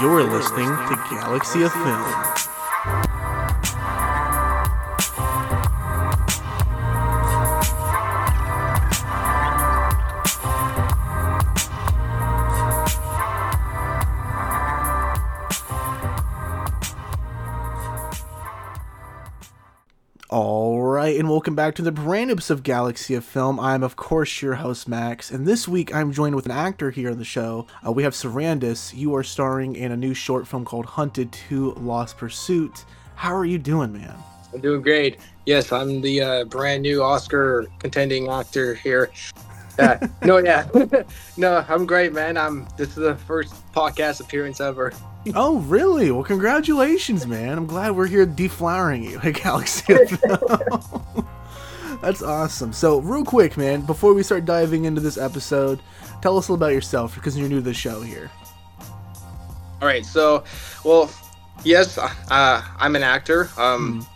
[0.00, 3.19] You're listening to Galaxy of Film.
[21.40, 23.58] Welcome back to the brand episode of Galaxy of Film.
[23.58, 27.10] I'm, of course, your host, Max, and this week I'm joined with an actor here
[27.10, 27.66] on the show.
[27.82, 28.94] Uh, we have Sarandis.
[28.94, 32.84] You are starring in a new short film called Hunted 2 Lost Pursuit.
[33.14, 34.14] How are you doing, man?
[34.52, 35.18] I'm doing great.
[35.46, 39.10] Yes, I'm the uh, brand new Oscar contending actor here.
[39.78, 40.68] Uh, no, yeah,
[41.38, 42.36] no, I'm great, man.
[42.36, 42.68] I'm.
[42.76, 44.92] This is the first podcast appearance ever.
[45.34, 46.10] oh, really?
[46.10, 47.56] Well, congratulations, man.
[47.56, 51.26] I'm glad we're here deflowering you at Galaxy of Film.
[52.00, 52.72] That's awesome.
[52.72, 55.80] So, real quick, man, before we start diving into this episode,
[56.22, 58.30] tell us a little about yourself because you're new to the show here.
[59.82, 60.44] All right, so,
[60.84, 61.10] well,
[61.64, 63.50] yes, uh, I'm an actor.
[63.58, 64.06] Um,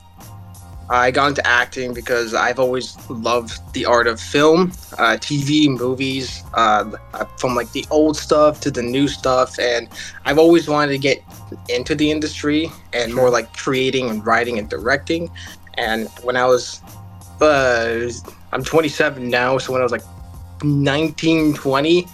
[0.91, 6.43] I got into acting because I've always loved the art of film, uh, TV, movies,
[6.53, 6.91] uh,
[7.39, 9.89] from like the old stuff to the new stuff, and
[10.27, 11.23] I've always wanted to get
[11.71, 15.31] into the industry and more like creating and writing and directing.
[15.75, 16.83] And when I was,
[17.41, 18.11] uh,
[18.53, 20.03] I'm 27 now, so when I was like
[20.63, 22.07] 19, 20,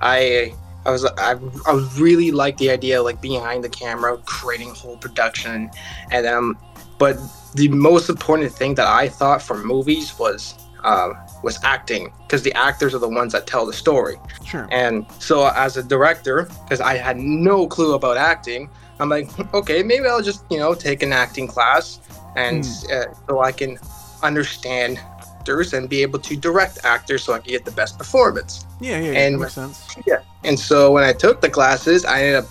[0.00, 0.54] I
[0.86, 4.96] I was I, I really liked the idea of like behind the camera, creating whole
[4.96, 5.70] production,
[6.10, 6.58] and um,
[6.98, 7.16] but
[7.54, 12.52] the most important thing that I thought for movies was uh, was acting because the
[12.52, 14.16] actors are the ones that tell the story.
[14.44, 14.68] Sure.
[14.70, 18.68] And so as a director, because I had no clue about acting,
[19.00, 22.00] I'm like, okay, maybe I'll just you know take an acting class,
[22.36, 23.78] and uh, so I can
[24.24, 28.64] understand actors and be able to direct actors so I can get the best performance.
[28.80, 29.84] Yeah, yeah, yeah And- makes sense.
[30.06, 30.20] Yeah.
[30.42, 32.46] And so when I took the classes, I ended up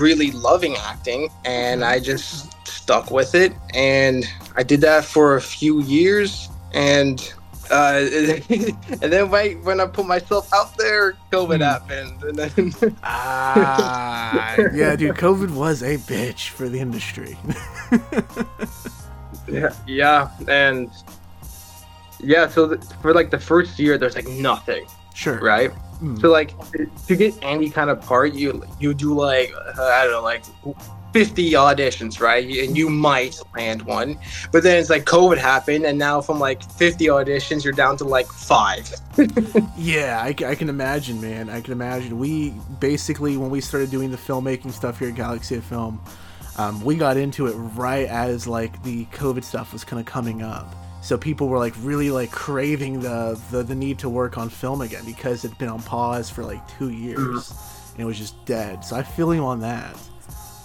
[0.00, 3.52] really loving acting and I just stuck with it.
[3.74, 4.26] And
[4.56, 6.48] I did that for a few years.
[6.74, 7.20] And
[7.70, 8.00] uh,
[8.50, 11.62] and then right when I put myself out there, COVID Hmm.
[11.62, 12.22] happened.
[12.24, 17.36] And then Ah, yeah, dude, COVID was a bitch for the industry.
[19.48, 20.90] yeah, yeah, and
[22.20, 22.48] yeah.
[22.48, 25.40] So th- for like the first year, there's like nothing, sure.
[25.40, 25.70] right?
[26.02, 26.20] Mm.
[26.20, 26.54] So like
[27.06, 30.44] to get any kind of part, you you do like uh, I don't know like
[31.12, 32.44] 50 auditions, right?
[32.44, 34.18] And you might land one,
[34.52, 38.04] but then it's like COVID happened, and now from like 50 auditions, you're down to
[38.04, 38.90] like five.
[39.76, 41.48] Yeah, I, I can imagine, man.
[41.48, 42.18] I can imagine.
[42.18, 46.00] We basically, when we started doing the filmmaking stuff here at Galaxy of Film,
[46.56, 50.42] um, we got into it right as like the COVID stuff was kind of coming
[50.42, 50.72] up.
[51.00, 54.80] So people were like really like craving the, the the need to work on film
[54.82, 57.52] again because it'd been on pause for like two years
[57.92, 58.84] and it was just dead.
[58.84, 59.96] So I feel you on that.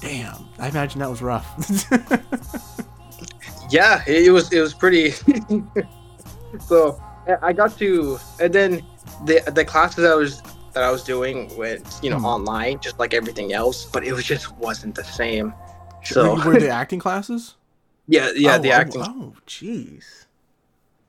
[0.01, 1.47] Damn, I imagine that was rough.
[3.69, 5.11] Yeah, it, was it was pretty.
[6.67, 7.01] so
[7.41, 8.85] I- got to, and then
[9.25, 10.41] the the classes I was
[10.73, 12.25] that I was doing went you know Hmm.
[12.25, 15.53] online, just like everything else, but it was just wasn't the same.
[16.03, 17.55] So were the acting classes?
[18.07, 20.22] yeah, yeah, Oh, the oh, acting Oh, jeez.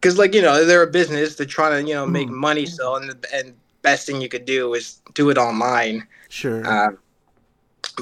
[0.04, 2.34] Because like you know they're a business they're trying to you know make Mm.
[2.48, 6.64] money so and the and best thing you could do is do it online Sure.
[6.66, 6.98] um,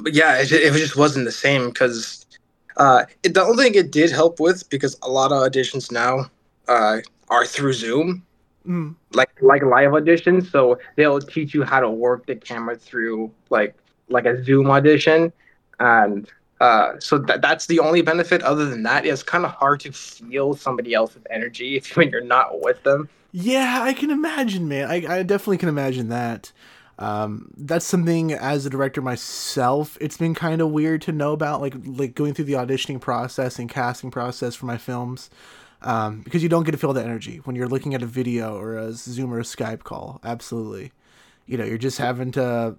[0.03, 2.27] but yeah it, it just wasn't the same because
[2.77, 6.31] uh, it, the only thing it did help with because a lot of auditions now
[6.69, 6.99] uh,
[7.29, 8.25] are through zoom
[8.69, 8.95] Mm.
[9.15, 13.77] like like live auditions so they'll teach you how to work the camera through like
[14.09, 15.33] like a zoom audition
[15.81, 16.29] and
[16.63, 19.93] uh, so that, that's the only benefit other than that it's kind of hard to
[19.93, 24.91] feel somebody else's energy if when you're not with them Yeah, I can imagine, man.
[24.91, 26.53] I, I definitely can imagine that.
[26.99, 31.61] Um, that's something as a director myself, it's been kind of weird to know about,
[31.61, 35.31] like like going through the auditioning process and casting process for my films,
[35.81, 38.57] um, because you don't get to feel the energy when you're looking at a video
[38.57, 40.21] or a Zoom or a Skype call.
[40.23, 40.93] Absolutely,
[41.47, 42.77] you know, you're just having to,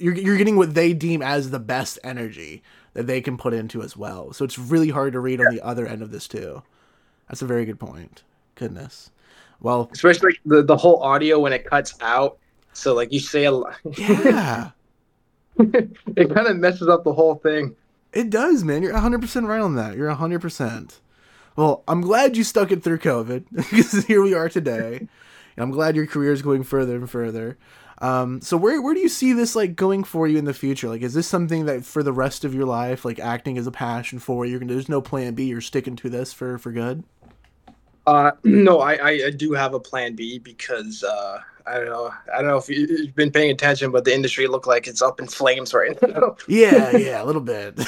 [0.00, 2.62] you're you're getting what they deem as the best energy
[2.94, 4.32] that they can put into as well.
[4.32, 6.62] So it's really hard to read on the other end of this too.
[7.28, 8.22] That's a very good point.
[8.56, 9.10] Goodness.
[9.60, 12.38] Well, especially like, the, the whole audio when it cuts out
[12.72, 14.70] so like you say a lot yeah.
[15.58, 17.74] it kind of messes up the whole thing
[18.12, 18.82] It does, man.
[18.82, 19.96] You're 100% right on that.
[19.96, 20.98] You're 100%.
[21.56, 24.96] Well, I'm glad you stuck it through COVID because here we are today.
[24.98, 25.08] And
[25.58, 27.56] I'm glad your career is going further and further.
[28.00, 30.88] Um, so where where do you see this like going for you in the future?
[30.88, 33.72] Like, is this something that for the rest of your life, like acting is a
[33.72, 34.58] passion for you?
[34.58, 35.44] There's no plan B.
[35.44, 37.04] You're sticking to this for for good.
[38.06, 42.10] Uh, no, I, I do have a plan B because uh, I don't know.
[42.32, 45.20] I don't know if you've been paying attention, but the industry look like it's up
[45.20, 46.36] in flames right now.
[46.48, 47.78] yeah, yeah, a little bit.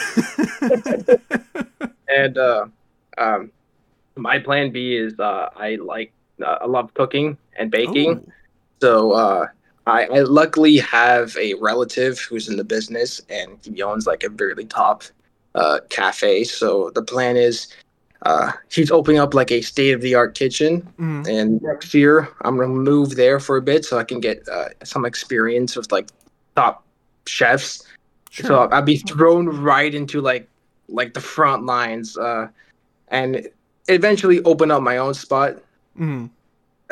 [2.09, 2.67] and uh,
[3.19, 3.51] um,
[4.17, 6.13] my plan B is uh, I like
[6.45, 8.33] uh, I love cooking and baking, Ooh.
[8.81, 9.47] so uh,
[9.87, 14.31] I, I luckily have a relative who's in the business and he owns like a
[14.31, 15.03] really top
[15.55, 16.45] uh, cafe.
[16.45, 17.69] So the plan is
[18.23, 21.25] uh, he's opening up like a state of the art kitchen, mm-hmm.
[21.27, 24.69] and next year I'm gonna move there for a bit so I can get uh,
[24.85, 26.09] some experience with like
[26.55, 26.85] top
[27.27, 27.83] chefs.
[28.31, 28.47] Sure.
[28.47, 30.49] So I'll be thrown right into like
[30.89, 32.49] like the front lines, uh,
[33.09, 33.49] and
[33.89, 35.57] eventually open up my own spot.
[35.99, 36.27] Mm-hmm.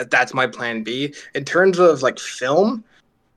[0.09, 1.15] That's my plan B.
[1.35, 2.85] In terms of like film,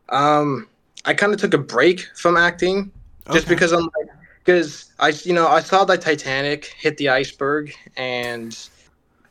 [0.09, 0.67] um,
[1.05, 2.91] I kind of took a break from acting
[3.31, 3.55] just okay.
[3.55, 4.09] because I'm like
[4.43, 8.57] because I, you know, I saw the Titanic hit the iceberg, and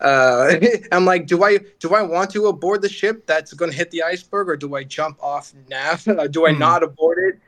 [0.01, 0.55] uh,
[0.93, 3.91] I'm like, do I do I want to aboard the ship that's going to hit
[3.91, 6.05] the iceberg, or do I jump off nav?
[6.31, 6.59] do I mm.
[6.59, 7.41] not aboard it?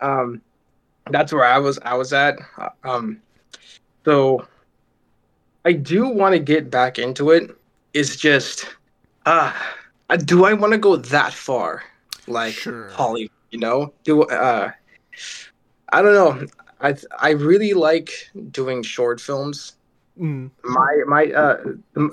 [0.00, 0.40] Um,
[1.10, 1.78] that's where I was.
[1.82, 2.38] I was at.
[2.84, 3.20] Um,
[4.04, 4.46] so
[5.64, 7.50] I do want to get back into it.
[7.94, 8.66] It's just,
[9.28, 11.82] uh, do I want to go that far?
[12.26, 12.88] Like sure.
[12.90, 13.92] Hollywood, you know?
[14.04, 14.70] Do uh,
[15.92, 16.46] I don't know.
[16.80, 18.10] I I really like
[18.50, 19.74] doing short films.
[20.18, 20.50] Mm.
[20.64, 21.58] My my uh,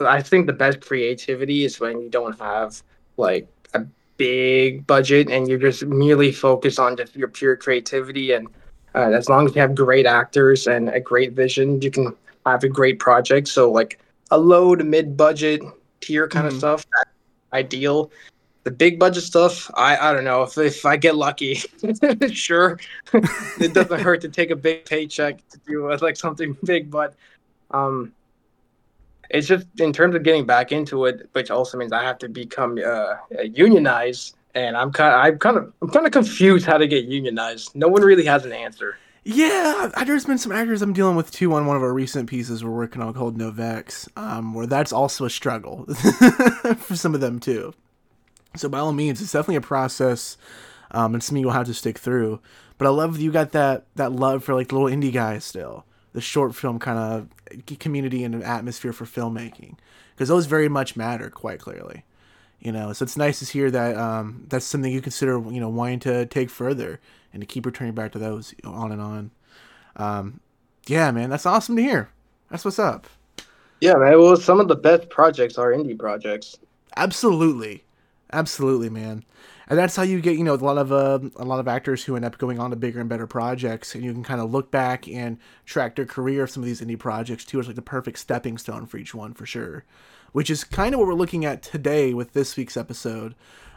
[0.01, 2.81] I think the best creativity is when you don't have
[3.17, 3.85] like a
[4.17, 8.47] big budget and you're just merely focused on just your pure creativity and
[8.93, 12.15] uh, as long as you have great actors and a great vision, you can
[12.45, 13.47] have a great project.
[13.47, 13.99] So like
[14.31, 15.61] a low to mid budget
[16.05, 16.51] tier kind mm.
[16.51, 16.85] of stuff,
[17.53, 18.11] ideal
[18.65, 21.53] the big budget stuff, I I don't know if if I get lucky,
[22.33, 22.79] sure,
[23.13, 27.13] it doesn't hurt to take a big paycheck to do uh, like something big, but
[27.71, 28.11] um,
[29.29, 32.27] it's just in terms of getting back into it, which also means I have to
[32.27, 36.79] become uh, unionized, and I'm kind of I'm kind of I'm kind of confused how
[36.79, 37.75] to get unionized.
[37.75, 38.97] No one really has an answer.
[39.27, 42.63] Yeah, there's been some actors I'm dealing with too on one of our recent pieces
[42.63, 45.85] we're working on called Novex, um, where that's also a struggle
[46.77, 47.73] for some of them too.
[48.55, 50.37] So by all means, it's definitely a process,
[50.91, 52.39] um, and something you'll have to stick through.
[52.77, 55.43] But I love that you got that that love for like the little indie guys
[55.43, 59.75] still, the short film kind of community and atmosphere for filmmaking,
[60.13, 62.05] because those very much matter quite clearly.
[62.59, 65.69] You know, so it's nice to hear that um, that's something you consider you know
[65.69, 66.99] wanting to take further
[67.35, 69.31] and to keep returning back to those on and on.
[69.97, 70.39] Um,
[70.87, 72.09] yeah, man, that's awesome to hear.
[72.49, 73.07] That's what's up.
[73.81, 74.19] Yeah, man.
[74.19, 76.57] Well, some of the best projects are indie projects.
[76.95, 77.83] Absolutely.
[78.31, 79.23] Absolutely, man.
[79.67, 82.03] And that's how you get, you know, a lot of uh, a lot of actors
[82.03, 84.51] who end up going on to bigger and better projects, and you can kind of
[84.51, 87.59] look back and track their career of some of these indie projects too.
[87.59, 89.83] It's like the perfect stepping stone for each one, for sure.
[90.33, 93.35] Which is kind of what we're looking at today with this week's episode.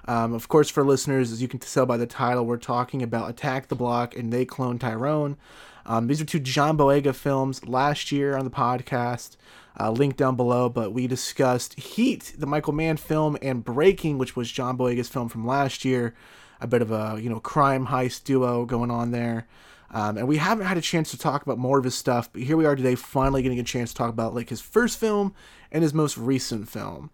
[0.09, 3.29] Um, of course, for listeners, as you can tell by the title, we're talking about
[3.29, 5.37] Attack the Block and They Cloned Tyrone.
[5.85, 9.37] Um, these are two John Boyega films last year on the podcast
[9.79, 10.71] uh, link down below.
[10.71, 15.29] But we discussed Heat, the Michael Mann film, and Breaking, which was John Boyega's film
[15.29, 16.15] from last year.
[16.63, 19.47] A bit of a you know crime heist duo going on there.
[19.91, 22.43] Um, and we haven't had a chance to talk about more of his stuff, but
[22.43, 25.35] here we are today, finally getting a chance to talk about like his first film
[25.71, 27.11] and his most recent film.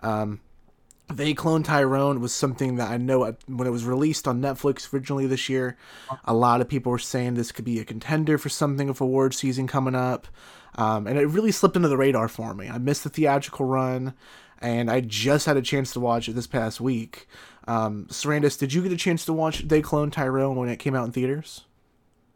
[0.00, 0.40] Um,
[1.12, 5.26] they Cloned Tyrone was something that I know when it was released on Netflix originally
[5.26, 5.76] this year.
[6.24, 9.34] A lot of people were saying this could be a contender for something of award
[9.34, 10.28] season coming up.
[10.74, 12.68] Um, and it really slipped into the radar for me.
[12.68, 14.14] I missed the theatrical run,
[14.60, 17.26] and I just had a chance to watch it this past week.
[17.66, 20.94] Um, Sarandis, did you get a chance to watch They Cloned Tyrone when it came
[20.94, 21.64] out in theaters?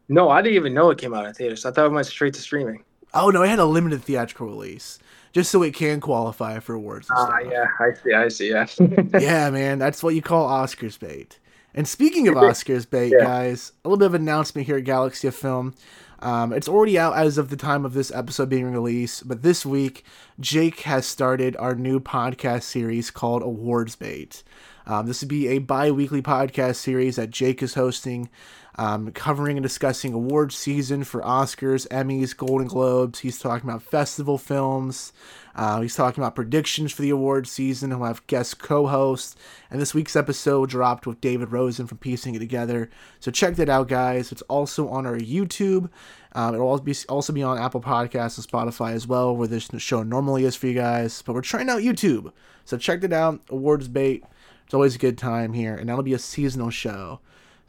[0.09, 1.65] No, I didn't even know it came out in theaters.
[1.65, 2.83] I thought it went straight to streaming.
[3.13, 4.99] Oh no, it had a limited theatrical release,
[5.33, 7.09] just so it can qualify for awards.
[7.11, 8.67] Ah, uh, yeah, I see, I see, yeah.
[9.19, 11.39] yeah, man, that's what you call Oscars bait.
[11.75, 13.25] And speaking of Oscars bait, yeah.
[13.25, 15.73] guys, a little bit of announcement here at Galaxy of Film.
[16.19, 19.65] Um, it's already out as of the time of this episode being released, but this
[19.65, 20.05] week,
[20.39, 24.41] Jake has started our new podcast series called Awards Bait.
[24.85, 28.29] Um, this would be a bi weekly podcast series that Jake is hosting,
[28.75, 33.19] um, covering and discussing awards season for Oscars, Emmys, Golden Globes.
[33.19, 35.13] He's talking about festival films,
[35.55, 37.91] uh, he's talking about predictions for the award season.
[37.91, 39.35] He'll have guest co-hosts,
[39.69, 42.89] and this week's episode dropped with David Rosen from Piecing It Together.
[43.19, 44.31] So check that out, guys.
[44.31, 45.89] It's also on our YouTube.
[46.33, 49.69] Um, it'll also be also be on Apple Podcasts and Spotify as well, where this
[49.77, 51.21] show normally is for you guys.
[51.21, 52.31] But we're trying out YouTube,
[52.65, 53.41] so check it out.
[53.49, 54.23] Awards bait.
[54.65, 57.19] It's always a good time here, and that'll be a seasonal show.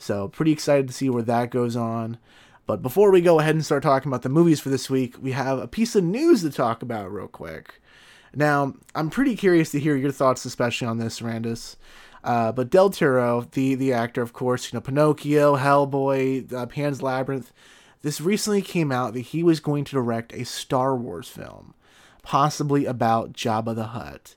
[0.04, 2.18] So pretty excited to see where that goes on.
[2.66, 5.32] But before we go ahead and start talking about the movies for this week, we
[5.32, 7.80] have a piece of news to talk about real quick.
[8.34, 11.76] Now, I'm pretty curious to hear your thoughts, especially on this, Randus.
[12.22, 17.00] Uh, but Del Toro, the the actor, of course, you know Pinocchio, Hellboy, uh, Pan's
[17.00, 17.50] Labyrinth.
[18.02, 21.72] This recently came out that he was going to direct a Star Wars film,
[22.22, 24.34] possibly about Jabba the Hutt.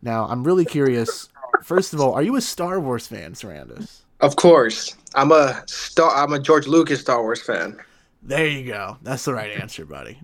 [0.00, 1.28] Now, I'm really curious.
[1.62, 4.00] First of all, are you a Star Wars fan, Sarandis?
[4.20, 6.14] Of course, I'm a star.
[6.14, 7.78] I'm a George Lucas Star Wars fan.
[8.22, 8.98] There you go.
[9.02, 10.20] That's the right answer, buddy.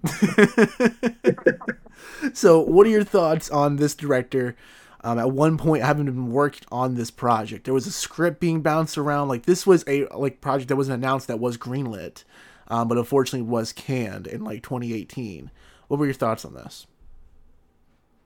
[2.35, 4.55] so, what are your thoughts on this director?
[5.03, 8.61] Um, at one point, having been worked on this project, there was a script being
[8.61, 9.29] bounced around.
[9.29, 12.25] Like this was a like project that wasn't announced that was greenlit,
[12.69, 15.51] um, but unfortunately was canned in like 2018.
[15.89, 16.87] What were your thoughts on this?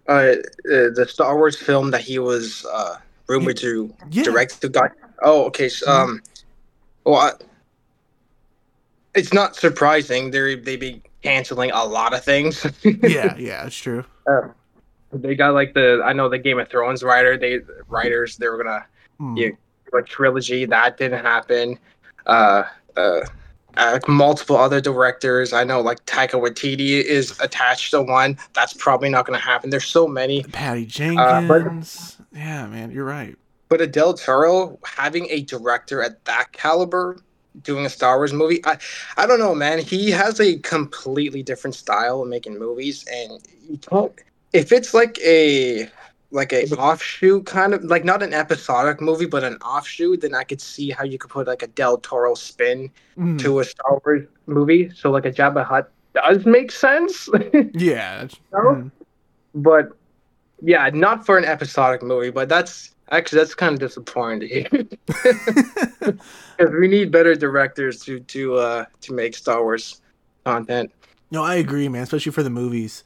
[0.09, 2.97] Uh, the Star Wars film that he was uh,
[3.29, 4.25] rumored to yeah.
[4.25, 4.61] direct.
[4.61, 4.89] The guy.
[5.23, 5.69] Oh, okay.
[5.69, 6.11] So, mm-hmm.
[6.11, 6.23] um,
[7.05, 7.33] well, I,
[9.15, 10.31] it's not surprising.
[10.31, 12.65] They they be canceling a lot of things.
[12.83, 14.05] yeah, yeah, it's true.
[14.27, 14.49] Uh,
[15.12, 17.37] they got like the I know the Game of Thrones writer.
[17.37, 18.87] They writers they were gonna
[19.21, 19.37] mm.
[19.37, 19.57] you
[19.93, 21.79] know, a trilogy that didn't happen.
[22.27, 22.65] Uh,
[22.97, 23.21] uh,
[23.77, 25.53] uh, multiple other directors.
[25.53, 28.37] I know like Taika Waititi is attached to one.
[28.53, 29.71] That's probably not going to happen.
[29.71, 30.43] There's so many.
[30.43, 31.19] Patty Jenkins.
[31.21, 33.37] Uh, but, yeah, man, you're right.
[33.71, 37.17] But a Del Toro having a director at that caliber
[37.62, 38.61] doing a Star Wars movie.
[38.67, 38.79] I,
[39.17, 39.79] I don't know, man.
[39.79, 44.12] He has a completely different style of making movies, and you can't.
[44.53, 45.89] If it's like a
[46.33, 50.45] like a offshoot kind of like not an episodic movie, but an offshoot, then I
[50.45, 53.39] could see how you could put like a Del Toro spin mm.
[53.41, 54.91] to a Star Wars movie.
[54.91, 57.29] So like a Jabba Hutt does make sense.
[57.75, 58.27] yeah.
[58.53, 58.91] mm.
[59.55, 59.91] But
[60.62, 64.67] yeah, not for an episodic movie, but that's Actually, that's kind of disappointing
[65.07, 70.00] because we need better directors to to uh, to make Star Wars
[70.45, 70.93] content.
[71.31, 72.02] No, I agree, man.
[72.02, 73.05] Especially for the movies.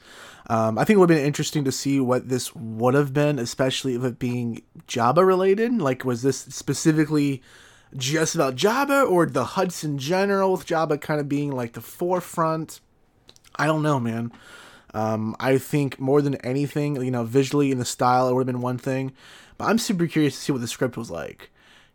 [0.49, 3.39] Um, I think it would have been interesting to see what this would have been,
[3.39, 5.81] especially if it being Jabba related.
[5.81, 7.43] Like, was this specifically
[7.97, 11.81] just about Jabba or the Hutts in general, with Jabba kind of being like the
[11.81, 12.81] forefront?
[13.57, 14.33] I don't know, man.
[14.93, 18.55] Um, I think more than anything, you know, visually in the style, it would have
[18.55, 19.13] been one thing.
[19.59, 21.51] But I'm super curious to see what the script was like.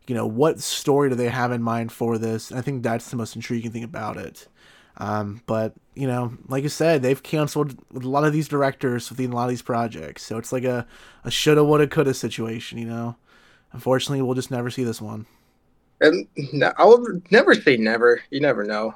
[0.06, 2.50] You know, what story do they have in mind for this?
[2.50, 4.48] And I think that's the most intriguing thing about it.
[4.96, 9.32] Um, but you know, like I said, they've canceled a lot of these directors within
[9.32, 10.86] a lot of these projects, so it's like a,
[11.24, 12.78] a shoulda, woulda, coulda situation.
[12.78, 13.16] You know,
[13.72, 15.26] unfortunately, we'll just never see this one.
[16.02, 18.20] And no, I would never say never.
[18.30, 18.94] You never know.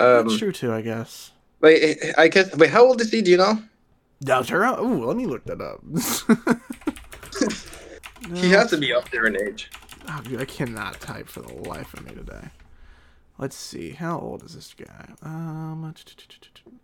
[0.00, 1.32] Um, That's true too, I guess.
[1.60, 2.54] Wait, I guess.
[2.56, 3.20] Wait, how old is he?
[3.20, 3.62] Do you know?
[4.24, 4.82] Del Toro?
[4.82, 5.82] Ooh, let me look that up.
[8.34, 9.70] he has to be up there in age.
[10.08, 12.48] Oh, dude, I cannot type for the life of me today.
[13.38, 13.90] Let's see.
[13.90, 15.08] How old is this guy?
[15.22, 15.92] Um,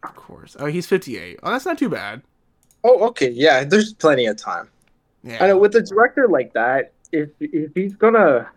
[0.02, 0.56] of course.
[0.58, 1.40] Oh, he's 58.
[1.42, 2.22] Oh, that's not too bad.
[2.84, 3.30] Oh, okay.
[3.30, 4.68] Yeah, there's plenty of time.
[5.22, 5.42] Yeah.
[5.42, 8.48] I know with a director like that, if if he's gonna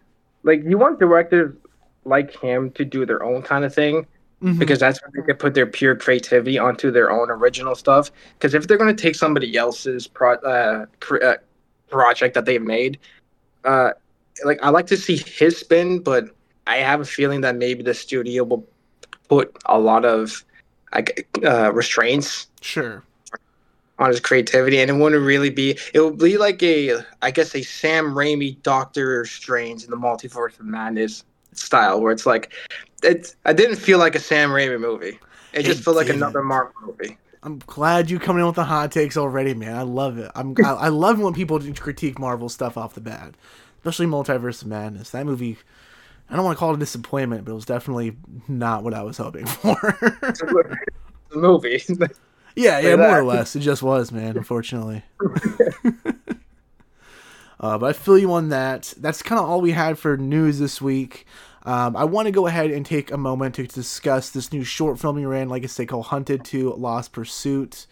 [0.43, 1.55] like, you want directors
[2.05, 4.05] like him to do their own kind of thing.
[4.41, 4.57] Mm-hmm.
[4.57, 8.11] Because that's where they can put their pure creativity onto their own original stuff.
[8.33, 11.35] Because if they're going to take somebody else's pro- uh, cre- uh,
[11.91, 12.97] project that they've made.
[13.63, 13.91] Uh,
[14.43, 16.25] like I like to see his spin, but
[16.67, 18.67] I have a feeling that maybe the studio will
[19.29, 20.43] put a lot of
[20.93, 22.47] like uh, restraints.
[22.61, 23.03] Sure.
[23.99, 25.77] On his creativity, and it wouldn't really be.
[25.93, 30.59] It would be like a, I guess, a Sam Raimi Doctor Strange in the Multiverse
[30.59, 32.51] of Madness style, where it's like,
[33.03, 33.35] it.
[33.45, 35.19] I didn't feel like a Sam Raimi movie.
[35.53, 37.15] It just it felt like another Marvel movie.
[37.43, 39.75] I'm glad you coming in with the hot takes already, man.
[39.75, 40.29] I love it.
[40.35, 43.33] I'm I, I love when people critique Marvel stuff off the bat,
[43.79, 45.09] especially Multiverse of Madness.
[45.09, 45.57] That movie,
[46.29, 48.15] I don't want to call it a disappointment, but it was definitely
[48.47, 49.73] not what I was hoping for.
[49.73, 50.77] the
[51.35, 51.81] movie.
[52.55, 53.55] yeah, yeah, more or less.
[53.55, 54.37] It just was, man.
[54.37, 55.01] Unfortunately.
[57.59, 58.93] uh, but I feel you on that.
[58.97, 61.25] That's kind of all we had for news this week.
[61.63, 64.99] Um, I want to go ahead and take a moment to discuss this new short
[64.99, 67.85] film we ran, like I say, called Hunted to Lost Pursuit.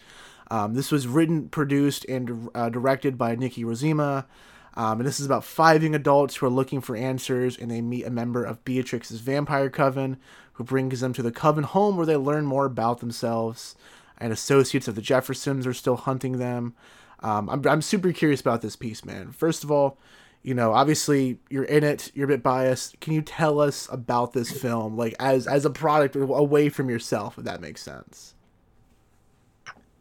[0.50, 4.26] Um, this was written, produced, and uh, directed by Nikki Rosima.
[4.74, 7.80] Um, and this is about five young adults who are looking for answers, and they
[7.80, 10.16] meet a member of Beatrix's vampire coven
[10.54, 13.76] who brings them to the coven home where they learn more about themselves.
[14.18, 16.74] And associates of the Jeffersons are still hunting them.
[17.20, 19.30] Um, I'm, I'm super curious about this piece, man.
[19.30, 19.98] First of all,
[20.42, 22.98] you know, obviously you're in it, you're a bit biased.
[23.00, 27.36] Can you tell us about this film, like as as a product away from yourself,
[27.38, 28.34] if that makes sense?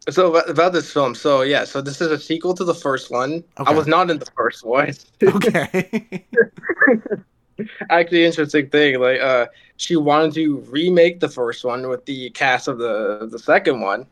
[0.10, 3.44] So about this film, so yeah, so this is a sequel to the first one.
[3.60, 3.72] Okay.
[3.72, 4.94] I was not in the first one.
[5.22, 6.26] Okay.
[7.90, 12.68] Actually, interesting thing, like uh, she wanted to remake the first one with the cast
[12.70, 14.06] of the the second one.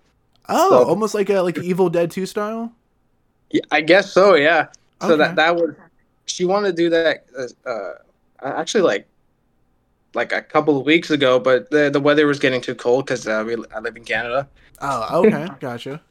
[0.50, 2.74] Oh, So- almost like a like Evil Dead Two style.
[3.50, 4.36] Yeah, I guess so.
[4.36, 4.68] Yeah.
[5.02, 5.18] So Okay.
[5.20, 5.74] that that was
[6.28, 7.94] she wanted to do that uh, uh
[8.44, 9.08] actually like
[10.14, 13.28] like a couple of weeks ago, but the the weather was getting too cold because
[13.28, 14.48] uh, we I live in Canada.
[14.82, 16.02] Oh, okay, gotcha.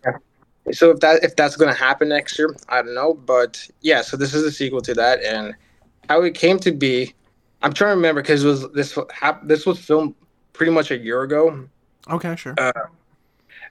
[0.72, 3.14] So if that if that's gonna happen next year, I don't know.
[3.14, 5.54] But yeah, so this is a sequel to that, and
[6.08, 7.14] how it came to be,
[7.62, 10.14] I'm trying to remember because it was this hap- this was filmed
[10.52, 11.68] pretty much a year ago.
[12.08, 12.54] Okay, sure.
[12.58, 12.72] Uh,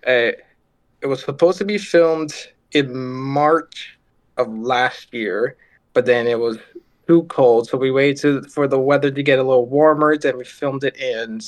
[0.05, 2.33] it was supposed to be filmed
[2.71, 3.97] in March
[4.37, 5.57] of last year,
[5.95, 6.59] but then it was
[7.07, 10.17] too cold, so we waited for the weather to get a little warmer.
[10.17, 11.39] Then we filmed it in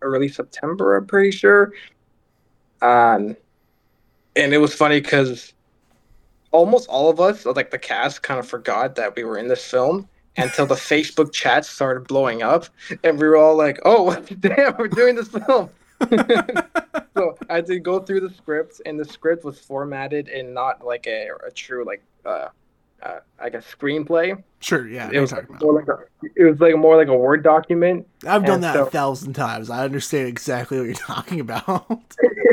[0.00, 1.72] early September, I'm pretty sure.
[2.82, 3.36] Um,
[4.34, 5.52] and it was funny because
[6.52, 9.64] almost all of us, like the cast, kind of forgot that we were in this
[9.64, 12.66] film until the Facebook chats started blowing up,
[13.04, 15.68] and we were all like, "Oh, damn, we're doing this film."
[17.16, 21.06] so I to go through the script, and the script was formatted in not like
[21.06, 22.48] a, a true like uh,
[23.06, 24.42] uh like a screenplay.
[24.60, 25.10] Sure, yeah.
[25.12, 25.74] It was talking about.
[25.74, 25.98] like a,
[26.34, 28.06] it was like more like a word document.
[28.26, 29.70] I've done and that so- a thousand times.
[29.70, 31.86] I understand exactly what you're talking about.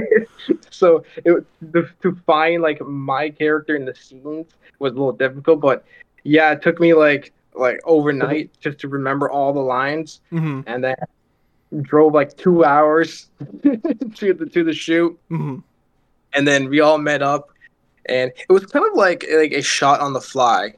[0.70, 4.48] so it was- to, find like my character in the scenes
[4.80, 5.86] was a little difficult, but
[6.24, 10.84] yeah, it took me like like overnight just to remember all the lines, hmm and
[10.84, 10.96] then
[11.82, 13.30] drove like two hours
[13.64, 15.18] to the to the shoot.
[15.30, 15.58] hmm
[16.36, 17.50] and then we all met up
[18.08, 20.74] and it was kind of like like a shot on the fly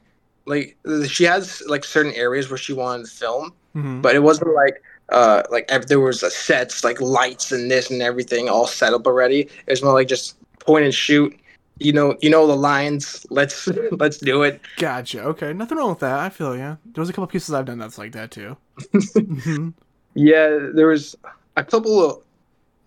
[0.46, 0.76] like
[1.08, 4.82] she has like certain areas where she wanted to film hmm but it wasn't like
[5.10, 9.06] uh like there was a sets like lights and this and everything all set up
[9.06, 11.36] already it was more like just point and shoot
[11.78, 15.22] you know you know the lines let's let's do it Gotcha.
[15.22, 16.18] Okay, nothing wrong with that.
[16.20, 16.76] I feel yeah.
[16.92, 18.56] There was a couple pieces I've done that's like that too.
[19.14, 19.74] Mhm.
[20.14, 21.14] yeah there was
[21.56, 22.22] a couple of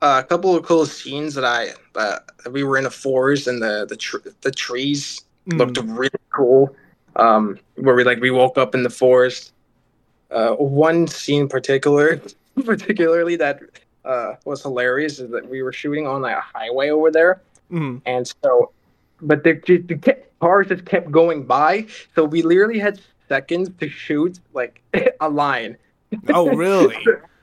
[0.02, 2.20] uh, a couple of cool scenes that i uh,
[2.52, 5.98] we were in a forest and the the, tr- the trees looked Mm.
[5.98, 6.76] really cool.
[7.16, 9.52] Um, where we like we woke up in the forest.
[10.32, 12.22] Uh, one scene particular,
[12.66, 13.60] particularly that
[14.06, 18.02] uh, was hilarious is that we were shooting on like a highway over there, Mhm.
[18.06, 18.72] and so,
[19.22, 23.70] but the, the, the kept, cars just kept going by, so we literally had seconds
[23.80, 24.82] to shoot like
[25.20, 25.76] a line.
[26.32, 26.96] Oh, really?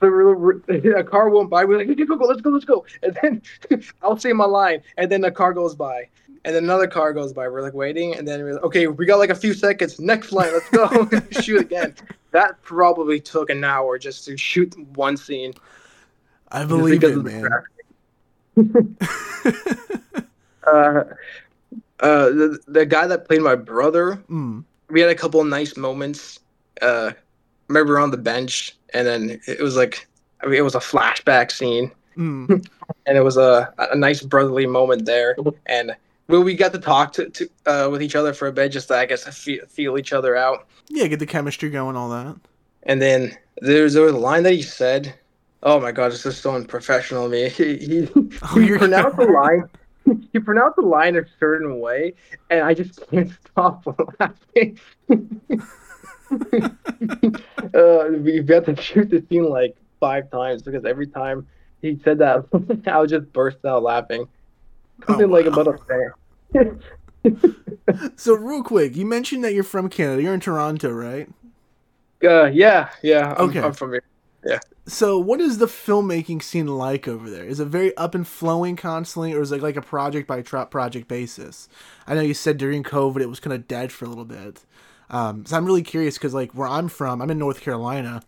[0.00, 1.64] We're, we're- a car went by.
[1.64, 2.84] We're like, okay, go, go, let's go, let's go.
[3.02, 3.42] And then
[4.02, 6.08] I'll say my line, and then a car goes by,
[6.44, 7.48] and then another car goes by.
[7.48, 9.98] We're like waiting, and then we're like, okay, we got like a few seconds.
[10.00, 11.08] Next line, let's go.
[11.42, 11.94] shoot again.
[12.32, 15.54] That probably took an hour just to shoot one scene.
[16.52, 17.48] I believe it, man.
[20.66, 21.04] Uh,
[22.00, 24.64] uh, the, the guy that played my brother, mm.
[24.88, 26.40] we had a couple of nice moments.
[26.80, 27.12] Uh,
[27.70, 30.08] remember on the bench, and then it was like,
[30.42, 31.92] I mean, it was a flashback scene.
[32.16, 32.66] Mm.
[33.06, 35.36] and it was a, a nice brotherly moment there.
[35.66, 35.96] And
[36.28, 38.88] well, we got to talk to, to uh, with each other for a bit, just
[38.88, 40.66] to, I guess feel, feel each other out.
[40.88, 42.36] Yeah, get the chemistry going, all that.
[42.82, 45.14] And then there's there was a line that he said.
[45.62, 47.48] Oh my god, this is so unprofessional of me.
[47.50, 49.64] He, he, Oh, he pronounced the line.
[50.32, 52.14] He pronounced the line a certain way,
[52.48, 53.86] and I just can't stop
[54.18, 54.78] laughing.
[57.74, 61.46] uh, we had to shoot the scene like five times because every time
[61.82, 62.44] he said that,
[62.86, 64.26] I would just burst out laughing.
[65.06, 65.60] Something like wow.
[65.60, 65.78] about a
[66.52, 66.80] fan.
[68.16, 70.22] So, real quick, you mentioned that you're from Canada.
[70.22, 71.28] You're in Toronto, right?
[72.24, 73.34] Uh, yeah, yeah.
[73.36, 73.60] I'm, Okay.
[73.60, 74.02] I'm from here.
[74.44, 74.58] Yeah.
[74.86, 77.44] So, what is the filmmaking scene like over there?
[77.44, 81.08] Is it very up and flowing constantly, or is it like a project by project
[81.08, 81.68] basis?
[82.06, 84.64] I know you said during COVID it was kind of dead for a little bit.
[85.10, 88.22] Um, so I'm really curious because, like, where I'm from, I'm in North Carolina,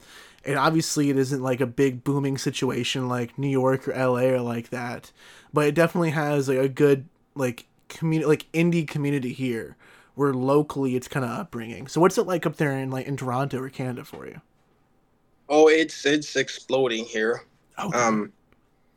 [0.45, 4.41] and obviously it isn't like a big booming situation like New York or LA or
[4.41, 5.13] like that,
[5.53, 9.77] but it definitely has like a good like community, like indie community here,
[10.17, 11.87] where locally it's kind of upbringing.
[11.87, 14.41] So, what's it like up there in like in Toronto or Canada for you?
[15.49, 17.43] Oh, it's it's exploding here.
[17.79, 18.33] Oh, Um,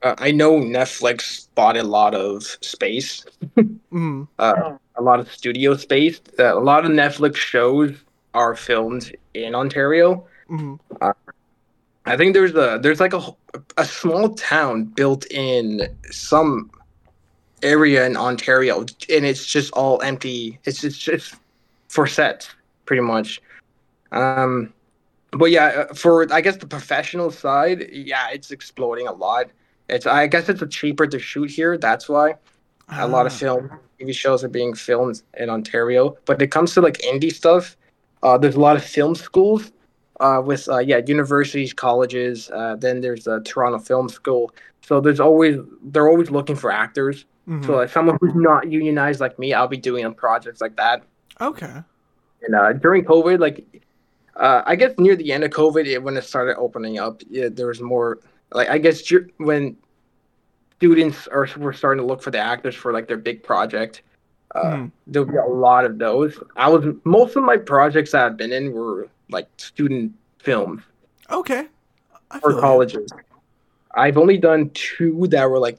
[0.06, 3.26] uh, I know Netflix bought a lot of space,
[3.92, 6.22] mm, uh, a lot of studio space.
[6.38, 7.92] Uh, a lot of Netflix shows
[8.36, 10.28] are filmed in Ontario.
[10.50, 10.80] mm,
[12.06, 13.36] I think there's a there's like a
[13.78, 16.70] a small town built in some
[17.64, 20.60] area in Ontario, and it's just all empty.
[20.66, 21.34] It's just just
[21.88, 22.50] for sets,
[22.86, 23.42] pretty much.
[24.12, 24.72] Um,
[25.32, 29.50] but yeah, uh, for I guess the professional side, yeah, it's exploding a lot.
[29.90, 31.78] It's I guess it's cheaper to shoot here.
[31.78, 32.36] That's why
[32.90, 33.36] a lot of Ah.
[33.38, 36.18] film TV shows are being filmed in Ontario.
[36.26, 37.78] But it comes to like indie stuff,
[38.24, 39.72] uh, there's a lot of film schools
[40.20, 42.50] uh, with uh, yeah universities, colleges.
[42.52, 44.52] Uh, then there's the Toronto Film School.
[44.82, 47.26] So there's always they're always looking for actors.
[47.48, 47.66] Mhm.
[47.66, 51.04] So like someone who's not unionized like me, I'll be doing projects like that.
[51.42, 51.84] okay.
[52.42, 53.66] And uh, during COVID, like
[54.36, 57.50] uh, I guess near the end of COVID, it, when it started opening up, yeah,
[57.52, 58.20] there was more.
[58.56, 59.04] Like I guess
[59.38, 59.76] when
[60.78, 64.02] students are were starting to look for the actors for like their big project,
[64.56, 64.92] uh, Mhm.
[65.08, 66.42] there'll be a lot of those.
[66.56, 70.82] I was most of my projects that I've been in were like student films
[71.32, 71.68] Okay.
[72.32, 73.12] I or colleges.
[73.96, 75.78] I've only done two that were like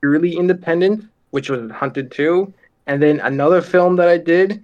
[0.00, 2.52] purely independent, which was Hunted Two,
[2.86, 4.62] and then another film that I did.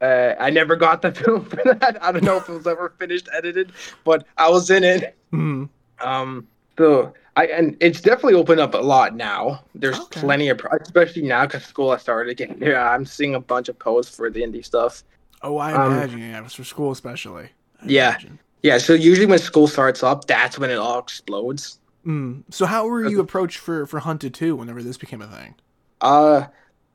[0.00, 1.98] Uh, I never got the film for that.
[2.02, 3.72] I don't know if it was ever finished edited,
[4.04, 5.14] but I was in it.
[5.32, 5.68] Mhm.
[6.00, 6.46] Um,
[6.78, 9.62] so I and it's definitely opened up a lot now.
[9.74, 10.20] There's Okay.
[10.20, 12.58] plenty of, especially now because school has started again.
[12.62, 15.04] Yeah, I'm seeing a bunch of posts for the indie stuff.
[15.42, 16.20] Oh, I Um, imagine.
[16.20, 17.50] Yeah, for school especially.
[17.82, 18.08] I Yeah.
[18.10, 18.38] imagine.
[18.62, 21.78] Yeah, so usually when school starts up, that's when it all explodes.
[22.04, 22.42] Mm.
[22.50, 25.54] So how were you approached for for Hunted 2 whenever this became a thing?
[26.00, 26.46] Uh,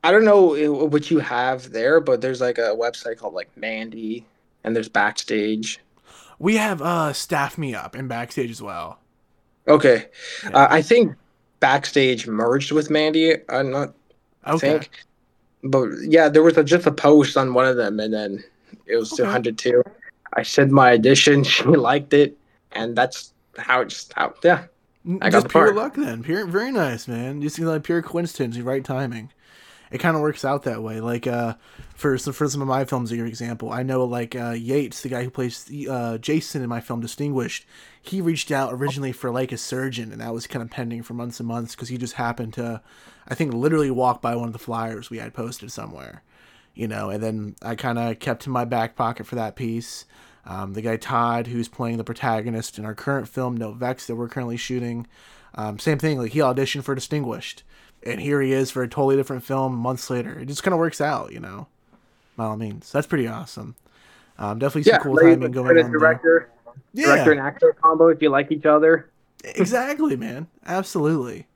[0.03, 4.25] I don't know what you have there, but there's like a website called like Mandy,
[4.65, 5.79] and there's Backstage.
[6.39, 8.99] We have uh Staff Me Up and Backstage as well.
[9.67, 10.07] Okay,
[10.43, 10.49] Yeah.
[10.51, 11.15] uh, I think
[11.59, 13.35] Backstage merged with Mandy.
[13.49, 13.93] I'm not
[14.47, 14.71] Okay.
[14.73, 14.89] think.
[15.63, 18.43] But yeah, there was a, just a post on one of them, and then
[18.85, 19.23] it was Okay.
[19.23, 19.81] 202.
[20.33, 22.35] I said my audition, she liked it,
[22.73, 24.65] and that's how it just how yeah.
[25.21, 25.75] I got Just the pure part.
[25.75, 26.23] luck then.
[26.23, 27.41] Pure, very nice, man.
[27.41, 29.31] Just like pure coincidence, right timing.
[29.93, 30.99] It kind of works out that way.
[31.01, 31.53] Like uh,
[31.93, 35.09] for some for some of my films, your example, I know like uh, Yates, the
[35.09, 37.63] guy who plays uh, Jason in my film Distinguished,
[38.01, 41.13] he reached out originally for like a surgeon, and that was kind of pending for
[41.13, 42.81] months and months because he just happened to,
[43.27, 46.23] I think, literally walk by one of the flyers we had posted somewhere,
[46.73, 47.11] you know.
[47.11, 50.05] And then I kind of kept in my back pocket for that piece.
[50.43, 54.27] Um, the guy Todd, who's playing the protagonist in our current film Novex that we're
[54.27, 55.05] currently shooting,
[55.53, 56.17] um, same thing.
[56.17, 57.61] Like he auditioned for Distinguished,
[58.05, 60.39] and here he is for a totally different film months later.
[60.39, 61.67] It just kind of works out, you know.
[62.37, 63.75] By all means, that's pretty awesome.
[64.37, 65.97] Um, definitely some Yeah, cool timing for going the on.
[65.99, 65.99] there.
[65.99, 66.49] director,
[66.93, 68.07] Yeah, director and actor combo.
[68.09, 69.11] If you like each other,
[69.43, 70.47] exactly, man.
[70.65, 71.47] Absolutely.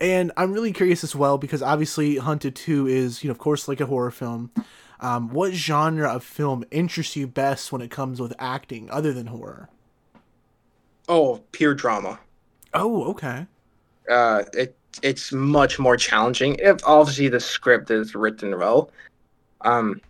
[0.00, 3.68] And I'm really curious as well because obviously Hunted 2 is, you know, of course,
[3.68, 4.50] like a horror film.
[5.00, 9.28] Um, what genre of film interests you best when it comes with acting other than
[9.28, 9.70] horror?
[11.08, 12.20] oh, pure drama.
[12.72, 13.46] Oh, okay.
[14.08, 16.56] Uh, it it's much more challenging.
[16.58, 18.90] If obviously the script is written well,
[19.62, 20.00] um,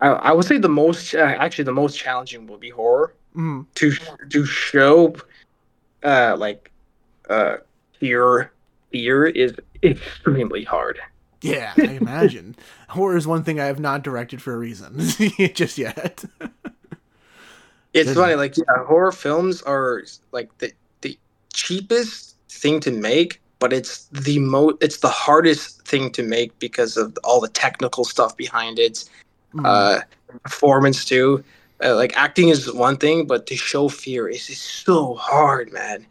[0.00, 3.14] I, I would say the most uh, actually the most challenging will be horror.
[3.34, 3.92] Mm, to
[4.30, 5.14] to show
[6.02, 6.70] uh like
[7.28, 7.58] uh
[8.00, 8.50] fear
[8.90, 10.98] fear is extremely hard
[11.42, 12.56] yeah, I imagine.
[12.88, 14.98] horror is one thing I have not directed for a reason
[15.54, 16.24] just yet.
[17.92, 20.02] it's funny like yeah horror films are
[20.32, 21.18] like the the
[21.52, 26.96] cheapest thing to make but it's the mo it's the hardest thing to make because
[26.96, 29.04] of all the technical stuff behind it
[29.54, 30.00] Mm, uh
[30.42, 31.42] performance too
[31.82, 36.04] uh, like acting is one thing but to show fear is is so hard man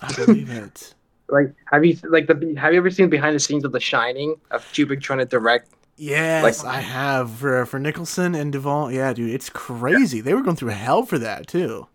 [0.00, 0.94] I believe it.
[1.28, 4.36] like have you like the have you ever seen behind the scenes of the shining
[4.52, 5.68] of Kubrick trying to direct
[6.00, 8.92] Yes, I have for for Nicholson and Duvall.
[8.92, 10.20] Yeah, dude, it's crazy.
[10.20, 11.88] They were going through hell for that too.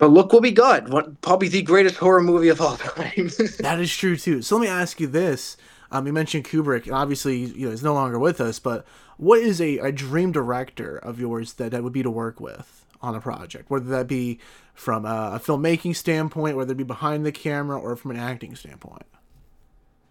[0.00, 0.90] But look what we got.
[0.90, 3.30] What probably the greatest horror movie of all time.
[3.60, 4.42] That is true too.
[4.42, 5.58] So let me ask you this:
[5.92, 8.60] um, you mentioned Kubrick, and obviously, you know, he's no longer with us.
[8.60, 8.86] But
[9.18, 12.86] what is a, a dream director of yours that that would be to work with
[13.02, 13.70] on a project?
[13.70, 14.40] Whether that be
[14.74, 18.56] from a, a filmmaking standpoint, whether it be behind the camera, or from an acting
[18.56, 19.04] standpoint.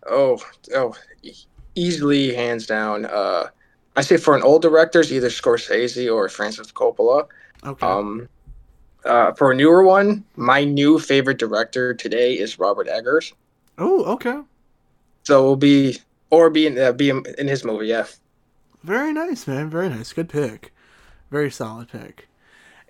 [0.09, 0.41] oh,
[0.75, 1.33] oh, e-
[1.75, 3.05] easily hands down.
[3.05, 3.47] Uh,
[3.97, 7.27] I say for an old director, it's either Scorsese or Francis Coppola.
[7.65, 7.87] Okay.
[7.87, 8.29] Um,
[9.05, 13.33] uh, for a newer one, my new favorite director today is Robert Eggers.
[13.77, 14.41] oh, okay.
[15.23, 15.97] So we'll be
[16.31, 17.87] or be in uh, be in, in his movie.
[17.87, 18.05] Yeah.
[18.83, 19.69] Very nice, man.
[19.69, 20.13] Very nice.
[20.13, 20.73] Good pick.
[21.29, 22.27] Very solid pick.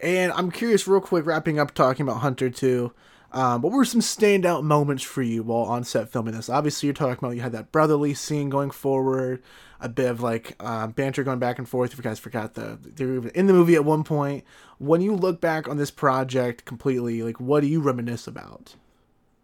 [0.02, 2.93] And I'm curious, real quick, wrapping up talking about Hunted 2.
[3.32, 6.50] Um, what were some standout moments for you while on set filming this?
[6.50, 9.44] Obviously, you're talking about you had that brotherly scene going forward,
[9.80, 11.92] a bit of like uh, banter going back and forth.
[11.92, 14.44] If you guys forgot the they were in the movie at one point.
[14.80, 18.76] When you look back on this project completely, like what do you reminisce about?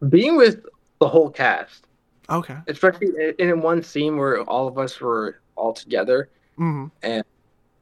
[0.10, 0.63] Being with
[1.00, 1.86] the whole cast,
[2.30, 2.58] Okay.
[2.67, 6.30] especially in, one scene where all of us were all together.
[6.58, 6.88] hmm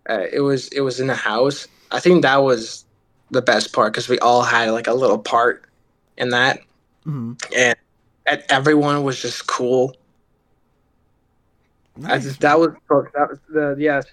[0.10, 1.68] uh, it was it was in the house.
[1.92, 2.86] I think that was
[3.32, 5.66] the best part because we all had like a little part
[6.18, 6.60] in that,
[7.04, 7.76] hmm and,
[8.26, 9.96] and everyone was just cool.
[12.06, 14.06] I just, that was that was the yes,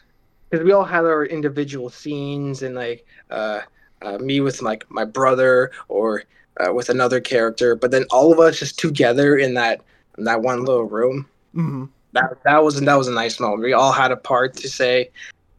[0.48, 3.60] because we all had our individual scenes and like uh
[4.02, 6.24] uh, me with like my brother or
[6.58, 9.80] uh, with another character, but then all of us just together in that
[10.18, 11.26] in that one little room.
[11.54, 11.84] Mm-hmm.
[12.12, 13.62] That that was that was a nice moment.
[13.62, 15.10] We all had a part to say,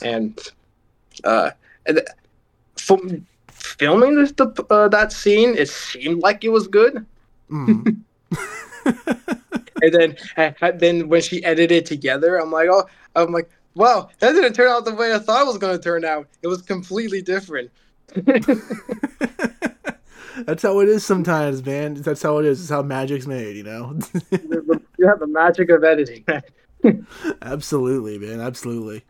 [0.01, 0.39] and
[1.23, 1.51] uh,
[1.85, 2.01] and
[2.77, 3.25] from
[3.71, 7.05] filming this the, uh, that scene, it seemed like it was good.
[7.49, 7.89] Mm-hmm.
[9.81, 14.33] and then and then when she edited together, I'm like, oh, I'm like, wow, that
[14.33, 16.27] didn't turn out the way I thought it was going to turn out.
[16.41, 17.71] It was completely different.
[20.45, 21.95] That's how it is sometimes, man.
[21.95, 22.61] That's how it is.
[22.61, 23.99] It's how magic's made, you know.
[24.31, 26.25] you have the magic of editing.
[27.41, 28.39] absolutely, man.
[28.39, 29.03] Absolutely.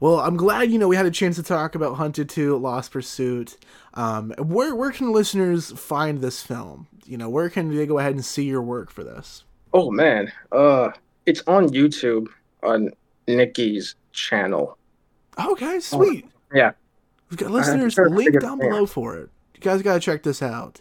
[0.00, 2.92] Well, I'm glad you know we had a chance to talk about Hunted 2 Lost
[2.92, 3.56] Pursuit.
[3.94, 6.86] Um, where where can listeners find this film?
[7.06, 9.44] You know, where can they go ahead and see your work for this?
[9.72, 10.90] Oh man, uh,
[11.24, 12.28] it's on YouTube
[12.62, 12.90] on
[13.26, 14.78] Nikki's channel.
[15.38, 16.26] Okay, sweet.
[16.26, 16.72] Oh, yeah,
[17.30, 19.30] we've got listeners link down below for it.
[19.54, 20.80] You guys gotta check this out.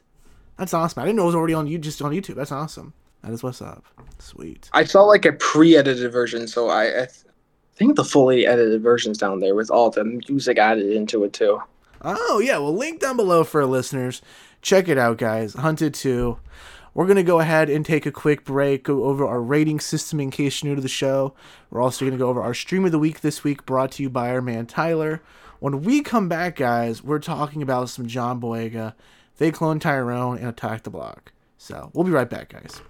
[0.58, 1.01] That's awesome.
[1.01, 2.36] I didn't know it was already on you just on YouTube.
[2.36, 2.93] That's awesome.
[3.23, 3.84] That is what's up.
[4.19, 4.69] Sweet.
[4.73, 7.25] I saw like a pre-edited version, so I, I th-
[7.75, 11.61] think the fully edited version's down there with all the music added into it too.
[12.01, 14.21] Oh yeah, well link down below for our listeners.
[14.61, 15.53] Check it out, guys.
[15.53, 16.39] Hunted 2.
[16.95, 20.31] We're to go ahead and take a quick break, go over our rating system in
[20.31, 21.35] case you're new to the show.
[21.69, 24.09] We're also to go over our stream of the week this week, brought to you
[24.09, 25.21] by our man Tyler.
[25.59, 28.93] When we come back, guys, we're talking about some John Boyega.
[29.38, 31.33] They Cloned Tyrone and attack the block.
[31.57, 32.81] So we'll be right back, guys.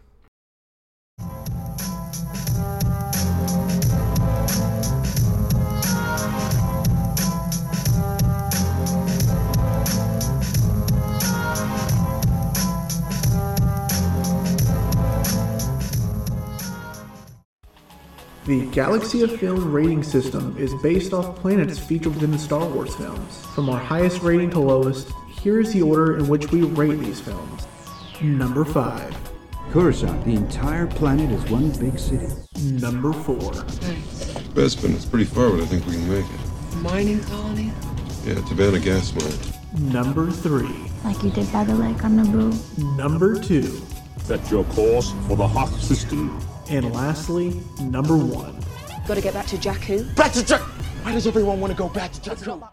[18.46, 22.94] The Galaxy of Film rating system is based off planets featured within the Star Wars
[22.94, 23.44] films.
[23.56, 27.20] From our highest rating to lowest, here is the order in which we rate these
[27.20, 27.66] films.
[28.22, 29.18] Number 5.
[29.72, 32.28] Coruscant, the entire planet is one big city.
[32.80, 33.38] Number 4.
[34.54, 36.76] Bespin, it's pretty far, but I think we can make it.
[36.84, 37.72] Mining colony?
[38.26, 39.92] Yeah, Tibanna gas mine.
[39.92, 40.68] Number 3.
[41.04, 42.96] Like you did by the lake on Naboo.
[42.96, 43.82] Number 2.
[44.20, 46.40] Set your course for the Hoth system.
[46.68, 48.56] And lastly, number one.
[49.08, 50.16] Gotta get back to Jakku.
[50.16, 50.64] Back to Jakku!
[51.04, 52.68] Why does everyone want to go back to Jakku?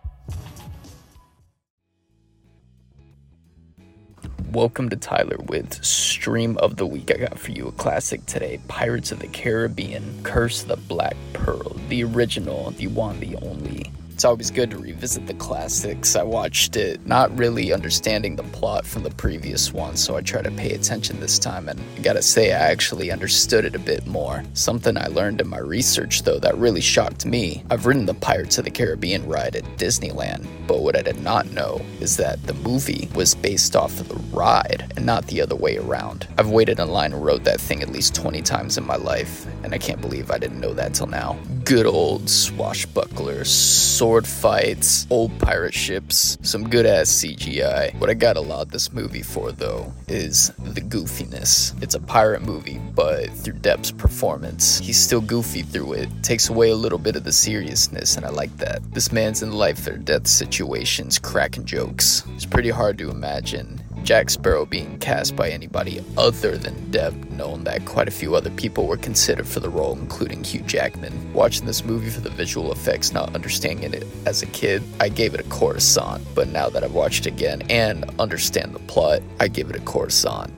[4.50, 7.10] Welcome to Tyler with Stream of the Week.
[7.14, 11.76] I got for you a classic today Pirates of the Caribbean Curse the Black Pearl,
[11.90, 13.92] the original, the one, the only.
[14.22, 16.14] It's always good to revisit the classics.
[16.14, 20.42] I watched it not really understanding the plot from the previous one, so I try
[20.42, 24.06] to pay attention this time, and I gotta say, I actually understood it a bit
[24.06, 24.44] more.
[24.54, 27.64] Something I learned in my research, though, that really shocked me.
[27.68, 31.50] I've ridden the Pirates of the Caribbean ride at Disneyland, but what I did not
[31.50, 35.56] know is that the movie was based off of the ride and not the other
[35.56, 36.28] way around.
[36.38, 39.48] I've waited in line and rode that thing at least 20 times in my life,
[39.64, 41.36] and I can't believe I didn't know that till now.
[41.64, 47.98] Good old swashbucklers, sword fights, old pirate ships, some good ass CGI.
[47.98, 51.80] What I gotta laud this movie for though is the goofiness.
[51.82, 56.08] It's a pirate movie, but through Depp's performance, he's still goofy through it.
[56.22, 58.82] Takes away a little bit of the seriousness, and I like that.
[58.92, 62.24] This man's in life or death situations, cracking jokes.
[62.34, 67.64] It's pretty hard to imagine Jack Sparrow being cast by anybody other than Depp, knowing
[67.64, 71.32] that quite a few other people were considered for the role, including Hugh Jackman.
[71.32, 75.34] Watching this movie for the visual effects, not understanding it as a kid, I gave
[75.34, 79.48] it a Coruscant, but now that I've watched it again and understand the plot, I
[79.48, 80.52] give it a Coruscant.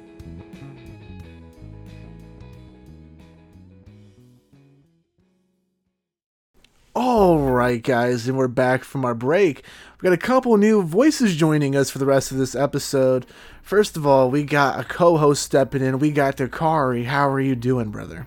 [6.96, 9.64] All right, guys, and we're back from our break.
[10.04, 13.24] Got a couple new voices joining us for the rest of this episode.
[13.62, 15.98] First of all, we got a co-host stepping in.
[15.98, 17.06] We got Dakari.
[17.06, 18.26] How are you doing, brother?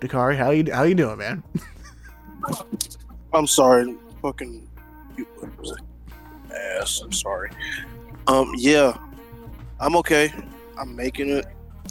[0.00, 1.42] Dakari, how you how you doing, man?
[3.32, 4.68] I'm sorry, fucking
[6.54, 7.00] ass.
[7.02, 7.50] I'm sorry.
[8.26, 8.94] Um, yeah,
[9.80, 10.30] I'm okay.
[10.78, 11.46] I'm making it.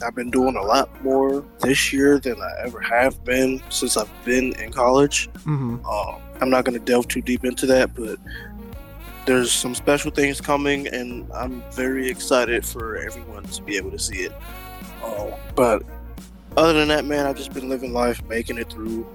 [0.05, 4.11] I've been doing a lot more this year than I ever have been since I've
[4.25, 5.27] been in college.
[5.37, 5.77] Mm-hmm.
[5.83, 8.19] Uh, I'm not going to delve too deep into that, but
[9.25, 13.99] there's some special things coming, and I'm very excited for everyone to be able to
[13.99, 14.33] see it.
[15.03, 15.83] Uh, but
[16.57, 19.07] other than that, man, I've just been living life, making it through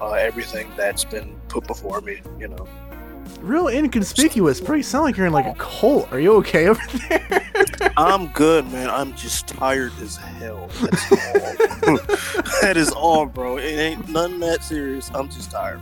[0.00, 2.68] uh, everything that's been put before me, you know.
[3.40, 4.76] Real inconspicuous, bro.
[4.76, 6.10] You sound like you're in like a cult.
[6.12, 7.92] Are you okay over there?
[7.96, 8.88] I'm good, man.
[8.88, 10.68] I'm just tired as hell.
[10.80, 11.96] That's all.
[12.62, 13.56] that is all, bro.
[13.58, 15.10] It ain't nothing that serious.
[15.14, 15.80] I'm just tired.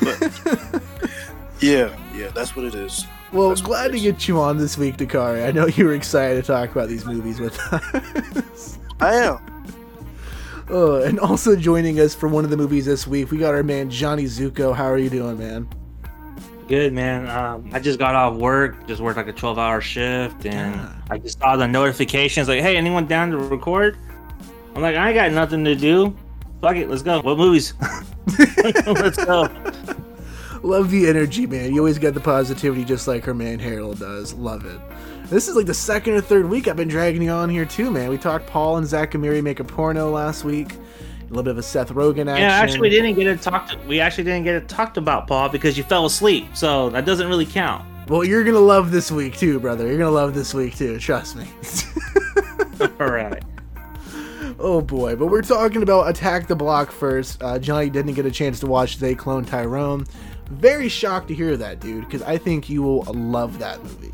[0.00, 0.82] But,
[1.60, 3.06] Yeah, yeah, that's what it is.
[3.32, 5.46] Well, That's glad to get you on this week, Dakari.
[5.46, 8.78] I know you were excited to talk about these movies with us.
[8.98, 9.64] I am.
[10.68, 13.62] oh, and also joining us for one of the movies this week, we got our
[13.62, 14.74] man Johnny Zuko.
[14.74, 15.68] How are you doing, man?
[16.66, 17.28] Good man.
[17.28, 18.86] Um, I just got off work.
[18.88, 20.92] Just worked like a twelve-hour shift, and Yeah.
[21.10, 23.96] I just saw the notifications like, "Hey, anyone down to record?"
[24.74, 26.16] I'm like, "I ain't got nothing to do.
[26.60, 27.20] Fuck it, let's go.
[27.22, 27.74] What movies?
[28.86, 29.48] let's go."
[30.62, 31.72] Love the energy, man.
[31.72, 34.34] You always got the positivity just like her man Harold does.
[34.34, 34.80] Love it.
[35.30, 37.90] This is like the second or third week I've been dragging you on here too,
[37.90, 38.10] man.
[38.10, 40.74] We talked Paul and Zack and Amiri make a porno last week.
[40.74, 42.42] A little bit of a Seth Rogen action.
[42.42, 43.78] Yeah, actually, we didn't get it talked.
[43.86, 46.48] We actually didn't get it talked about, Paul, because you fell asleep.
[46.54, 47.84] So that doesn't really count.
[48.08, 49.86] Well, you're gonna love this week too, brother.
[49.86, 50.98] You're gonna love this week too.
[50.98, 51.46] Trust me.
[52.80, 53.42] All right.
[54.58, 57.40] oh boy, but we're talking about Attack the Block first.
[57.40, 60.06] Uh, Johnny didn't get a chance to watch They Cloned Tyrone.
[60.50, 64.12] Very shocked to hear that, dude, because I think you will love that movie.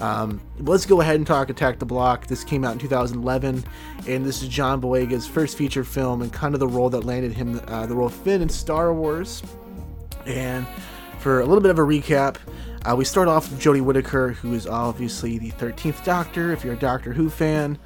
[0.00, 2.26] Um, let's go ahead and talk Attack the Block.
[2.26, 3.64] This came out in 2011,
[4.08, 7.32] and this is John Boyega's first feature film and kind of the role that landed
[7.32, 9.42] him uh, the role of Finn in Star Wars.
[10.26, 10.66] And
[11.20, 12.36] for a little bit of a recap,
[12.84, 16.74] uh, we start off with Jodie Whittaker, who is obviously the 13th Doctor, if you're
[16.74, 17.78] a Doctor Who fan.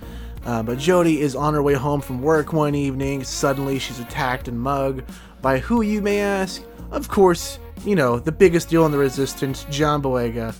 [0.44, 3.22] Uh, but Jodie is on her way home from work one evening.
[3.22, 5.04] Suddenly, she's attacked and mugged
[5.42, 6.62] by who you may ask?
[6.90, 10.54] Of course, you know, the biggest deal in the Resistance, John Boyega,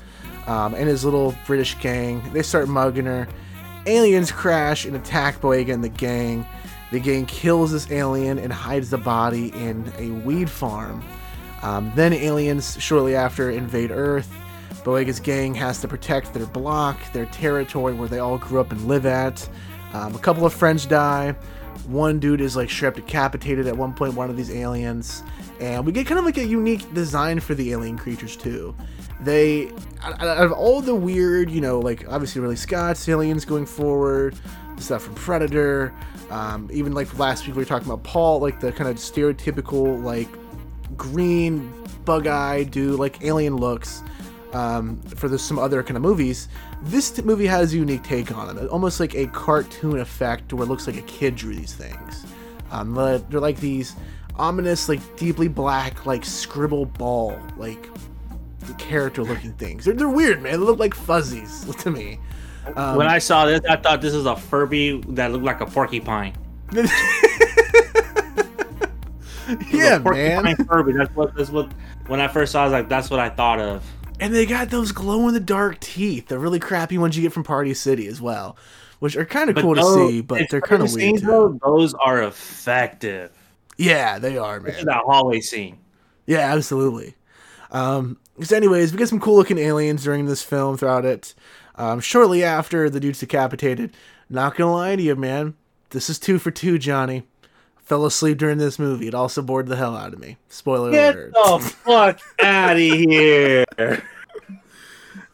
[0.46, 2.22] um, and his little British gang.
[2.32, 3.28] They start mugging her.
[3.86, 6.46] Aliens crash and attack Boyega and the gang.
[6.90, 11.04] The gang kills this alien and hides the body in a weed farm.
[11.62, 14.32] Um, then aliens shortly after invade Earth.
[14.84, 18.86] Boyega's gang has to protect their block, their territory where they all grew up and
[18.86, 19.48] live at.
[19.92, 21.34] Um, a couple of friends die.
[21.86, 25.22] One dude is like straight up decapitated at one point, one of these aliens.
[25.60, 28.74] And we get kind of like a unique design for the alien creatures too.
[29.20, 34.36] They, out of all the weird, you know, like obviously Ridley Scott's aliens going forward,
[34.78, 35.92] stuff from Predator,
[36.30, 40.02] um, even like last week we were talking about Paul, like the kind of stereotypical
[40.02, 40.28] like
[40.96, 41.72] green
[42.04, 44.02] bug-eyed dude, like alien looks.
[44.52, 46.48] Um, for the, some other kind of movies,
[46.82, 50.64] this t- movie has a unique take on it, almost like a cartoon effect where
[50.64, 52.24] it looks like a kid drew these things.
[52.70, 53.94] Um, they're, like these
[54.36, 57.88] ominous, like deeply black, like scribble ball, like
[58.78, 59.84] character-looking things.
[59.84, 60.52] They're, they're weird, man.
[60.52, 62.18] They look like fuzzies to me.
[62.76, 65.66] Um, when I saw this, I thought this was a Furby that looked like a
[65.66, 66.34] porcupine.
[69.70, 70.56] yeah, porcupine man.
[70.66, 70.92] Furby.
[70.92, 71.34] That's what.
[71.34, 71.72] That's what.
[72.08, 73.82] When I first saw, it, I was like, that's what I thought of.
[74.20, 77.32] And they got those glow in the dark teeth, the really crappy ones you get
[77.32, 78.56] from Party City as well,
[78.98, 82.22] which are kind of cool to see, but they're kind of weird though, Those are
[82.22, 83.30] effective.
[83.76, 84.84] Yeah, they are, man.
[84.86, 85.78] that hallway scene.
[86.26, 87.14] Yeah, absolutely.
[87.70, 91.34] Um, so, anyways, we get some cool looking aliens during this film throughout it.
[91.76, 93.94] Um, shortly after the dude's decapitated,
[94.28, 95.54] not gonna lie to you, man,
[95.90, 97.22] this is two for two, Johnny.
[97.88, 99.08] Fell asleep during this movie.
[99.08, 100.36] It also bored the hell out of me.
[100.48, 101.32] Spoiler Get alert.
[101.32, 103.64] the fuck out of here.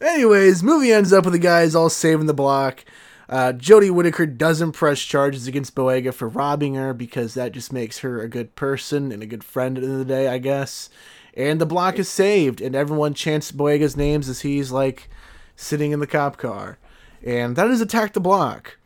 [0.01, 2.85] Anyways, movie ends up with the guys all saving the block.
[3.27, 7.99] Uh, Jodie Whittaker doesn't press charges against Boyega for robbing her because that just makes
[7.99, 10.37] her a good person and a good friend at the end of the day, I
[10.37, 10.89] guess.
[11.33, 15.09] And the block is saved, and everyone chants Boyega's names as he's like
[15.57, 16.77] sitting in the cop car.
[17.21, 18.77] And that is Attack the Block.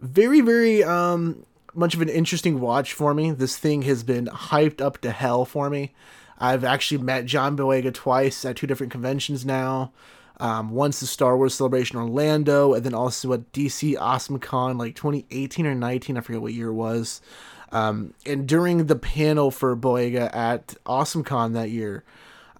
[0.00, 3.30] Very, very um, much of an interesting watch for me.
[3.30, 5.92] This thing has been hyped up to hell for me.
[6.38, 9.92] I've actually met John Boyega twice at two different conventions now.
[10.40, 14.96] Um, once the Star Wars Celebration Orlando, and then also at DC Awesome Con like
[14.96, 17.20] 2018 or 19, I forget what year it was.
[17.70, 22.04] Um, and during the panel for Boyega at Awesome Con that year,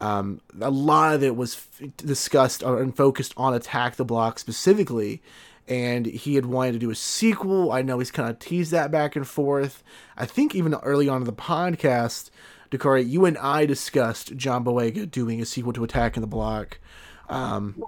[0.00, 5.22] um, a lot of it was f- discussed and focused on Attack the Block specifically.
[5.66, 7.72] And he had wanted to do a sequel.
[7.72, 9.82] I know he's kind of teased that back and forth.
[10.16, 12.30] I think even early on in the podcast,
[12.70, 16.78] Dakari, you and I discussed John Boyega doing a sequel to Attack in the Block,
[17.28, 17.82] um,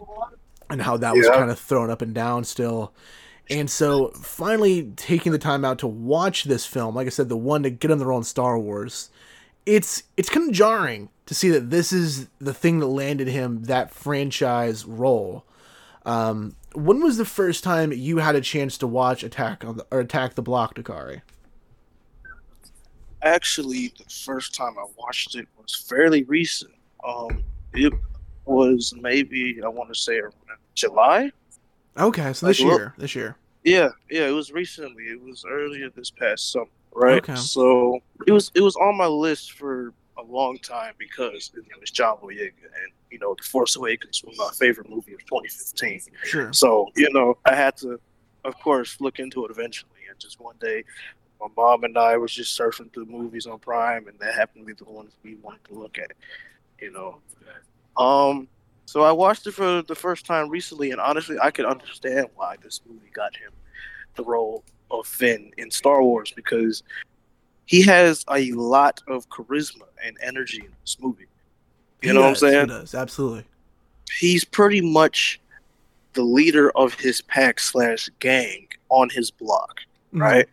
[0.70, 2.94] and how that was kind of thrown up and down still.
[3.48, 7.36] And so, finally taking the time out to watch this film, like I said, the
[7.36, 9.10] one to get on the role in Star Wars,
[9.64, 13.64] it's it's kind of jarring to see that this is the thing that landed him
[13.64, 15.44] that franchise role.
[16.04, 19.86] Um, when was the first time you had a chance to watch Attack on the
[19.90, 21.22] or Attack the Block, Dakari?
[23.22, 26.72] Actually, the first time I watched it was fairly recent.
[27.06, 27.92] Um, it
[28.44, 30.20] was maybe I want to say
[30.74, 31.32] July.
[31.98, 33.36] Okay, so Like, this look- year, this year.
[33.64, 35.04] Yeah, yeah, it was recently.
[35.04, 37.16] It was earlier this past summer, right?
[37.18, 37.34] Okay.
[37.34, 41.82] So it was it was on my list for a long time because his name
[41.82, 46.00] is John Boyega, and you know, The Force Awakens was my favorite movie of 2015.
[46.24, 46.52] Sure.
[46.52, 48.00] So you know, I had to,
[48.44, 49.90] of course, look into it eventually.
[50.08, 50.84] And just one day,
[51.40, 54.74] my mom and I was just surfing through movies on Prime, and that happened to
[54.74, 56.12] be the ones we wanted to look at.
[56.80, 57.20] You know,
[57.96, 58.48] um,
[58.86, 62.56] so I watched it for the first time recently, and honestly, I could understand why
[62.62, 63.52] this movie got him
[64.14, 66.82] the role of Finn in Star Wars because
[67.66, 71.26] he has a lot of charisma and energy in this movie.
[72.02, 72.68] You He know does, what I'm saying?
[72.68, 73.44] he does, absolutely.
[74.18, 75.40] He's pretty much
[76.14, 79.80] the leader of his pack slash gang on his block,
[80.14, 80.20] Mhm.
[80.20, 80.48] right?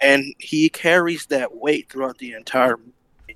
[0.00, 2.90] And he carries that weight throughout the entire movie.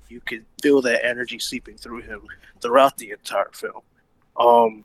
[0.09, 2.21] You can feel that energy seeping through him
[2.61, 3.81] throughout the entire film.
[4.37, 4.83] Um,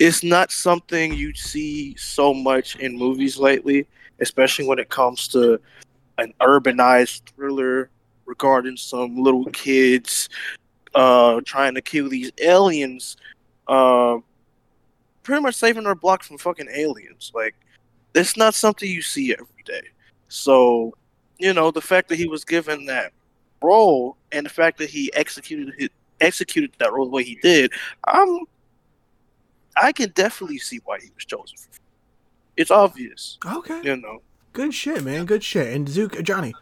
[0.00, 3.86] it's not something you see so much in movies lately,
[4.20, 5.60] especially when it comes to
[6.18, 7.90] an urbanized thriller
[8.26, 10.28] regarding some little kids
[10.94, 13.16] uh, trying to kill these aliens,
[13.68, 14.18] uh,
[15.22, 17.32] pretty much saving our block from fucking aliens.
[17.34, 17.54] Like,
[18.14, 19.82] it's not something you see every day.
[20.28, 20.92] So,
[21.38, 23.12] you know, the fact that he was given that
[23.62, 27.72] role and the fact that he executed it, executed that role the way he did,
[28.06, 28.40] I'm
[29.80, 31.56] I can definitely see why he was chosen.
[32.56, 33.80] It's obvious, Okay.
[33.84, 34.20] you know.
[34.58, 35.24] Good shit, man.
[35.24, 35.72] Good shit.
[35.72, 36.52] And Zook, Johnny,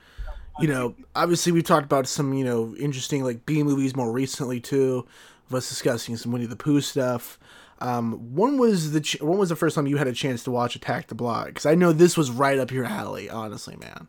[0.61, 4.61] you know, obviously we've talked about some, you know, interesting like B movies more recently
[4.61, 5.07] too.
[5.49, 7.39] Of us discussing some Winnie the Pooh stuff.
[7.81, 10.51] Um, when was the ch- when was the first time you had a chance to
[10.51, 11.47] watch Attack the Block?
[11.47, 14.09] Because I know this was right up your alley, honestly, man.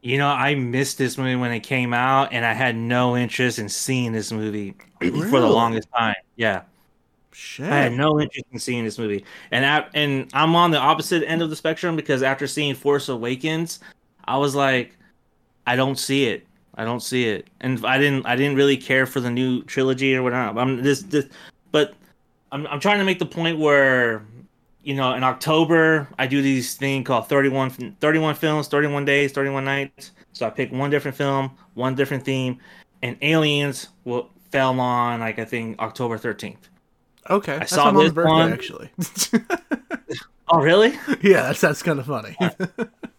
[0.00, 3.58] You know, I missed this movie when it came out, and I had no interest
[3.58, 6.14] in seeing this movie for the longest time.
[6.36, 6.62] Yeah,
[7.32, 7.70] Shit.
[7.70, 11.22] I had no interest in seeing this movie, and I, and I'm on the opposite
[11.28, 13.80] end of the spectrum because after seeing Force Awakens,
[14.24, 14.96] I was like,
[15.66, 16.46] I don't see it.
[16.74, 18.26] I don't see it, and I didn't.
[18.26, 20.56] I didn't really care for the new trilogy or whatnot.
[20.56, 21.26] I'm this, this
[21.70, 21.94] but
[22.52, 24.24] I'm I'm trying to make the point where
[24.88, 29.64] you know, in October, I do these thing called 31, 31 films, 31 days, 31
[29.66, 30.12] nights.
[30.32, 32.58] So I pick one different film, one different theme,
[33.02, 36.70] and Aliens will, fell on, like, I think October 13th.
[37.30, 37.58] Okay.
[37.58, 38.52] That's saw my this birthday, one.
[38.52, 38.90] actually.
[40.50, 40.92] Oh, really?
[41.22, 42.36] yeah, that's that's kind of funny.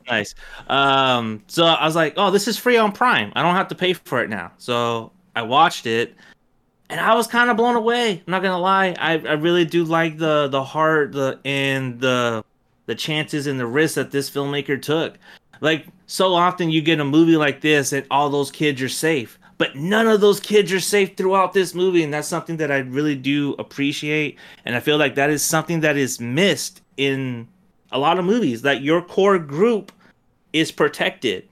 [0.07, 0.33] nice.
[0.67, 3.31] Um, so I was like, oh, this is free on Prime.
[3.35, 4.51] I don't have to pay for it now.
[4.57, 6.15] So I watched it,
[6.89, 8.13] and I was kind of blown away.
[8.13, 8.95] I'm not gonna lie.
[8.99, 12.43] I, I really do like the the heart, the and the
[12.87, 15.17] the chances and the risks that this filmmaker took.
[15.61, 19.38] Like so often, you get a movie like this, and all those kids are safe.
[19.59, 22.77] But none of those kids are safe throughout this movie, and that's something that I
[22.77, 24.39] really do appreciate.
[24.65, 27.47] And I feel like that is something that is missed in
[27.91, 28.61] a lot of movies.
[28.61, 29.91] That your core group
[30.53, 31.47] is protected.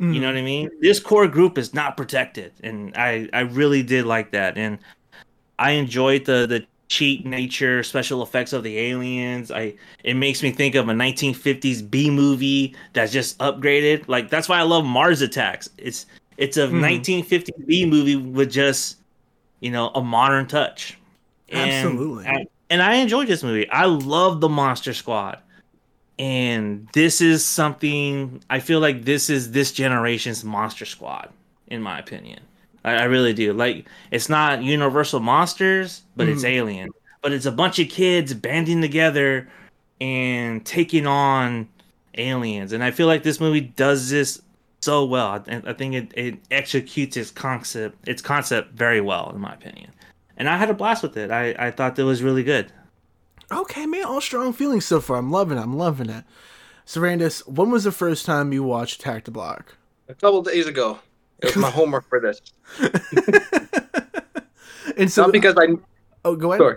[0.00, 0.32] You know mm.
[0.32, 0.70] what I mean?
[0.80, 4.78] This core group is not protected, and I I really did like that, and
[5.60, 9.52] I enjoyed the the cheap nature, special effects of the aliens.
[9.52, 14.08] I it makes me think of a 1950s B movie that's just upgraded.
[14.08, 15.70] Like that's why I love Mars Attacks.
[15.78, 16.06] It's
[16.36, 16.80] it's a Mhm.
[16.80, 18.96] 1950s B movie with just
[19.60, 20.98] you know a modern touch.
[21.48, 22.26] And Absolutely.
[22.26, 23.68] I- and I enjoyed this movie.
[23.70, 25.38] I love the Monster Squad
[26.18, 31.28] and this is something I feel like this is this generation's Monster Squad,
[31.68, 32.40] in my opinion.
[32.84, 33.52] I, I really do.
[33.52, 36.50] Like it's not Universal Monsters, but it's Mhm.
[36.50, 36.90] Alien.
[37.22, 39.48] But it's a bunch of kids banding together
[40.00, 41.68] and taking on
[42.18, 42.72] aliens.
[42.72, 44.40] And I feel like this movie does this
[44.84, 45.28] so well.
[45.48, 49.90] I, I think it, it executes its concept its concept very well, in my opinion.
[50.36, 51.30] And I had a blast with it.
[51.30, 52.72] I, I thought that was really good.
[53.50, 54.04] okay, man.
[54.04, 55.16] All strong feelings so far.
[55.16, 55.60] I'm loving it.
[55.60, 56.24] I'm loving it.
[56.86, 59.76] Sarandis, when was the first time you watched Attack the Block?
[60.08, 60.98] A couple days ago,
[61.38, 62.40] it was my homework for this.
[64.96, 65.68] And so, not because I.
[66.24, 66.60] oh, go ahead.
[66.60, 66.76] Sorry.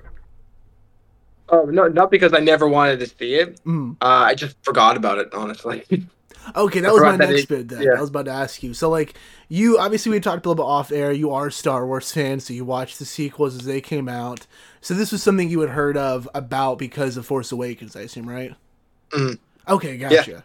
[1.49, 3.63] Oh no, not because I never wanted to see it.
[3.63, 3.95] Mm.
[4.01, 5.83] Uh, I just forgot about it, honestly.
[6.55, 7.67] Okay, that I was my next it- bit.
[7.69, 7.91] Then yeah.
[7.97, 8.73] I was about to ask you.
[8.73, 9.15] So, like,
[9.49, 11.11] you obviously we talked a little bit off air.
[11.11, 14.47] You are a Star Wars fan, so you watched the sequels as they came out.
[14.81, 18.29] So this was something you had heard of about because of Force Awakens, I assume,
[18.29, 18.53] right?
[19.11, 19.39] Mhm.
[19.67, 20.43] Okay, gotcha.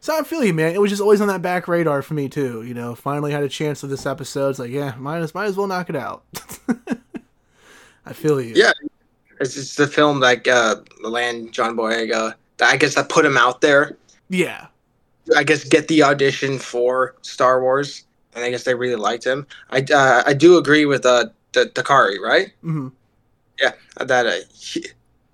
[0.00, 0.74] So I feel you, man.
[0.74, 2.62] It was just always on that back radar for me too.
[2.62, 4.50] You know, finally had a chance of this episode.
[4.50, 6.24] It's like, yeah, might as might as well knock it out.
[8.06, 8.54] I feel you.
[8.56, 8.72] Yeah,
[9.40, 12.34] it's just the film like uh, land John Boyega.
[12.60, 13.96] I guess that put him out there.
[14.28, 14.66] Yeah.
[15.36, 18.04] I guess get the audition for Star Wars,
[18.34, 19.46] and I guess they really liked him.
[19.70, 22.52] I uh, I do agree with uh D- Dakari, right?
[22.62, 22.88] hmm
[23.60, 24.86] Yeah, that uh, he,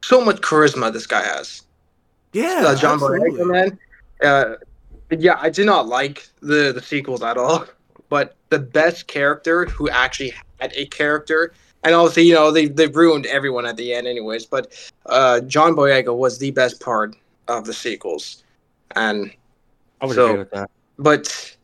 [0.02, 1.62] so much charisma this guy has.
[2.32, 2.62] Yeah.
[2.66, 2.98] uh, John.
[2.98, 3.78] Boyega, man.
[4.22, 4.56] Uh,
[5.10, 7.64] yeah, I did not like the the sequels at all.
[8.08, 11.52] but the best character who actually had a character.
[11.84, 14.46] And also you know, they they ruined everyone at the end, anyways.
[14.46, 14.72] But
[15.06, 17.14] uh, John Boyega was the best part
[17.46, 18.42] of the sequels,
[18.96, 19.30] and
[20.00, 20.70] I would So- agree with that.
[20.98, 21.54] but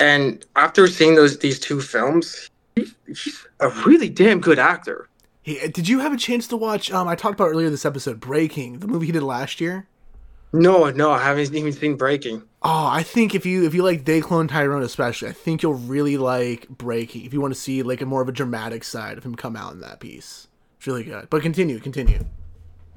[0.00, 5.08] and after seeing those these two films, he's, he's a really damn good actor.
[5.42, 6.90] He, did you have a chance to watch?
[6.90, 9.86] Um, I talked about earlier this episode, Breaking, the movie he did last year.
[10.52, 12.42] No, no, I haven't even seen Breaking.
[12.62, 15.74] Oh, I think if you if you like They Cloned Tyrone especially, I think you'll
[15.74, 17.24] really like Breaking.
[17.24, 19.54] If you want to see like a more of a dramatic side of him come
[19.54, 21.28] out in that piece, it's really good.
[21.30, 22.24] But continue, continue.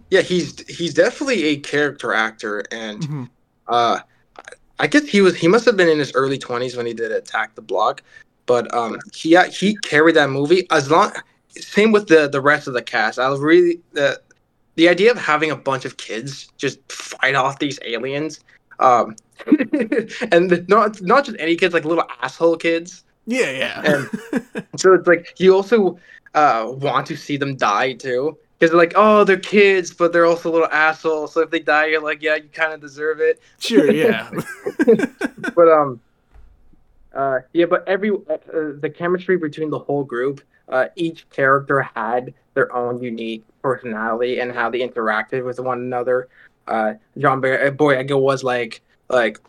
[0.09, 3.29] Yeah, he's he's definitely a character actor, and Mhm.
[3.67, 3.99] uh,
[4.79, 7.11] I guess he was he must have been in his early twenties when he did
[7.11, 8.01] Attack the Block,
[8.45, 11.11] but um, he he carried that movie as long.
[11.49, 13.19] Same with the the rest of the cast.
[13.19, 14.21] I was really the
[14.75, 18.39] the idea of having a bunch of kids just fight off these aliens,
[18.79, 19.15] um,
[20.31, 23.03] and not not just any kids, like little asshole kids.
[23.25, 23.81] Yeah, yeah.
[23.83, 24.09] And
[24.77, 25.99] so it's like you also
[26.33, 30.25] uh, want to see them die too, because they're like, oh, they're kids, but they're
[30.25, 31.33] also little assholes.
[31.33, 33.41] So if they die, you're like, yeah, you kind of deserve it.
[33.59, 34.29] sure, yeah.
[35.55, 36.01] But um,
[37.13, 38.37] uh, yeah, but every uh,
[38.79, 44.51] the chemistry between the whole group, uh, each character had their own unique personality and
[44.51, 46.27] how they interacted with one another.
[46.67, 49.39] Uh, John Boy- Boyega was like like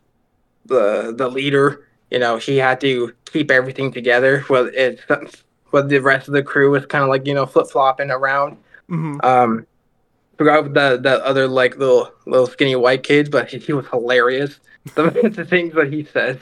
[0.66, 1.86] the the leader.
[2.10, 4.44] You know, he had to keep everything together.
[4.48, 5.00] Well, it
[5.72, 8.56] but the rest of the crew was kind of like you know flip flopping around.
[8.90, 9.66] Hmm Um,
[10.36, 14.60] forgot that the other like little little skinny white kids, but he, he was hilarious.
[14.94, 16.38] The, the things that he says.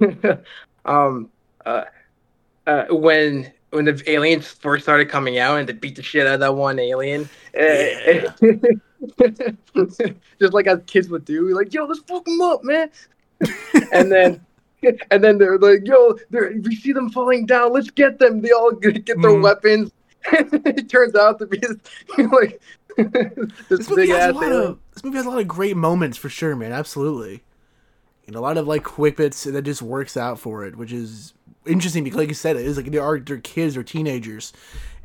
[0.86, 1.28] um,
[1.66, 1.84] uh,
[2.66, 6.34] uh, when when the aliens first started coming out and they beat the shit out
[6.34, 8.28] of that one alien, eh,
[10.40, 12.90] just like as kids would do, We're like yo, let's fuck them up, man.
[13.92, 14.40] and then.
[15.12, 17.72] And then they're like, "Yo, they're, we see them falling down.
[17.72, 19.42] Let's get them." They all get get their Mhm.
[19.42, 19.92] weapons.
[20.32, 21.58] it turns out to be
[22.18, 22.60] like
[22.96, 25.76] this, This movie big has a lot of this movie has a lot of great
[25.76, 26.72] moments for sure, man.
[26.72, 27.42] Absolutely,
[28.26, 31.32] and a lot of like quick bits that just works out for it, which is
[31.66, 34.52] interesting because, like you said, it is like they are they're kids or teenagers,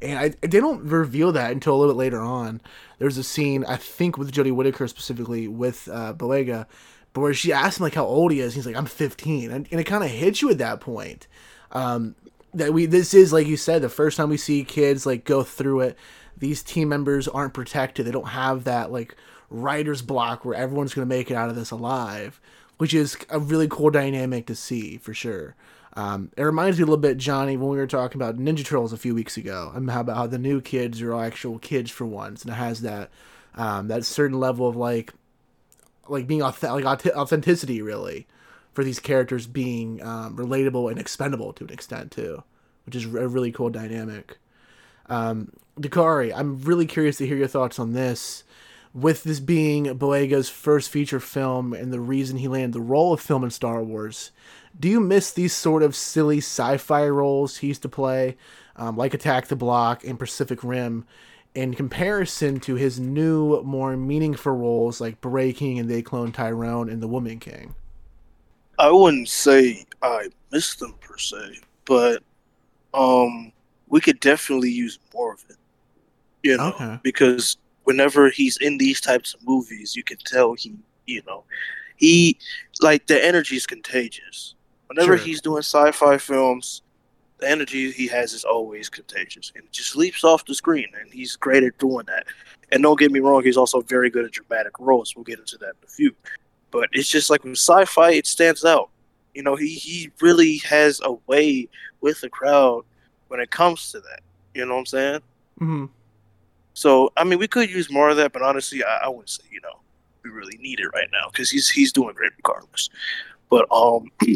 [0.01, 2.61] and I they don't reveal that until a little bit later on.
[2.99, 6.65] There's a scene I think with Jodie Whittaker specifically with uh, Boyega,
[7.13, 9.67] but where she asks him like how old he is, he's like I'm 15, and,
[9.71, 11.27] and it kind of hits you at that point.
[11.71, 12.15] Um,
[12.57, 15.43] that we this is like you said the first time we see kids like go
[15.43, 15.97] through it.
[16.37, 18.05] These team members aren't protected.
[18.05, 19.15] They don't have that like
[19.49, 22.39] writer's block where everyone's going to make it out of this alive
[22.77, 25.55] which is a really cool dynamic to see for sure.
[25.93, 28.93] Um, it reminds me a little bit johnny when we were talking about ninja turtles
[28.93, 32.05] a few weeks ago and how about how the new kids are actual kids for
[32.05, 33.09] once and it has that
[33.55, 35.11] um, that certain level of like
[36.07, 38.27] like being auth- like auth- authenticity really
[38.77, 42.43] for these characters being um, relatable and expendable to an extent too,
[42.85, 44.37] which is a really cool dynamic.
[45.07, 45.51] Um,
[45.81, 48.43] Dakari, I'm really curious to hear your thoughts on this.
[48.93, 53.19] With this being Boyega's first feature Finn and the reason he landed the role of
[53.19, 54.29] film in Star Wars,
[54.79, 58.37] do you miss these sort of silly sci-fi roles he used to play,
[58.75, 61.07] um, like Attack the Block and Pacific Rim,
[61.55, 67.01] in comparison to his new, more meaningful roles like Breaking and They Cloned Tyrone and
[67.01, 67.73] The Woman King?
[68.79, 72.21] I wouldn't say I miss them per se, but
[72.93, 73.51] um,
[73.87, 75.57] we could definitely use more of it.
[76.43, 76.99] You know, Okay.
[77.03, 80.75] because whenever he's in these types of movies, you can tell he,
[81.05, 81.43] you know,
[81.95, 82.37] he
[82.81, 84.55] like the energy is contagious.
[84.87, 85.25] Whenever Sure.
[85.25, 86.83] he's doing sci-fi films,
[87.39, 91.11] the energy he has is always contagious, and it just leaps off the screen, and
[91.11, 92.25] he's great at doing that.
[92.71, 95.15] And don't get me wrong, he's also very good at dramatic roles.
[95.15, 96.15] We'll get into that in a few.
[96.77, 98.91] But it's just like with sci-fi, it stands out.
[99.33, 101.67] You know, he he really has a way
[102.01, 102.83] with the crowd
[103.29, 104.19] when it comes to that.
[104.53, 105.19] You know what I'm saying?
[105.59, 105.85] Mm-hmm.
[106.75, 109.41] So I mean, we could use more of that, but honestly, I, I wouldn't say
[109.49, 109.79] you know
[110.21, 112.91] we really need it right now because he's he's doing great regardless.
[113.49, 114.11] But um,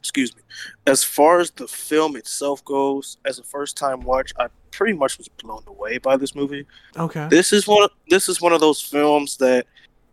[0.00, 0.42] excuse me.
[0.88, 5.16] As far as the film itself goes, as a first time watch, I pretty much
[5.16, 6.66] was blown away by this movie.
[6.96, 7.28] Okay.
[7.30, 7.84] This is one.
[7.84, 9.66] Of, this is one of those films that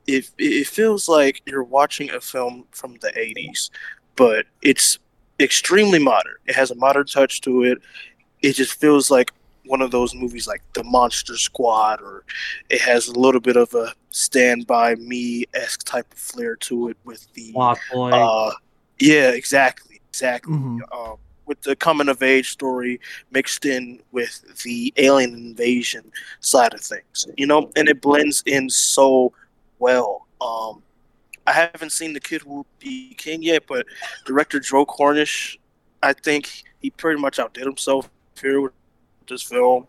[0.07, 3.69] it it feels like you're watching a film from the '80s,
[4.15, 4.97] but it's
[5.39, 6.35] extremely modern.
[6.47, 7.79] It has a modern touch to it.
[8.41, 9.31] It just feels like
[9.65, 12.23] one of those movies like The Monster Squad, or
[12.69, 16.89] it has a little bit of a Stand By Me esque type of flair to
[16.89, 18.11] it with the Lost Boy.
[18.11, 18.53] uh,
[18.99, 20.53] yeah, exactly, exactly.
[20.53, 20.79] Mhm.
[20.95, 22.99] Um, with the coming of age story
[23.31, 28.69] mixed in with the alien invasion side of things, you know, and it blends in
[28.69, 29.33] so
[29.79, 30.27] well.
[30.41, 30.83] Um,
[31.45, 33.85] I haven't seen the Kid Who Be King yet, but
[34.25, 35.57] director Joe Cornish,
[36.03, 38.09] I think he pretty much outdid himself
[38.39, 38.73] here with
[39.29, 39.87] this film.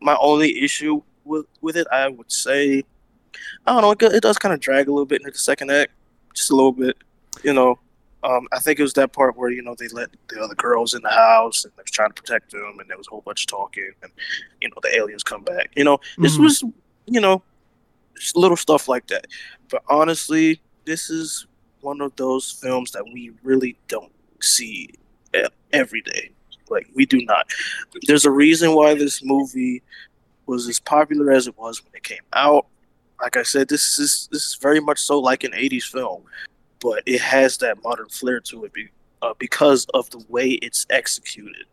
[0.00, 2.84] My only issue with with it, I would say,
[3.66, 5.70] I don't know, it, it does kind of drag a little bit into the second
[5.70, 5.92] act,
[6.34, 6.96] just a little bit.
[7.42, 7.78] You know,
[8.22, 10.92] um, I think it was that part where you know they let the other girls
[10.94, 13.22] in the house and they was trying to protect them, and there was a whole
[13.22, 14.12] bunch of talking, and
[14.60, 15.70] you know the aliens come back.
[15.74, 16.42] You know, this Mhm.
[16.42, 16.62] was
[17.06, 17.42] you know
[18.34, 19.26] little stuff like that.
[19.68, 21.46] But honestly, this is
[21.80, 24.90] one of those films that we really don't see
[25.72, 26.30] every day.
[26.68, 27.46] Like we do not.
[28.06, 29.82] There's a reason why this movie
[30.46, 32.66] was as popular as it was when it came out.
[33.20, 36.22] Like I said, this is this is very much so like an '80s film,
[36.80, 38.88] but it has that modern flair to it be,
[39.22, 41.64] uh, because of the way it's executed.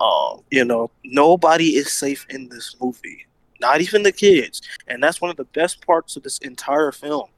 [0.00, 3.26] Um, you know, nobody is safe in this movie,
[3.60, 7.28] not even the kids, and that's one of the best parts of this entire film.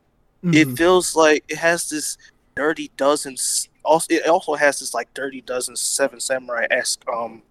[0.45, 0.77] It Mhm.
[0.77, 2.19] feels like it has this
[2.55, 3.37] Dirty Dozen.
[3.85, 7.43] Also, it also has this like Dirty Dozen Seven Samurai esque um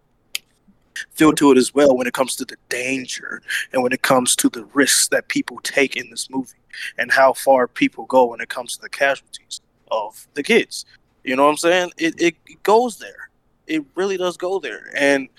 [1.13, 3.41] feel to it as well when it comes to the danger
[3.71, 6.51] and when it comes to the risks that people take in this movie
[6.97, 10.85] and how far people go when it comes to the casualties of the kids.
[11.23, 11.91] You know what I'm saying?
[11.97, 13.29] It it goes there.
[13.67, 14.91] It really does go there.
[14.95, 15.29] And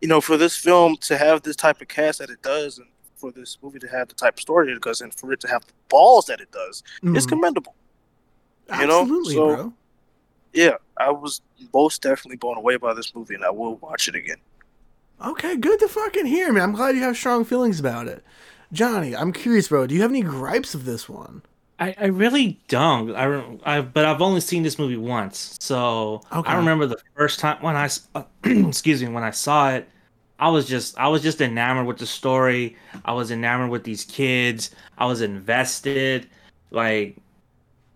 [0.00, 2.86] you know, for this film to have this type of cast that it does, and
[3.16, 5.48] for this movie to have the type of story it does, and for it to
[5.48, 7.28] have the balls that it does, it's Mhm.
[7.30, 7.74] commendable.
[8.78, 9.72] You know, Absolutely, so bro.
[10.52, 11.40] yeah, I was
[11.72, 14.36] most definitely blown away by this movie, and I will watch it again.
[15.24, 16.62] Okay, good to fucking hear, man.
[16.62, 18.22] I'm glad you have strong feelings about it.
[18.72, 19.86] Johnny, I'm curious, bro.
[19.86, 21.42] Do you have any gripes of this one?
[21.80, 23.14] I, I really don't.
[23.14, 26.50] I, I but I've only seen this movie once, so Okay.
[26.50, 29.88] I remember the first time when I uh, excuse me when I saw it,
[30.40, 32.76] I was just I was just enamored with the story.
[33.04, 34.70] I was enamored with these kids.
[34.98, 36.28] I was invested.
[36.70, 37.16] Like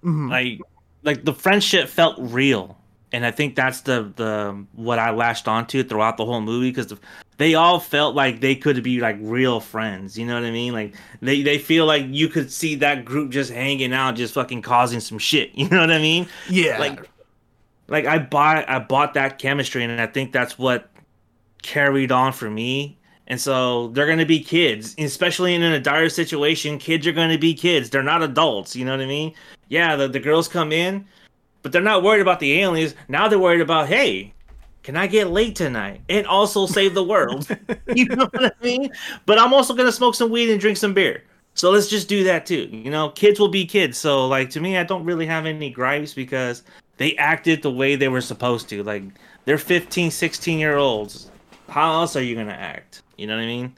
[0.05, 0.31] Mhm.
[0.31, 0.61] like
[1.03, 2.77] like the friendship felt real,
[3.13, 6.89] and I think that's the the what I latched onto throughout the whole movie because
[6.89, 6.99] the,
[7.39, 10.19] they all felt like they could be like real friends.
[10.19, 10.73] You know what I mean?
[10.73, 14.63] Like they they feel like you could see that group just hanging out, just fucking
[14.63, 15.51] causing some shit.
[15.63, 16.29] You know what I mean?
[16.49, 16.79] Yeah.
[16.79, 17.09] Like
[17.89, 20.91] like I bought I bought that chemistry, and I think that's what
[21.63, 22.99] carried on for me.
[23.29, 26.79] And so they're gonna be kids, especially in a dire situation.
[26.79, 27.91] Kids are gonna be kids.
[27.91, 28.75] They're not adults.
[28.77, 29.35] You know what I mean?
[29.69, 31.07] Yeah, the, the girls come in,
[31.63, 32.95] but they're not worried about the aliens.
[33.09, 34.35] Now they're worried about, hey,
[34.83, 37.49] can I get late tonight and also save the world?
[37.95, 38.91] you know what I mean?
[39.27, 41.23] But I'm also gonna smoke some weed and drink some beer.
[41.55, 42.69] So let's just do that too.
[42.73, 43.99] You know, kids will be kids.
[43.99, 46.63] So like to me, I don't really have any gripes because
[46.97, 48.83] they acted the way they were supposed to.
[48.83, 49.05] Like
[49.45, 51.31] they're 15, 16 year olds.
[51.69, 53.03] How else are you gonna act?
[53.17, 53.77] You know what I mean?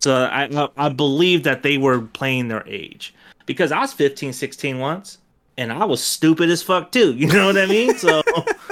[0.00, 3.14] So I I believe that they were playing their age
[3.46, 5.18] because I was 15, 16 once,
[5.56, 7.14] and I was stupid as fuck too.
[7.14, 7.96] You know what I mean?
[7.96, 8.22] So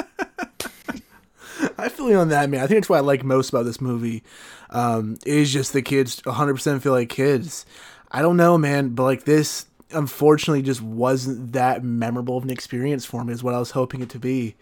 [1.82, 2.60] I feel you on that, man.
[2.60, 4.22] I think that's what I like most about this movie.
[4.70, 7.66] Um, is just the kids 100% feel like kids.
[8.10, 13.04] I don't know, man, but like this, unfortunately, just wasn't that memorable of an experience
[13.04, 13.32] for me.
[13.32, 14.54] Is what I was hoping it to be.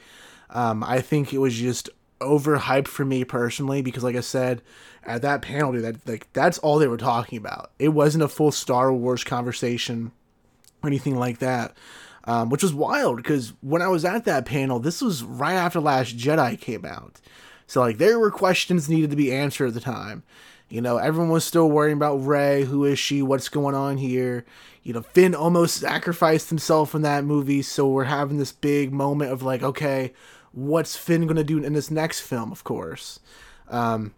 [0.48, 1.90] Um, I think it was just
[2.20, 4.62] overhyped for me personally because, like I said,
[5.04, 7.70] at that panel, dude, that like that's all they were talking about.
[7.78, 10.12] It wasn't a full Star Wars conversation
[10.82, 11.74] or anything like that.
[12.24, 15.80] Um, which was wild because when I was at that panel, this was right after
[15.80, 17.18] Last Jedi came out.
[17.66, 20.22] So like there were questions needed to be answered at the time.
[20.68, 24.44] You know, everyone was still worrying about Rey, who is she, what's going on here.
[24.82, 29.32] You know, Finn almost sacrificed himself in that movie, so we're having this big moment
[29.32, 30.12] of like, okay,
[30.52, 33.18] what's Finn gonna do in this next film, of course.
[33.68, 34.14] Um,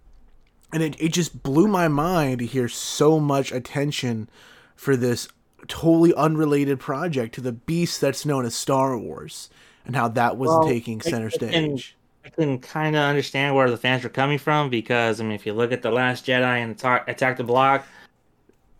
[0.72, 4.28] and it, it just blew my mind to hear so much attention
[4.76, 5.28] for this
[5.68, 9.48] totally unrelated project to the beast that's known as Star Wars
[9.86, 11.38] and how that was Well, taking center I can-
[11.78, 11.96] stage.
[12.24, 15.44] I can kind of understand where the fans were coming from because I mean, if
[15.44, 17.84] you look at the Last Jedi and Attack, Attack the Block,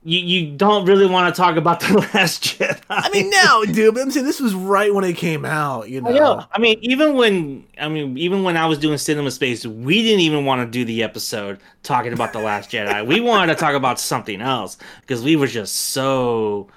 [0.05, 2.83] you you don't really want to talk about the Last Jedi.
[2.89, 6.01] I mean, now, dude, but I'm saying this was right when it came out, you
[6.01, 6.11] know.
[6.11, 6.45] I know.
[6.53, 10.21] I mean, even when I mean, even when I was doing Cinema Space, we didn't
[10.21, 13.07] even want to do the episode talking about the Last Jedi.
[13.07, 16.69] we wanted to talk about something else because we were just so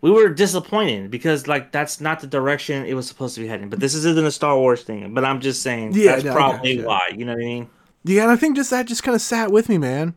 [0.00, 3.68] we were disappointed because like that's not the direction it was supposed to be heading.
[3.68, 5.12] But this isn't a Star Wars thing.
[5.14, 6.88] But I'm just saying Yeah, that's no, probably gotcha.
[6.88, 7.10] why.
[7.14, 7.70] You know what I mean?
[8.04, 10.14] Yeah, and I think just that just kind of sat with me, man.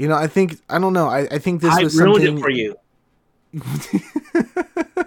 [0.00, 1.08] You know, I think I don't know.
[1.08, 2.74] I, I think this I was ruined something it for you.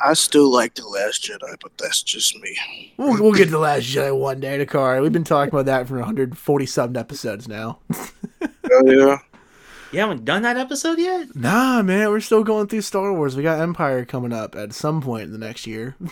[0.00, 2.94] I still like the Last Jedi, but that's just me.
[2.96, 5.02] We'll, we'll get to the Last Jedi one day, Dakar.
[5.02, 7.80] We've been talking about that for 140 something episodes now.
[8.70, 9.16] Oh yeah.
[9.92, 11.34] You haven't done that episode yet?
[11.34, 13.34] Nah, man, we're still going through Star Wars.
[13.34, 15.96] We got Empire coming up at some point in the next year.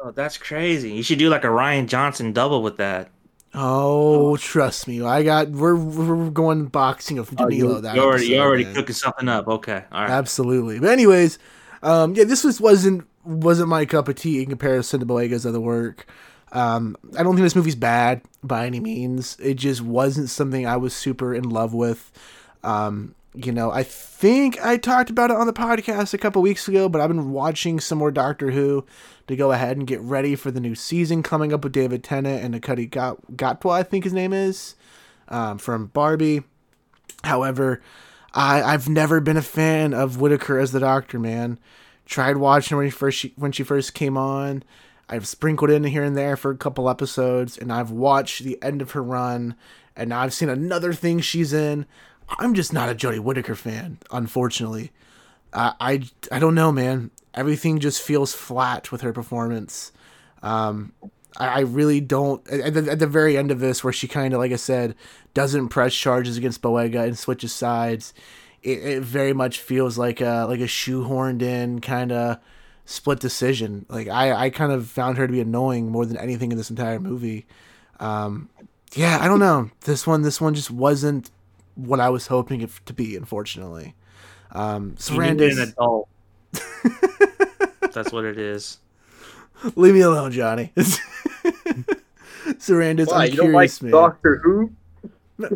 [0.00, 0.92] Oh, that's crazy.
[0.92, 3.10] You should do like a Rian Johnson double with that.
[3.54, 7.72] Oh, trust me, I got we're we're going boxing of Danilo.
[7.72, 8.74] Oh, you, that you already, you episode, already man.
[8.74, 9.48] cooking something up.
[9.48, 10.10] Okay, all right.
[10.10, 10.80] Absolutely.
[10.80, 11.38] But anyways,
[11.82, 15.60] um, yeah, this was wasn't wasn't my cup of tea in comparison to Boyega's other
[15.60, 16.06] work.
[16.52, 19.36] Um, I don't think this movie's bad by any means.
[19.40, 22.10] It just wasn't something I was super in love with.
[22.64, 26.66] Um, you know, I think I talked about it on the podcast a couple weeks
[26.66, 28.84] ago, but I've been watching some more Doctor Who
[29.26, 32.42] to go ahead and get ready for the new season coming up with David Tennant
[32.42, 32.60] and
[32.90, 34.74] Gat- Gatwa, I think his name is,
[35.28, 36.42] um, from Barbie.
[37.24, 37.82] However,
[38.32, 41.18] I I've never been a fan of Whittaker as the Doctor.
[41.18, 41.58] Man,
[42.06, 44.62] tried watching when she first she, when she first came on.
[45.08, 48.82] I've sprinkled in here and there for a couple episodes, and I've watched the end
[48.82, 49.56] of her run,
[49.96, 51.86] and now I've seen another thing she's in.
[52.38, 54.92] I'm just not a Jodie Whittaker fan, unfortunately.
[55.52, 56.02] I I,
[56.32, 57.10] I don't know, man.
[57.34, 59.92] Everything just feels flat with her performance.
[60.42, 60.92] Um,
[61.36, 62.46] I, I really don't.
[62.48, 64.94] At the, at the very end of this, where she kind of, like I said,
[65.34, 68.12] doesn't press charges against Boyega and switches sides,
[68.62, 72.38] it, it very much feels like a like a shoehorned in kind of
[72.84, 73.86] split decision.
[73.88, 76.70] Like I, I kind of found her to be annoying more than anything in this
[76.70, 77.46] entire movie.
[78.00, 78.48] Um,
[78.94, 79.70] yeah, I don't know.
[79.82, 81.30] This one, this one just wasn't
[81.78, 83.16] what I was hoping it to be.
[83.16, 83.94] Unfortunately,
[84.52, 86.08] um, You need an Sarandis, adult.
[87.94, 88.78] That's what it is.
[89.76, 90.72] leave me alone, Johnny.
[92.58, 93.92] Sarandis, Why I'm you don't like curious, man.
[93.92, 94.72] Doctor Who?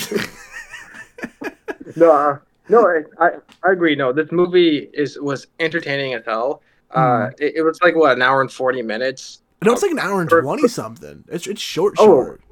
[1.96, 3.30] no, uh, no, I, I
[3.64, 3.94] I agree.
[3.96, 6.62] No, this movie is was entertaining as hell.
[6.90, 7.32] Uh, Hmm.
[7.38, 9.42] it, it was like what an hour and forty minutes.
[9.64, 11.24] No, it's like an hour and twenty something.
[11.28, 12.04] It's it's short, Oh.
[12.06, 12.40] short.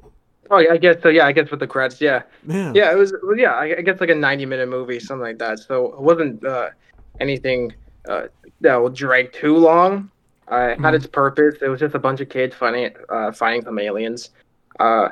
[0.59, 1.09] yeah, I guess so.
[1.09, 2.73] Yeah, I guess with the credits, yeah, Yeah.
[2.75, 3.13] yeah, it was.
[3.37, 5.59] Yeah, I, guess like a ninety-minute movie, something like that.
[5.59, 6.69] So it wasn't uh,
[7.19, 7.73] anything
[8.07, 8.27] uh,
[8.61, 10.09] that will drag too long.
[10.51, 10.97] Uh, it had Mhm.
[10.97, 11.55] its purpose.
[11.61, 14.31] It was just a bunch of kids fighting, uh, fighting some aliens.
[14.79, 15.09] Uh,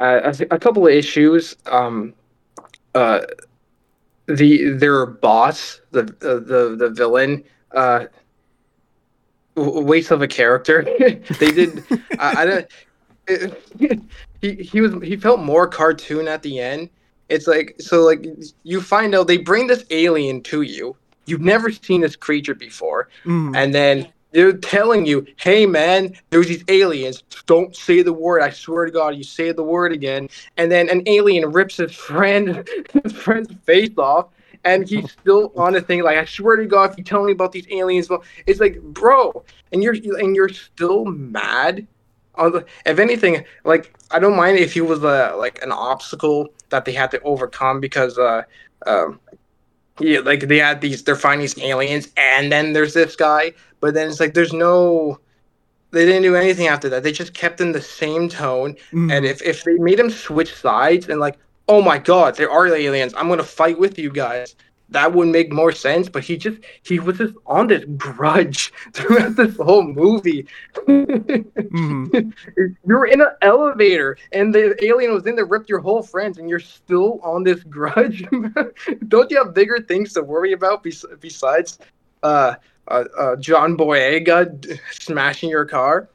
[0.00, 1.56] uh, a, a couple of issues.
[1.66, 2.14] Um,
[2.94, 3.20] uh,
[4.26, 8.06] the their boss, the the the, the villain, uh,
[9.56, 10.82] waste of a character.
[11.38, 11.84] they did.
[12.18, 12.66] I, I don't.
[14.40, 16.88] he he was he felt more cartoon at the end.
[17.28, 18.26] It's like so like
[18.64, 20.96] you find out they bring this alien to you.
[21.26, 23.56] You've never seen this creature before, Mm.
[23.56, 27.22] and then they're telling you, "Hey man, there's these aliens.
[27.46, 28.42] Don't say the word.
[28.42, 31.92] I swear to God, you say the word again." And then an alien rips his
[31.94, 32.68] friend
[33.04, 34.26] his friend's face off,
[34.64, 36.02] and he's still on the thing.
[36.02, 38.80] Like, I swear to God, if you tell me about these aliens, well, it's like,
[38.80, 41.86] bro, and you're and you're still mad.
[42.86, 46.92] If anything, like I don't mind if he was a like an obstacle that they
[46.92, 48.42] had to overcome because uh
[48.86, 49.20] um
[50.00, 53.94] yeah like they had these they're finding these aliens and then there's this guy but
[53.94, 55.18] then it's like there's no
[55.92, 57.02] they didn't do anything after that.
[57.02, 59.12] They just kept in the same tone Mm.
[59.12, 61.38] and if, if they made him switch sides and like
[61.68, 63.12] oh my god there are aliens.
[63.16, 64.54] I'm gonna fight with you guys
[64.90, 69.36] that would make more sense but he just he was just on this grudge throughout
[69.36, 70.46] this whole movie.
[70.86, 72.32] Mhm.
[72.86, 76.48] you're in an elevator and the alien was in there ripped your whole friends and
[76.48, 78.24] you're still on this grudge?
[79.08, 81.78] Don't you have bigger things to worry about bes- besides
[82.22, 82.54] uh,
[82.88, 86.08] uh, uh, john boyega d- smashing your car?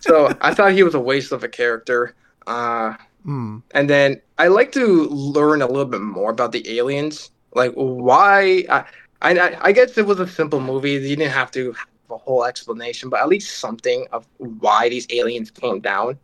[0.00, 2.14] So i thought he was a waste of a character.
[2.46, 2.94] Uh,
[3.26, 3.62] Mm.
[3.72, 7.30] and then I like to learn a little bit more about the aliens.
[7.54, 8.64] Like why?
[8.70, 8.84] I,
[9.22, 10.92] I I guess it was a simple movie.
[10.92, 15.06] You didn't have to have a whole explanation, but at least something of why these
[15.10, 16.18] aliens came down.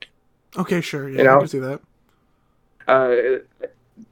[0.57, 1.09] Okay, sure.
[1.09, 1.37] Yeah, You know?
[1.37, 1.81] I can see that.
[2.87, 3.67] Uh,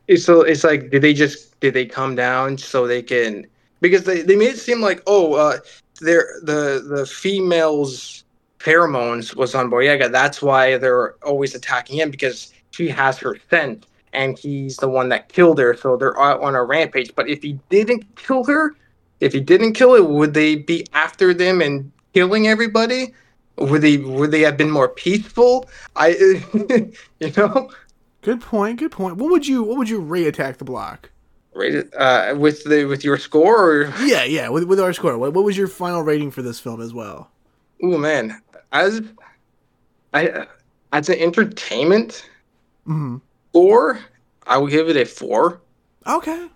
[0.08, 3.46] it's so it's like did they just did they come down so they can
[3.80, 5.58] because they, they made it seem like oh uh
[6.00, 8.24] they're the the females
[8.58, 10.10] pheromones was on Boyega.
[10.10, 15.10] That's why they're always attacking him because she has her scent and he's the one
[15.10, 15.76] that killed her.
[15.76, 17.14] So they're out on a rampage.
[17.14, 18.74] But if he didn't kill her,
[19.20, 23.14] if he didn't kill her, would they be after them and killing everybody?
[23.58, 25.68] Would they would they have been more peaceful?
[25.94, 26.08] I
[27.20, 27.70] you know
[28.22, 28.78] Good point.
[28.78, 29.16] Good point.
[29.18, 31.10] What would you What would you rate Attack the Block?
[31.52, 34.48] rated uh with the with your score or Yeah, yeah.
[34.48, 37.30] With with our score, what, what was your final rating for this film as well?
[37.82, 38.40] oh man
[38.72, 39.02] as
[40.14, 40.46] I
[40.92, 42.24] as an entertainment
[42.86, 43.16] hmm
[43.52, 43.98] score
[44.46, 45.62] I would give it a four.
[46.06, 46.48] Okay.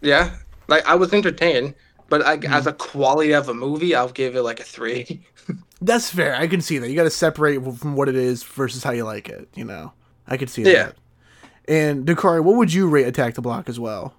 [0.00, 0.36] Yeah,
[0.68, 1.74] like I was entertained,
[2.08, 2.52] but I, Mm-hmm.
[2.52, 5.24] as a quality of a movie, I'll give it like a three.
[5.80, 6.34] That's fair.
[6.34, 6.90] I can see that.
[6.90, 9.48] You got to separate from what it is versus how you like it.
[9.54, 9.92] You know,
[10.26, 10.86] I could see Yeah.
[10.86, 10.96] that.
[11.68, 14.14] And Dakari, what would you rate Attack the Block as well?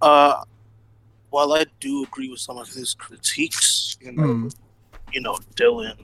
[0.00, 0.42] Uh,
[1.30, 4.48] while I do agree with some of his critiques, you know, Hmm.
[5.12, 5.96] you know, Dylan,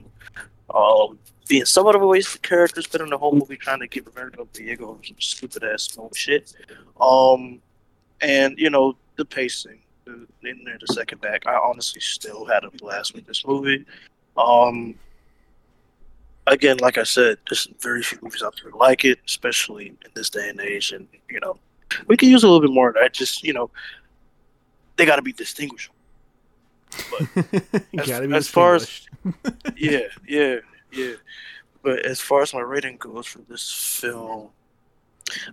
[0.73, 1.17] um,
[1.47, 4.99] being somewhat of a wasted character, spending the whole movie trying to give America Diego
[5.05, 6.53] some stupid ass smoke shit.
[6.99, 7.61] Um,
[8.21, 12.71] and you know, the pacing in there, the second back, I honestly still had a
[12.71, 13.85] blast with this movie.
[14.37, 14.95] Um,
[16.45, 20.29] again, like I said, there's very few movies out there like it, especially in this
[20.29, 21.57] day and age, and you know,
[22.07, 23.13] we can use a little bit more of that.
[23.13, 23.69] Just you know,
[24.95, 25.95] they got to be distinguishable.
[27.91, 29.07] You As- as far as-
[29.75, 30.57] yeah, yeah,
[30.91, 31.13] yeah.
[31.83, 34.49] But as far as my rating goes for this film,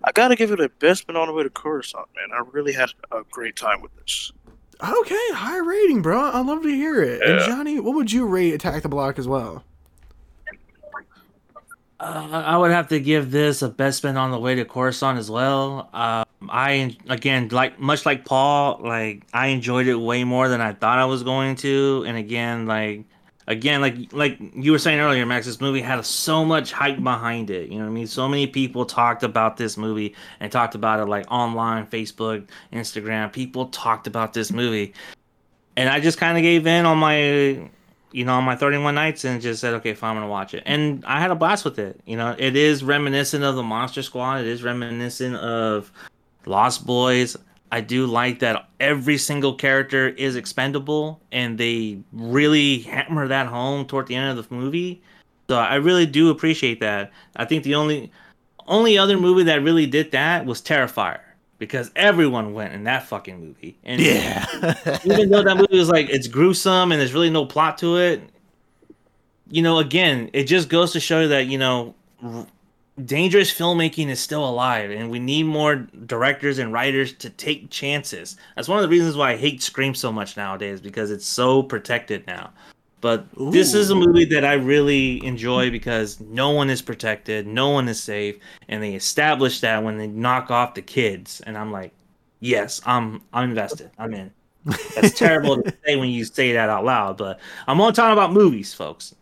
[0.03, 2.37] I gotta give it a best man on the way to Coruscant, man.
[2.37, 4.32] I really had a great time with this.
[4.82, 6.20] Okay, high rating, bro.
[6.20, 7.22] I love to hear it.
[7.22, 9.64] And Johnny, what would you rate Attack the Block as well?
[12.01, 15.18] Uh, I would have to give this a best spin on the way to Coruscant
[15.18, 15.89] as well.
[15.93, 20.72] Um, I again, like much like Paul, like I enjoyed it way more than I
[20.72, 22.05] thought I was going to.
[22.07, 23.05] And again, like
[23.47, 27.51] again, like like you were saying earlier, Max, this movie had so much hype behind
[27.51, 27.70] it.
[27.70, 28.07] You know what I mean?
[28.07, 33.32] So many people talked about this movie and talked about it like online, Facebook, Instagram.
[33.32, 34.95] People talked about this movie,
[35.76, 37.70] and I just kind of gave in on my
[38.14, 40.62] you know, on my 31 nights and just said, okay, fine, I'm to watch it.
[40.66, 42.01] And I had a blast with it.
[42.07, 44.42] You know, it is reminiscent of the Monster Squad.
[44.42, 45.90] It is reminiscent of
[46.47, 47.36] Lost Boys.
[47.75, 53.85] I do like that every single character is expendable and they really hammer that home
[53.85, 55.03] toward the end of the movie.
[55.51, 57.11] So I really do appreciate that.
[57.35, 58.12] I think the only
[58.68, 61.18] only other movie that really did that was Terrifier
[61.59, 63.77] because everyone went in that fucking movie.
[63.83, 64.47] And Yeah.
[65.05, 68.22] even though that movie was like it's gruesome and there's really no plot to it,
[69.51, 71.97] you know, again, it just goes to show that you know,
[73.03, 75.76] dangerous filmmaking is still alive, and we need more
[76.07, 78.36] directors and writers to take chances.
[78.55, 81.62] That's one of the reasons why I hate Scream so much nowadays because it's so
[81.62, 82.53] protected now.
[83.01, 87.68] But this is a movie that I really enjoy because no one is protected, no
[87.68, 88.36] one is safe,
[88.68, 91.92] and they establish that when they knock off the kids, and I'm like,
[92.40, 94.32] yes, I'm I'm invested, I'm in.
[94.64, 98.32] That's terrible to say when you say that out loud, but I'm only talking about
[98.32, 99.14] movies, folks.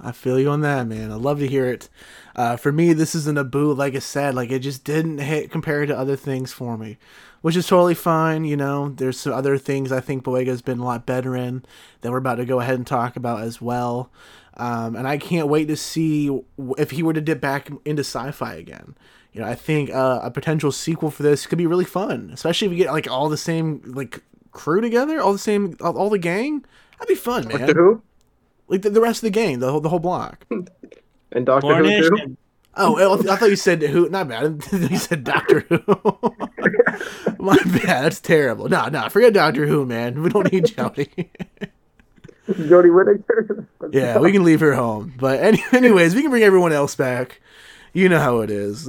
[0.00, 1.12] I feel you on that, man.
[1.12, 1.88] I love to hear it.
[2.34, 3.72] Uh, for me, this isn't a boo.
[3.72, 6.98] Like I said, like it just didn't hit compared to other things for me,
[7.42, 8.44] which is totally fine.
[8.44, 11.64] You know, there's some other things I think Boyega's been a lot better in
[12.00, 14.10] that we're about to go ahead and talk about as well.
[14.56, 16.40] Um, and I can't wait to see
[16.76, 18.96] if he were to dip back into sci-fi again.
[19.32, 22.66] You know, I think uh, a potential sequel for this could be really fun, especially
[22.66, 26.10] if we get like all the same like crew together, all the same, all, all
[26.10, 26.64] the gang.
[26.98, 27.60] That'd be fun, man.
[27.60, 28.02] Doctor Who
[28.68, 30.46] Like the, the rest of the game, the whole the whole block.
[31.32, 32.22] and Doctor Cornish Who too.
[32.22, 32.36] and-
[32.76, 32.96] Oh,
[33.30, 34.08] I thought you said who.
[34.08, 34.64] Not bad.
[34.72, 35.80] you said Doctor Who.
[37.38, 38.04] My bad.
[38.04, 38.68] That's terrible.
[38.68, 40.20] No, no, forget Doctor Who, man.
[40.20, 41.28] We don't need Jodie.
[42.48, 43.68] Jodie Whittaker.
[43.92, 45.14] yeah, we can leave her home.
[45.16, 47.40] But any, anyways, we can bring everyone else back.
[47.92, 48.86] You know how it is.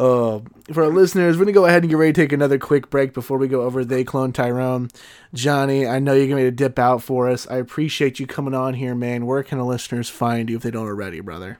[0.00, 0.40] Uh,
[0.72, 3.12] for our listeners, we're gonna go ahead and get ready to take another quick break
[3.12, 4.88] before we go over They Cloned Tyrone.
[5.34, 7.46] Johnny, I know you're gonna to dip out for us.
[7.50, 9.26] I appreciate you coming on here, man.
[9.26, 11.58] Where can the listeners find you if they don't already, brother?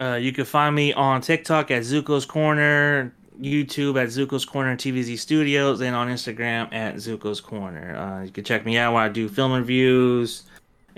[0.00, 5.18] Uh, you can find me on TikTok at Zuko's Corner, YouTube at Zuko's Corner TVZ
[5.18, 7.96] Studios, and on Instagram at Zuko's Corner.
[7.96, 10.44] Uh, you can check me out while I do film reviews,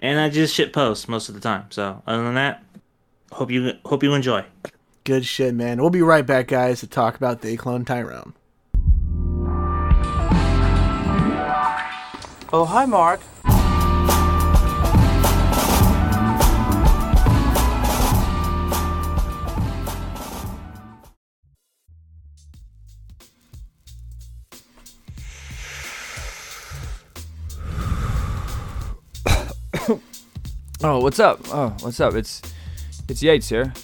[0.00, 1.64] and I just shit post most of the time.
[1.70, 2.62] So other than that,
[3.32, 4.44] hope you hope you enjoy.
[5.04, 5.80] Good shit, man.
[5.80, 8.34] We'll be right back, guys, to talk about They Cloned Tyrone.
[12.52, 13.20] Oh, hi, Mark.
[30.82, 31.40] Oh, what's up?
[31.52, 32.14] Oh, what's up?
[32.14, 32.40] It's
[33.06, 33.74] it's Yates here,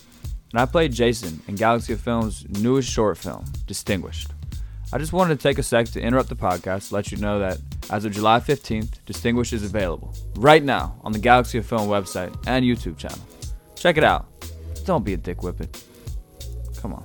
[0.52, 4.30] and I played Jason in Galaxy of Film's newest short film, Distinguished.
[4.92, 7.40] I just wanted to take a sec to interrupt the podcast to let you know
[7.40, 7.58] that
[7.90, 12.34] as of July 15th, Distinguished is available right now on the Galaxy of Film website
[12.46, 13.18] and YouTube channel.
[13.74, 14.26] Check it out.
[14.84, 15.38] Don't be a dick.
[16.80, 17.04] Come on.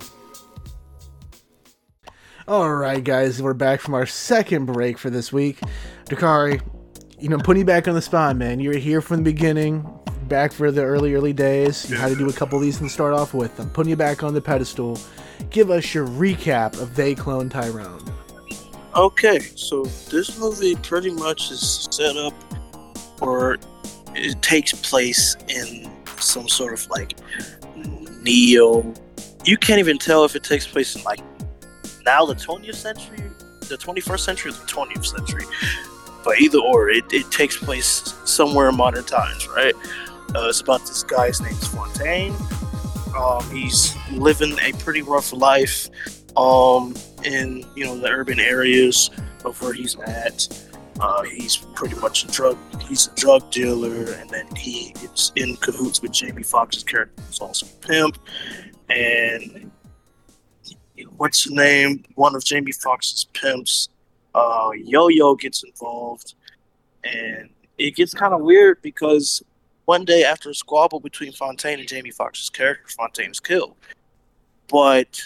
[2.47, 5.59] All right, guys, we're back from our second break for this week.
[6.05, 6.61] Dakari,
[7.19, 8.59] you know, putting you back on the spot, man.
[8.59, 9.87] You were here from the beginning,
[10.32, 11.89] back for the early, early days.
[11.89, 13.69] You had to do a couple of these and start off with them.
[13.69, 14.97] Putting you back on the pedestal.
[15.49, 18.01] Give us your recap of They Cloned Tyrone.
[18.95, 22.34] Okay, so this movie pretty much is set up,
[23.21, 23.57] or
[24.15, 27.17] it takes place in some sort of like
[28.21, 28.93] Neo.
[29.43, 31.19] You can't even tell if it takes place in like
[32.05, 33.29] now the 20th century,
[33.67, 35.45] the 21st century, or the 20th century.
[36.23, 39.73] But either or, it, it takes place somewhere in modern times, right?
[40.34, 42.34] Uh, it's about this guy's name is Fontaine.
[43.17, 45.89] Um, he's living a pretty rough life
[46.38, 49.09] um, in you know the urban areas
[49.43, 50.47] of where he's at.
[51.01, 52.57] Uh, he's pretty much a drug.
[52.82, 57.39] He's a drug dealer, and then he is in cahoots with Jamie Foxx's character, who's
[57.39, 58.17] also a pimp.
[58.89, 59.69] And
[61.17, 62.05] what's the name?
[62.15, 63.89] One of Jamie Foxx's pimps,
[64.34, 66.36] uh, Yo Yo, gets involved,
[67.03, 69.41] and it gets kind of weird because
[69.86, 73.75] one day after a squabble between Fontaine and Jamie Foxx's character, Fontaine is killed.
[74.69, 75.21] But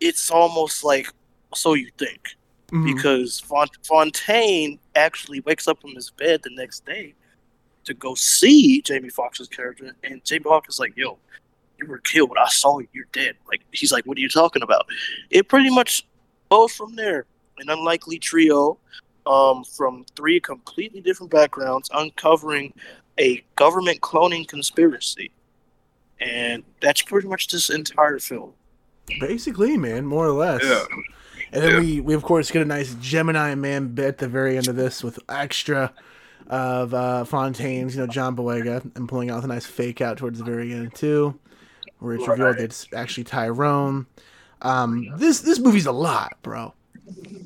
[0.00, 1.08] it's almost like
[1.54, 2.36] so you think
[2.70, 2.94] Mhm.
[2.94, 7.14] because Font- Fontaine actually wakes up from his bed the next day
[7.84, 11.18] to go see Jamie Foxx's character, and Jamie Foxx is like, "Yo,
[11.78, 12.36] you were killed.
[12.38, 12.88] I saw you.
[12.92, 14.86] You're dead." Like he's like, "What are you talking about?"
[15.30, 16.06] It pretty much
[16.50, 17.26] goes from there.
[17.58, 18.78] An unlikely trio
[19.26, 22.72] um, from three completely different backgrounds uncovering
[23.20, 25.30] a government cloning conspiracy,
[26.20, 28.52] and that's pretty much this entire film.
[29.20, 30.62] Basically, man, more or less.
[30.64, 30.84] Yeah.
[31.52, 34.56] And then we, we of course get a nice Gemini Man bit at the very
[34.56, 35.92] end of this with extra
[36.46, 40.38] of uh, Fontaine's, you know, John Boyega, and pulling out the nice fake out towards
[40.38, 41.38] the very end too,
[41.98, 44.06] where it's revealed that it's actually Tyrone.
[44.62, 46.74] Um, this this movie's a lot, bro.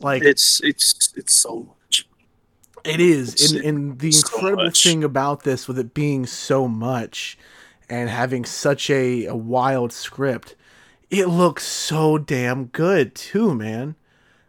[0.01, 1.74] Like it's it's it's so much.
[2.85, 4.83] It is, and the so incredible much.
[4.83, 7.39] thing about this, with it being so much,
[7.89, 10.55] and having such a, a wild script,
[11.11, 13.97] it looks so damn good too, man.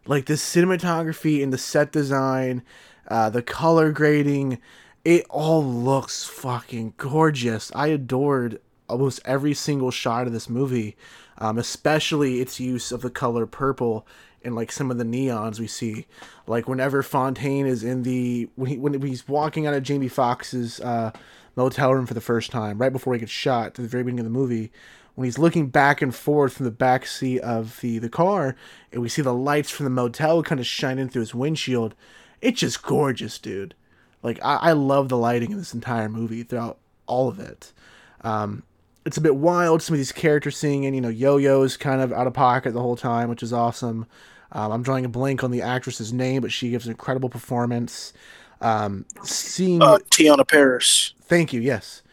[0.05, 2.61] Like the cinematography and the set design,
[3.07, 4.59] uh, the color grading,
[5.03, 7.71] it all looks fucking gorgeous.
[7.73, 8.59] I adored
[8.89, 10.95] almost every single shot of this movie,
[11.37, 14.05] um, especially its use of the color purple
[14.45, 16.05] and like some of the neons we see.
[16.47, 20.79] Like whenever Fontaine is in the when he when he's walking out of Jamie Foxx's
[20.79, 21.11] uh,
[21.55, 24.25] motel room for the first time, right before he gets shot, to the very beginning
[24.25, 24.71] of the movie,
[25.15, 28.55] when he's looking back and forth from the back seat of the the car,
[28.91, 31.95] and we see the lights from the motel kind of shining through his windshield.
[32.41, 33.73] It's just gorgeous, dude.
[34.21, 36.77] Like I, I love the lighting in this entire movie throughout
[37.07, 37.73] all of it.
[38.21, 38.63] Um,
[39.05, 39.81] it's a bit wild.
[39.81, 42.95] Some of these characters singing, you know, Yo-Yo's kind of out of pocket the whole
[42.95, 44.07] time, which is awesome.
[44.51, 48.13] Um, I'm drawing a blank on the actress's name, but she gives an incredible performance.
[48.61, 51.13] Um, seeing Uh, Teyonah Parris.
[51.23, 51.61] Thank you.
[51.61, 52.03] Yes.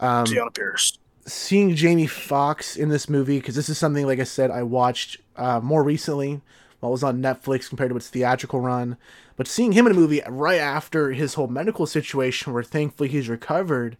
[0.00, 0.98] Um, Teyonah Parris.
[1.26, 5.18] seeing Jamie Foxx in this movie because this is something, like I said, I watched
[5.36, 6.40] uh, more recently
[6.80, 8.96] while it was on Netflix compared to its theatrical run.
[9.36, 13.28] But seeing him in a movie right after his whole medical situation, where thankfully he's
[13.28, 13.96] recovered,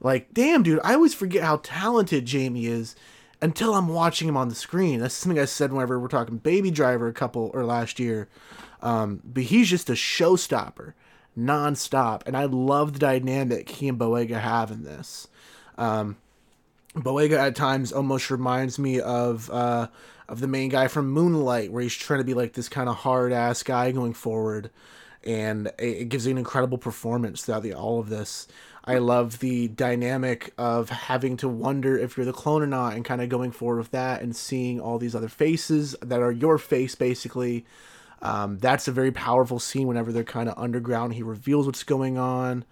[0.00, 2.94] like, damn, dude, I always forget how talented Jamie is
[3.46, 4.98] until I'm watching him on the screen.
[4.98, 8.26] That's something I said whenever we're talking Baby Driver a couple or last year.
[8.82, 10.94] Um, but he's just a showstopper,
[11.38, 15.28] nonstop, and I love the dynamic he and Boyega have in this.
[15.78, 16.16] Um,
[16.96, 19.86] Boyega at times almost reminds me of uh,
[20.28, 22.96] of the main guy from Moonlight, where he's trying to be like this kind of
[22.96, 24.70] hard ass guy going forward,
[25.22, 28.48] and it, it gives an incredible performance throughout the, all of this.
[28.86, 33.04] I love the dynamic of having to wonder if you're the clone or not, and
[33.04, 36.56] kind of going forward with that, and seeing all these other faces that are your
[36.56, 37.66] face, basically.
[38.22, 41.14] Um, that's a very powerful scene whenever they're kind of underground.
[41.14, 42.64] He reveals what's going on.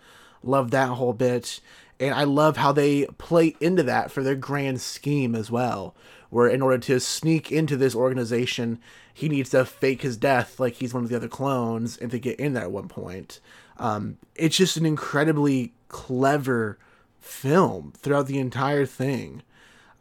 [0.43, 1.61] Love that whole bit.
[1.99, 5.95] And I love how they play into that for their grand scheme as well.
[6.31, 8.81] Where in order to sneak into this organization,
[9.13, 12.19] he needs to fake his death like he's one of the other clones and to
[12.19, 13.41] get in there at one point.
[13.79, 16.77] Um, it's just an incredibly clever
[17.21, 19.43] film throughout the entire thing.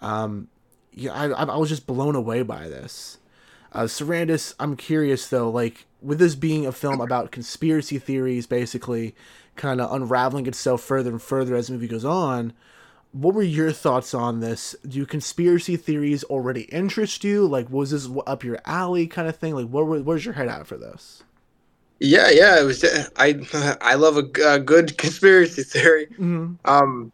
[0.02, 0.48] Um,
[0.91, 3.20] yeah, I, I was just blown away by this.
[3.72, 9.16] Uh, Sarandis, I'm curious though, like with this being a film about conspiracy theories, basically
[9.56, 12.54] kind of unraveling itself further and further as the movie goes on.
[13.12, 14.76] What were your thoughts on this?
[14.88, 17.46] Do conspiracy theories already interest you?
[17.46, 19.54] Like, was this up your alley kind of thing?
[19.54, 21.22] Like, where- where's your head at for this?
[22.04, 22.84] Yeah, yeah, it was.
[23.16, 24.24] I I love a
[24.60, 26.08] good conspiracy theory.
[26.20, 26.58] Mhm.
[26.66, 27.12] Um,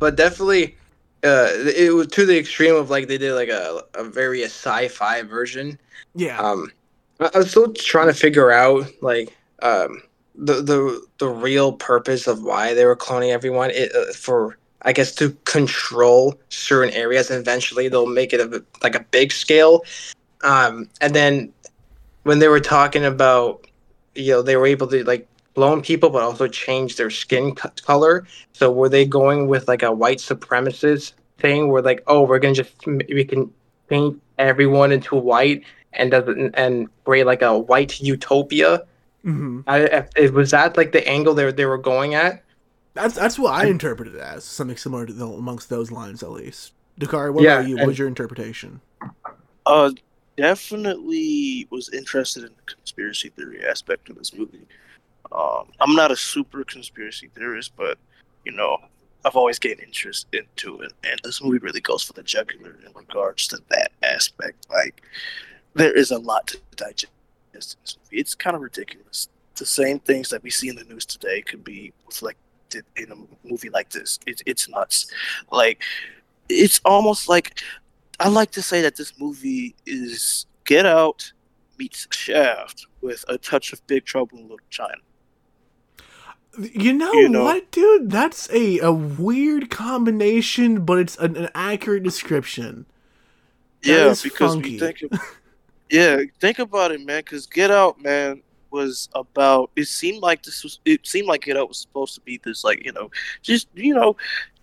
[0.00, 0.76] but definitely,
[1.22, 4.46] uh, it was to the extreme of like they did like a a very a
[4.46, 5.78] sci-fi version.
[6.16, 6.40] Yeah.
[6.40, 6.72] Um,
[7.20, 9.32] I I was still trying to figure out like
[9.62, 10.02] um
[10.34, 13.70] the the the real purpose of why they were cloning everyone.
[13.70, 18.64] It uh, for I guess to control certain areas, and eventually they'll make it a,
[18.82, 19.84] like a big scale.
[20.42, 21.52] Um, and then
[22.24, 23.66] when they were talking about,
[24.14, 27.70] you know, they were able to like clone people, but also change their skin co-
[27.84, 28.26] color.
[28.52, 32.54] So were they going with like a white supremacist thing where like, oh, we're gonna
[32.54, 33.52] just we can
[33.88, 38.84] paint everyone into white and does it and create like a white utopia.
[39.22, 42.42] hmm I, if, was that like the angle they they were going at?
[42.94, 46.30] That's that's what I interpreted it as something similar to the, amongst those lines at
[46.30, 46.72] least.
[46.98, 47.76] Dakari, what Yeah, about you?
[47.78, 48.80] What was your interpretation?
[49.66, 49.92] Uh,
[50.40, 54.66] definitely was interested in the conspiracy theory aspect of this movie.
[55.32, 57.98] Um, I'm not a super conspiracy theorist, but
[58.46, 58.78] you know,
[59.26, 62.92] I've always gained interest into it, and this movie really goes for the jugular in
[62.94, 64.66] regards to that aspect.
[64.70, 65.02] Like,
[65.74, 67.12] there is a lot to digest
[67.52, 68.18] in this movie.
[68.18, 69.28] It's kind of ridiculous.
[69.56, 73.46] The same things that we see in the news today could be reflected in a
[73.46, 74.18] movie like this.
[74.26, 75.12] It's it's nuts.
[75.52, 75.82] Like,
[76.48, 77.60] it's almost like
[78.20, 81.32] I like to say that this movie is Get Out
[81.78, 84.94] meets Shaft with a touch of Big Trouble in Little China.
[86.58, 88.10] You know, You know- what, dude?
[88.10, 92.86] That's a, a weird combination, but it's an, an accurate description.
[93.82, 94.72] That yeah, because funky.
[94.72, 95.20] we think, of,
[95.90, 97.20] yeah, think about it, man.
[97.20, 99.70] Because Get Out, man, was about.
[99.76, 100.80] It seemed like this was.
[100.84, 103.10] It seemed like Get Out was supposed to be this, like you know,
[103.40, 104.16] just you know,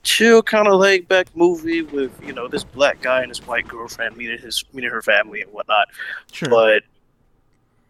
[0.08, 3.68] chill kind of laid back movie with you know this black guy and his white
[3.68, 5.90] girlfriend meeting his meeting her family and whatnot.
[6.32, 6.50] Sure.
[6.50, 6.84] but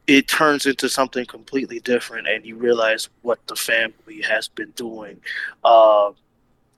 [0.08, 5.20] it turns into something completely different and you realize what the family has been doing
[5.64, 6.10] uh,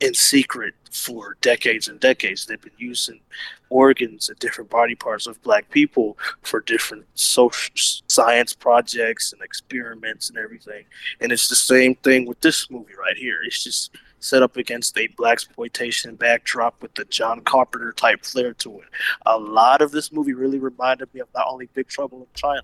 [0.02, 3.22] in secret for decades and decades they've been using
[3.70, 7.72] organs and different body parts of black people for different social
[8.08, 10.84] science projects and experiments and everything
[11.22, 14.98] and it's the same thing with this movie right here it's just set up against
[14.98, 18.88] a black exploitation backdrop with the John Carpenter type flair to it.
[19.26, 22.64] A lot of this movie really reminded me of not only Big Trouble in China,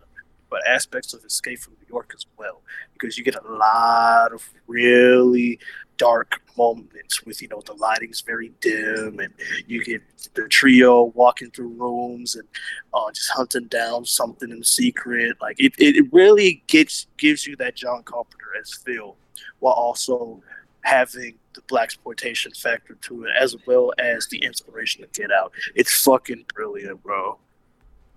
[0.49, 2.61] but aspects of Escape from New York as well,
[2.93, 5.59] because you get a lot of really
[5.97, 9.33] dark moments with you know the lighting's very dim and
[9.67, 10.01] you get
[10.33, 12.47] the trio walking through rooms and
[12.93, 17.75] uh, just hunting down something in secret like it, it really gets gives you that
[17.75, 19.15] john carpenter as feel
[19.59, 20.41] while also
[20.85, 25.51] having the black exploitation factor to it as well as the inspiration to get out
[25.73, 27.37] it's fucking brilliant bro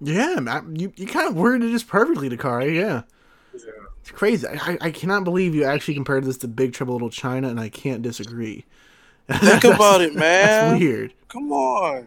[0.01, 2.75] Yeah, man, you, you kind of worded it just perfectly, Dakari.
[2.77, 3.03] Yeah.
[3.53, 4.47] It's crazy.
[4.47, 7.49] I, I- I cannot believe you actually compared this to Big Trouble in Little China,
[7.49, 8.65] and I can't disagree.
[9.29, 11.15] think about it man That's weird.
[11.29, 12.07] come on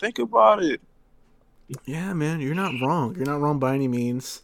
[0.00, 0.80] think about it
[1.86, 3.14] Yeah, man, you're not wrong.
[3.16, 4.42] You're not wrong by any means.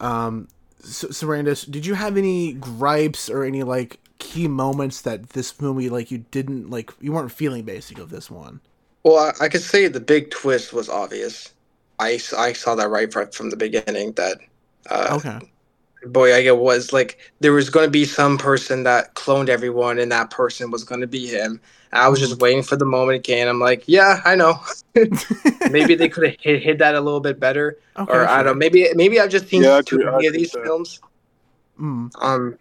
[0.00, 0.48] Um,
[0.80, 5.88] so, Sarandis, did you have any gripes or any like key moments that this movie
[5.88, 8.60] like you didn't like you weren't feeling basic of this one?
[9.04, 11.52] Well, I, I could say the big twist was obvious.
[11.98, 14.38] I, I saw that right from, from the beginning that
[14.90, 15.40] uh, Okay.
[16.06, 20.30] Boyega was like there was going to be some person that cloned everyone, and that
[20.30, 21.60] person was going to be him.
[21.92, 23.48] I was just waiting for the moment it came.
[23.48, 24.60] I'm like, yeah, I know.
[25.66, 28.54] maybe they could have hid, hid that a little bit better, Okay, or I don't.
[28.54, 28.58] know.
[28.58, 30.62] Maybe maybe I've just seen Yeah, too many of these with that.
[30.64, 31.00] films.
[31.80, 32.10] Mm.
[32.20, 32.58] Um,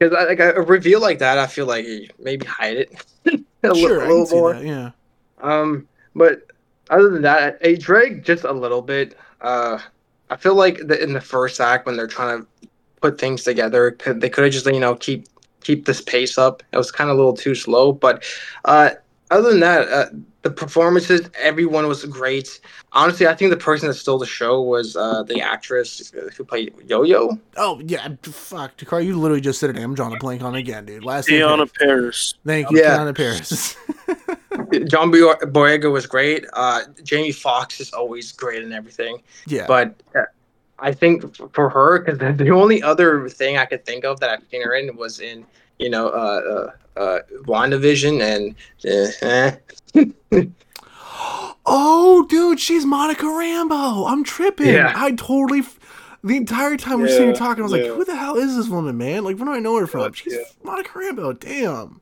[0.00, 1.86] because like a reveal like that, I feel like
[2.18, 3.04] maybe hide it
[3.62, 4.54] a, Sure, little see more.
[4.54, 4.64] that.
[4.64, 4.90] Yeah.
[5.42, 6.42] Um, but
[6.88, 9.16] other than that, a drag just a little bit.
[9.40, 9.78] Uh,
[10.30, 12.68] I feel like the, in the first act when they're trying to
[13.00, 15.26] put things together, could, they could have just you know keep
[15.62, 16.62] keep this pace up.
[16.72, 17.92] It was kind of a little too slow.
[17.92, 18.24] But
[18.64, 18.90] uh,
[19.30, 20.06] other than that, uh,
[20.42, 22.60] the performances, everyone was great.
[22.92, 26.72] Honestly, I think the person that stole the show was uh, the actress who played
[26.86, 27.38] Yo Yo.
[27.56, 29.76] Oh yeah, fuck, Dakari, you literally just said it.
[29.78, 31.04] I'm drawing a blank on it again, dude.
[31.04, 31.76] Last name Teyonah Parris.
[31.78, 32.34] Parris.
[32.46, 32.98] Thank you, Yeah.
[32.98, 33.76] Teyonah Parris.
[34.88, 36.44] John Boy- Boyega was great.
[36.52, 39.22] Uh, Jamie Foxx is always great and everything.
[39.46, 39.66] yeah.
[39.66, 40.22] But uh,
[40.78, 44.30] I think for her, because the, the only other thing I could think of that
[44.30, 45.44] I've seen her in was in,
[45.80, 48.54] you know, uh, uh, uh, WandaVision and.
[49.22, 50.46] Uh.
[51.72, 54.10] Oh, dude, she's Monica Rambeau.
[54.10, 54.68] I'm tripping.
[54.74, 54.92] Yeah.
[54.96, 55.60] I totally.
[55.60, 55.78] F-
[56.24, 57.82] the entire time we're sitting here talking, I was yeah.
[57.82, 59.24] like, "Who the hell is this woman, man?
[59.24, 60.00] Like, where do I know her from?
[60.00, 60.42] Yeah, She's yeah.
[60.64, 61.38] Monica Rambeau.
[61.38, 62.00] Damn."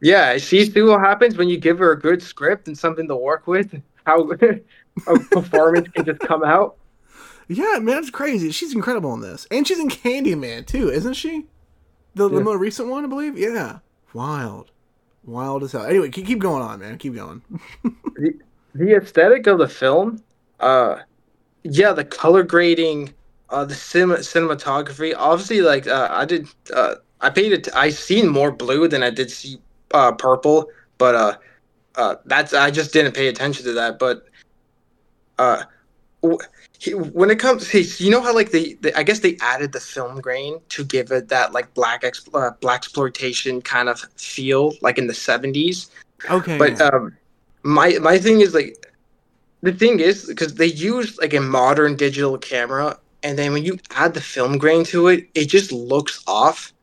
[0.00, 3.16] Yeah, she see what happens when you give her a good script and something to
[3.16, 3.80] work with.
[4.06, 4.30] How
[5.06, 6.76] a performance can just come out.
[7.48, 8.52] Yeah, man, it's crazy.
[8.52, 11.46] She's incredible in this, and she's in Candyman too, isn't she?
[12.14, 12.42] The, the Yeah.
[12.42, 13.36] more recent one, I believe.
[13.38, 13.78] Yeah,
[14.12, 14.70] wild,
[15.24, 15.84] wild as hell.
[15.84, 16.98] Anyway, keep, keep going on, man.
[16.98, 17.42] Keep going.
[18.74, 20.22] the aesthetic of the film,
[20.60, 20.96] uh,
[21.62, 23.12] yeah, the color grading,
[23.50, 25.14] uh, the cinema, cinematography.
[25.16, 27.68] Obviously, like uh, I did, uh, I paid it.
[27.74, 29.58] I seen more blue than I did see
[29.92, 30.68] uh, purple,
[30.98, 31.36] but uh,
[31.96, 33.98] uh, that's I just didn't pay attention to that.
[33.98, 34.24] But
[35.38, 35.64] uh,
[37.12, 40.20] when it comes, you know how like they, they, I guess they added the film
[40.20, 45.06] grain to give it that like black uh, black exploitation kind of feel, like in
[45.06, 45.90] the seventies.
[46.30, 47.16] Okay, But um,
[47.62, 48.76] my my thing is like
[49.62, 53.78] the thing is because they use like a modern digital camera and then when you
[53.92, 56.73] add the film grain to it it just looks off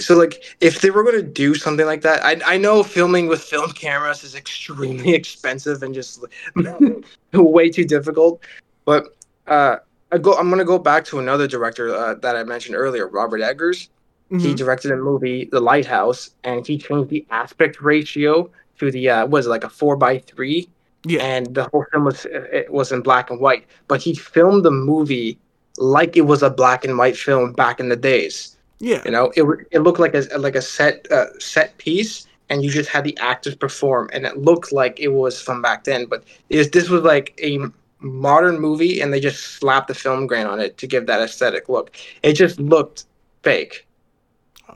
[0.00, 3.26] so like if they were going to do something like that I, I know filming
[3.26, 6.24] with film cameras is extremely expensive and just
[7.32, 8.42] way too difficult
[8.84, 9.04] but
[9.46, 9.76] uh
[10.10, 13.08] I go i'm going to go back to another director uh, that i mentioned earlier
[13.08, 13.88] robert eggers
[14.30, 14.56] he Mhm.
[14.56, 19.46] directed a movie the lighthouse and he changed the aspect ratio to the uh was
[19.46, 20.68] it like a four by three
[21.06, 21.22] Yeah.
[21.22, 24.70] and the whole film was it was in black and white but he filmed the
[24.70, 25.38] movie
[25.78, 29.02] like it was a black and white film back in the days Yeah.
[29.04, 32.70] you know it it looked like a like a set uh, set piece and you
[32.70, 36.22] just had the actors perform and it looked like it was from back then but
[36.48, 37.58] is this was like a
[38.00, 41.68] modern movie and they just slapped the film grain on it to give that aesthetic
[41.68, 43.06] look it just looked
[43.42, 43.84] fake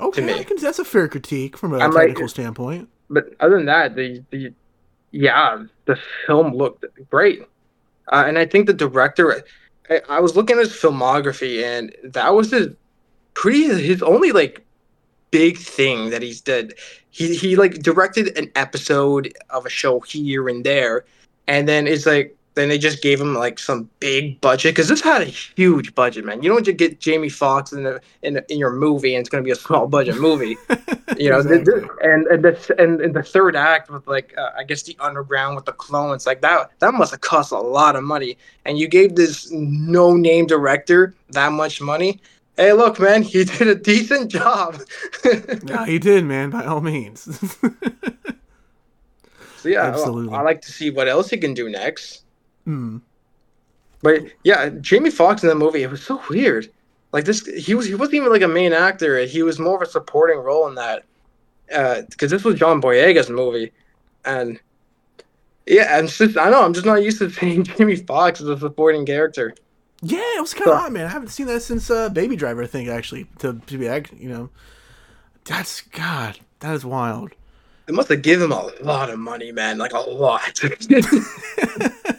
[0.01, 2.89] Okay, can, that's a fair critique from a I'm like- technical standpoint.
[3.11, 4.53] but other than that, the the
[5.11, 7.43] yeah, the film looked great,
[8.11, 9.45] uh, and I think the director.
[9.91, 12.69] I, I was looking at his filmography, and that was his
[13.35, 14.65] pretty his only like
[15.31, 16.75] big thing that he's did.
[17.11, 21.05] He he like directed an episode of a show here and there,
[21.47, 25.01] and then it's like then they just gave him like some big budget because this
[25.01, 26.43] had a huge budget, man.
[26.43, 29.43] You don't just get Jamie Foxx in the in, in your movie and it's going
[29.43, 30.57] to be a small budget movie
[31.19, 34.65] you know the- and and the and, and the third act with like uh, i
[34.65, 38.03] guess the underground with the clones like that that must have cost a lot of
[38.03, 42.21] money and you gave this no name director that much money
[42.57, 44.81] hey look man he did a decent job
[45.65, 46.51] Yeah, he did, man.
[46.51, 47.21] By all means.
[49.59, 50.35] so yeah Absolutely.
[50.35, 52.25] I, like to see what else he can do next
[52.65, 52.99] Hmm.
[54.03, 56.69] but yeah jamie Foxx in that movie it was so weird
[57.13, 59.83] like this he was he wasn't even like a main actor he was more of
[59.83, 61.05] a supporting role in that
[62.11, 63.73] because this was john boyega's movie
[64.25, 64.61] and
[65.67, 68.59] yeah and just i know i'm just not used to seeing jamie Foxx as a
[68.59, 69.55] supporting character
[70.03, 71.07] Yeah, it was kind of odd, man.
[71.07, 72.63] I haven't seen that since uh, Baby Driver.
[72.63, 73.85] I think actually to to be
[74.17, 74.51] you know,
[75.45, 76.41] that's God.
[76.61, 77.33] That is wild.
[77.87, 80.61] they must have given him a lot of money man like a lot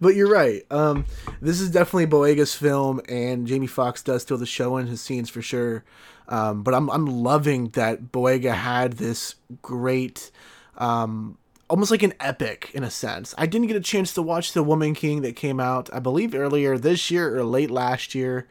[0.00, 0.62] But you're right.
[0.70, 1.04] Um,
[1.42, 5.28] this is definitely Boyega's film, and Jamie Foxx does steal the show in his scenes
[5.28, 5.84] for sure.
[6.28, 10.30] Um, but I'm I'm loving that Boyega had this great,
[10.78, 11.38] um,
[11.70, 13.34] almost like an epic in a sense.
[13.38, 16.34] I didn't get a chance to watch The Woman King that came out, I believe,
[16.34, 18.48] earlier this year or late last year.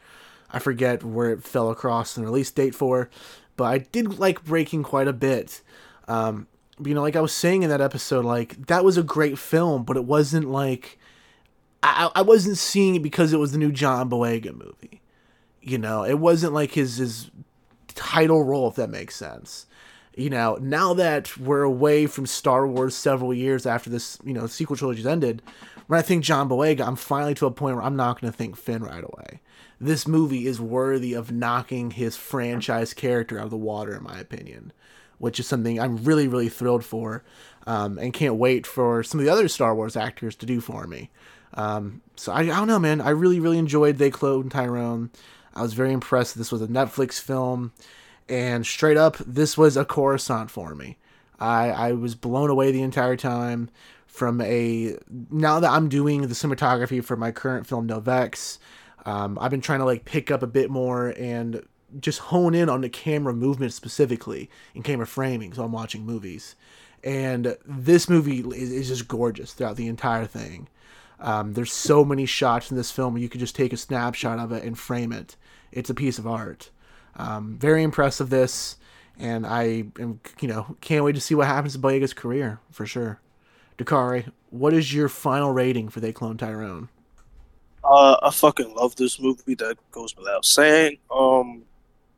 [0.51, 3.09] I forget where it fell across the release date for,
[3.57, 5.61] but I did like Breaking quite a bit.
[6.07, 6.47] Um,
[6.83, 9.83] you know, like I was saying in that episode, like that was a great film,
[9.83, 10.97] but it wasn't like
[11.83, 15.01] I, I wasn't seeing it because it was the new John Boyega movie.
[15.61, 17.29] You know, it wasn't like his his
[17.89, 19.65] title role, if that makes sense.
[20.19, 24.47] You know, now that we're away from Star Wars several years after this, you know,
[24.47, 25.41] sequel trilogy's ended,
[25.87, 28.37] when I think John Boyega, I'm finally to a point where I'm not going to
[28.37, 29.39] think Finn right away.
[29.79, 34.19] This movie is worthy of knocking his franchise character out of the water, in my
[34.19, 34.73] opinion,
[35.19, 37.23] which is something I'm really, really thrilled for,
[37.65, 40.85] um, and can't wait for some of the other Star Wars actors to do for
[40.85, 41.09] me.
[41.53, 42.99] Um, so I, I don't know, man.
[42.99, 45.11] I really, really enjoyed They Clone Tyrone.
[45.55, 46.37] I was very impressed.
[46.37, 47.71] This was a Netflix film,
[48.29, 50.97] and straight up, this was a Coruscant for me.
[51.39, 53.69] I, I was blown away the entire time
[54.05, 54.97] from a.
[55.31, 58.59] Now that I'm doing the cinematography for my current film, Novex,
[59.05, 61.65] um, I've been trying to like pick up a bit more and
[61.99, 65.53] just hone in on the camera movement specifically and camera framing.
[65.53, 66.55] So I'm watching movies,
[67.03, 70.67] and this movie is, is just gorgeous throughout the entire thing.
[71.21, 74.51] Um, there's so many shots in this film you could just take a snapshot of
[74.51, 75.35] it and frame it.
[75.71, 76.69] It's a piece of art.
[77.15, 78.77] Um, very impressive this,
[79.17, 82.85] and I am you know can't wait to see what happens to Boyega's career for
[82.85, 83.19] sure.
[83.77, 86.89] Dakari, what is your final rating for They Clone Tyrone?
[87.83, 89.55] Uh, I fucking love this movie.
[89.55, 90.97] That goes without saying.
[91.09, 91.63] Um,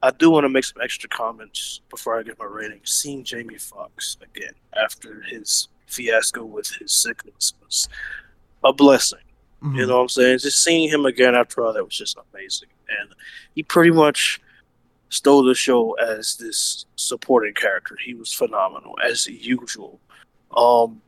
[0.03, 2.81] I do want to make some extra comments before I get my rating.
[2.83, 7.87] Seeing Jamie Foxx again after his fiasco with his sickness was
[8.63, 9.19] a blessing.
[9.75, 10.39] You know what I'm saying?
[10.39, 12.69] Just seeing him again after all that was just amazing.
[12.99, 13.13] And
[13.53, 14.41] he pretty much
[15.11, 17.95] stole the show as this supporting character.
[18.03, 19.99] He was phenomenal as usual.
[20.55, 21.01] Um,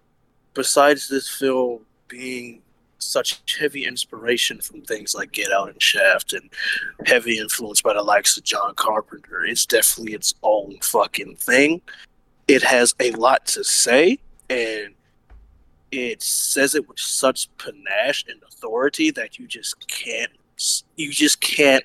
[0.54, 2.62] besides this film being
[3.00, 6.50] such heavy inspiration from things like Get Out and Shaft and
[7.06, 11.82] heavy influence by the likes of John Carpenter, it's definitely its own fucking thing.
[12.48, 14.20] It has a lot to say
[14.50, 14.94] and
[15.92, 20.32] it says it with such panache and authority that you just can't
[20.96, 21.84] you just can't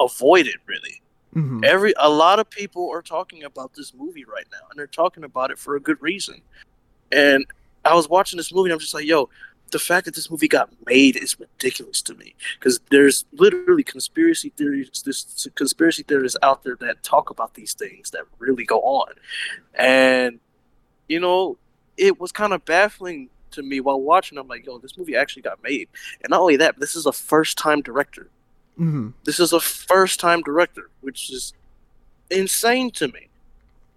[0.00, 1.02] avoid it really.
[1.34, 1.64] Mhm.
[1.64, 5.24] Every a lot of people are talking about this movie right now, and they're talking
[5.24, 6.42] about it for a good reason.
[7.10, 7.46] And
[7.84, 9.28] I was watching this movie, and I'm just like, yo,
[9.70, 14.50] the fact that this movie got made is ridiculous to me because there's literally conspiracy
[14.56, 19.14] theories, this conspiracy theorists out there that talk about these things that really go on,
[19.74, 20.38] and
[21.08, 21.56] you know,
[21.96, 24.36] it was kind of baffling to me while watching.
[24.38, 25.88] I'm like, yo, this movie actually got made,
[26.22, 28.28] and not only that, this is a first time director.
[28.78, 29.10] Mm-hmm.
[29.24, 31.52] This is a first time director, which is
[32.30, 33.28] insane to me.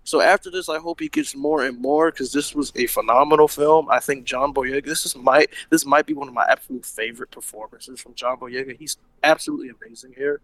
[0.03, 3.47] So after this, I hope he gets more and more because this was a phenomenal
[3.47, 3.89] film.
[3.89, 4.85] I think John Boyega.
[4.85, 8.77] This is my this might be one of my absolute favorite performances from John Boyega.
[8.77, 10.41] He's absolutely amazing here.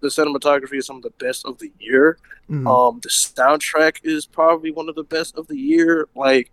[0.00, 2.18] The cinematography is some of the best of the year.
[2.48, 2.66] Mhm.
[2.68, 6.08] Um, the soundtrack is probably one of the best of the year.
[6.14, 6.52] Like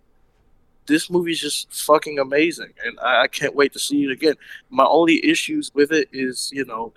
[0.86, 4.34] this movie's just fucking amazing, and I, I can't wait to see it again.
[4.68, 6.92] My only issues with it is, you know,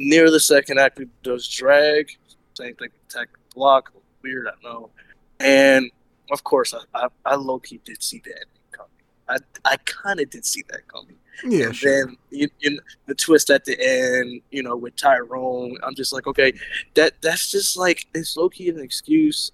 [0.00, 2.10] near the second act it does drag.
[2.54, 3.92] Same thing attack Block.
[4.22, 4.90] Weird, I know.
[5.38, 5.90] And
[6.32, 8.90] of course, I, I, I low key did see that coming.
[9.28, 11.16] I, I kind of did see that coming.
[11.44, 12.06] Yeah, and sure.
[12.06, 16.26] then you, you, the twist at the end, you know, with Tyrone, I'm just like,
[16.26, 16.52] okay,
[16.94, 19.50] that that's just like it's low key an excuse,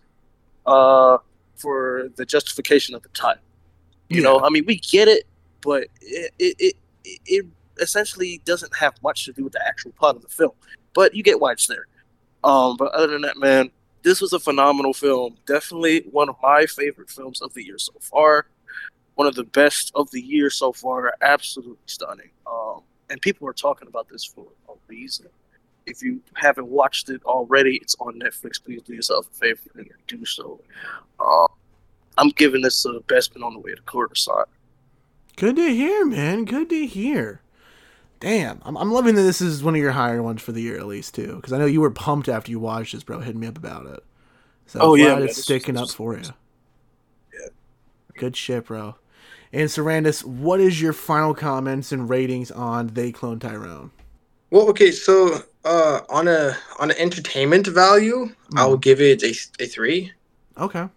[0.66, 1.18] uh,
[1.54, 3.42] for the justification of the title.
[4.08, 5.24] You know, I mean, we get it,
[5.60, 6.74] but it it, it
[7.24, 7.46] it
[7.78, 10.52] essentially doesn't have much to do with the actual plot of the film.
[10.94, 11.86] But you get why it's there.
[12.44, 13.70] Um, but other than that, man,
[14.02, 15.36] this was a phenomenal film.
[15.46, 18.46] Definitely one of my favorite films of the year so far.
[19.16, 21.14] One of the best of the year so far.
[21.22, 22.30] Absolutely stunning.
[22.46, 25.26] Um, and people are talking about this for a reason.
[25.86, 28.62] If you haven't watched it already, it's on Netflix.
[28.62, 30.60] Please do yourself a favor and do so.
[31.20, 31.48] Um,
[32.18, 34.48] I'm giving this a Bespin on the way to Coruscant.
[35.36, 36.44] Good to hear, man.
[36.44, 37.40] Good to hear.
[38.18, 40.78] Damn, I'm, I'm loving that this is one of your higher ones for the year
[40.78, 43.20] at least too, because I know you were pumped after you watched this, bro.
[43.20, 44.02] Hitting me up about it.
[44.66, 46.22] So Oh, yeah, it's sticking up for you.
[47.32, 47.48] Yeah.
[48.18, 48.96] Good shit, bro.
[49.52, 53.90] And Sarandis, what is your final comments and ratings on They Clone Tyrone?
[54.50, 58.68] Well, okay, so uh, on a on an entertainment value, I Mm.
[58.68, 60.12] will give it a, a three.
[60.58, 60.88] Okay.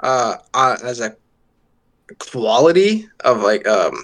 [0.00, 1.16] Uh, uh, as a
[2.18, 3.94] quality of like um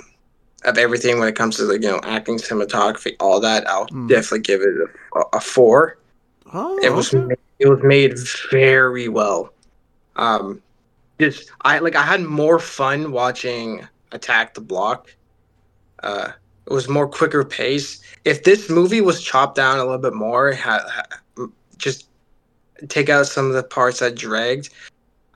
[0.64, 4.08] of everything when it comes to like you know acting, cinematography, all that, I'll Mm.
[4.08, 4.74] definitely give it
[5.16, 5.98] a, a four.
[6.52, 7.24] Oh, it was okay.
[7.24, 8.18] ma- it was made
[8.50, 9.52] very well.
[10.16, 10.60] Um,
[11.20, 15.14] just I like I had more fun watching Attack the Block.
[16.02, 16.32] Uh,
[16.66, 18.02] it was more quicker pace.
[18.24, 22.08] If this movie was chopped down a little bit more, ha, ha, just
[22.88, 24.70] take out some of the parts that dragged,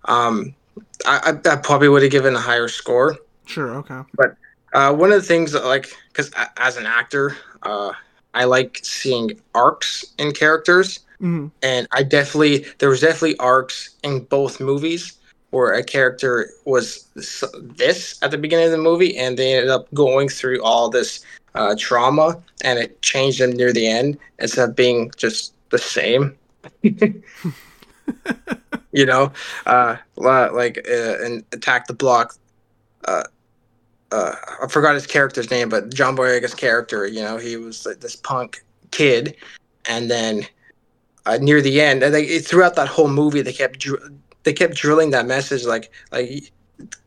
[0.06, 0.54] um,
[1.04, 3.16] I, I, I probably would have given a higher score.
[3.46, 3.74] Sure.
[3.76, 4.00] Okay.
[4.14, 4.36] But
[4.76, 7.92] uh, one of the things that, like, because as an actor, uh,
[8.34, 11.50] I like seeing arcs in characters, Mhm.
[11.62, 15.14] and I definitely there was definitely arcs in both movies
[15.48, 19.86] where a character was this at the beginning of the movie, and they ended up
[19.94, 21.20] going through all this
[21.54, 26.36] uh, trauma, and it changed them near the end instead of being just the same.
[28.92, 29.32] you know,
[29.64, 32.34] uh, like uh, in Attack the Block.
[33.06, 33.22] Uh,
[34.12, 38.00] uh, I forgot his character's name, but John Boyega's character, you know, he was like
[38.00, 39.36] this punk kid,
[39.88, 40.46] and then
[41.26, 44.12] uh, near the end, and they, throughout that whole movie, they kept dr-
[44.44, 46.52] they kept drilling that message, like like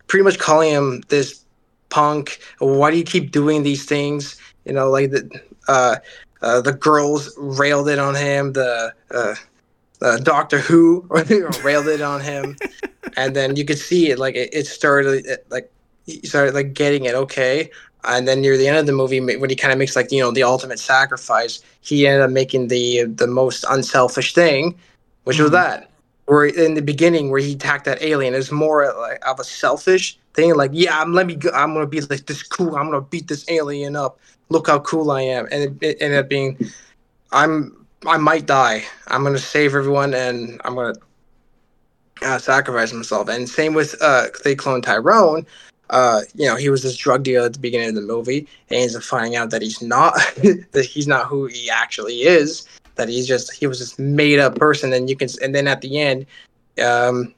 [0.07, 1.45] pretty much calling him this
[1.89, 2.39] punk.
[2.59, 4.35] Why do you keep doing these things?
[4.65, 5.95] You know, like the uh,
[6.41, 8.53] uh, the girls railed it on him.
[8.53, 9.35] The uh,
[10.01, 11.07] uh, Doctor Who
[11.63, 12.57] railed it on him,
[13.15, 15.71] and then you could see it like it, it started it, like
[16.05, 17.69] he started like getting it okay,
[18.03, 20.21] and then near the end of the movie when he kind of makes like you
[20.21, 24.76] know the ultimate sacrifice, he ended up making the the most unselfish thing,
[25.26, 25.53] which was Mhm.
[25.53, 25.89] that.
[26.26, 30.17] Where in the beginning where he attacked that alien, is more like of a selfish
[30.35, 30.55] thing.
[30.55, 32.76] Like yeah, I'm let me go, I'm gonna be like this cool.
[32.76, 34.19] I'm gonna beat this alien up.
[34.49, 36.57] Look how cool I am, and it, it ended up being
[37.31, 38.84] I'm I might die.
[39.07, 40.93] I'm gonna save everyone, and I'm gonna
[42.23, 43.30] uh, sacrifice myself.
[43.30, 45.45] And same with uh, they clone Tyrone.
[45.90, 48.78] Uh, you know, he was this drug dealer at the beginning of the movie, and
[48.78, 50.14] he ends up finding out that he's not
[50.72, 52.68] that he's not who he actually is.
[52.95, 55.82] That he's just he was this made up person, and you can and then at
[55.82, 56.26] the end,
[56.84, 57.34] um,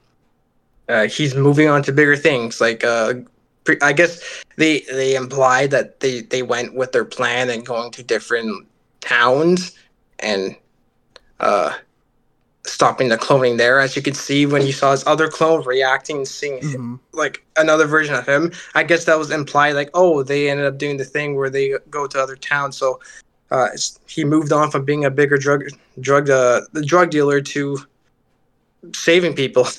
[0.89, 2.59] uh, he's moving on to bigger things.
[2.59, 3.13] Like uh,
[3.63, 7.91] pre- I guess they they imply that they they went with their plan and going
[7.91, 8.67] to different
[9.01, 9.75] towns
[10.19, 10.55] and
[11.39, 11.73] uh
[12.65, 16.17] stopping the cloning there as you can see when you saw his other clone reacting
[16.17, 18.51] and seeing him, like another version of him.
[18.75, 21.73] I guess that was implied like oh they ended up doing the thing where they
[21.89, 22.77] go to other towns.
[22.77, 22.99] So
[23.49, 23.69] uh
[24.05, 25.63] he moved on from being a bigger drug
[25.99, 27.77] drug uh the drug dealer to
[28.93, 29.67] saving people.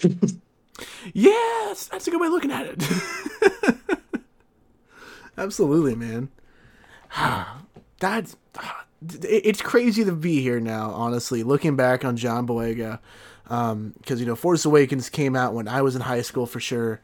[1.12, 3.98] Yes, that's a good way of looking at it.
[5.38, 6.28] Absolutely, man.
[7.98, 8.36] That's
[9.22, 10.90] it's crazy to be here now.
[10.90, 12.98] Honestly, looking back on John Boyega,
[13.44, 16.60] because um, you know Force Awakens came out when I was in high school for
[16.60, 17.00] sure,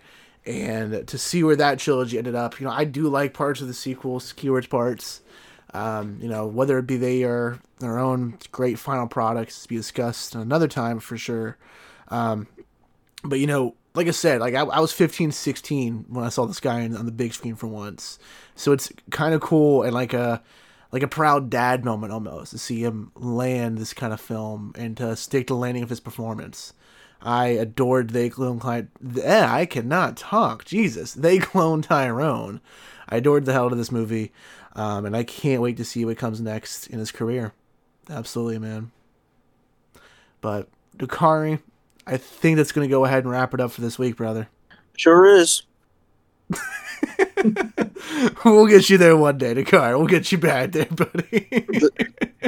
[0.47, 3.67] and to see where that trilogy ended up, you know, I do like parts of
[3.69, 5.21] the sequels, keywords parts.
[5.75, 9.77] Um, you know, whether it be they are their own great final products to be
[9.77, 11.59] discussed another time for sure.
[12.09, 12.47] Um,
[13.23, 16.47] but you know, like I said, like I, I, was 15, 16 when I saw
[16.47, 18.19] this guy on, on the big screen for once.
[18.55, 20.43] So it's kind of cool and like a
[20.91, 24.97] like a proud dad moment almost to see him land this kind of film and
[24.97, 26.73] to stick to landing of his performance.
[27.21, 28.89] I adored they clone Clyde.
[29.23, 30.65] Eh, I cannot talk.
[30.65, 32.61] Jesus, they clone Tyrone.
[33.09, 34.33] I adored the hell out of this movie,
[34.75, 37.53] um, and I can't wait to see what comes next in his career.
[38.09, 38.91] Absolutely, man.
[40.41, 41.61] But Dakari,
[42.07, 44.49] I think that's going to go ahead and wrap it up for this week, brother.
[44.97, 45.63] Sure is.
[48.45, 49.97] we'll get you there one day, Dakari.
[49.97, 51.49] We'll get you back there, buddy.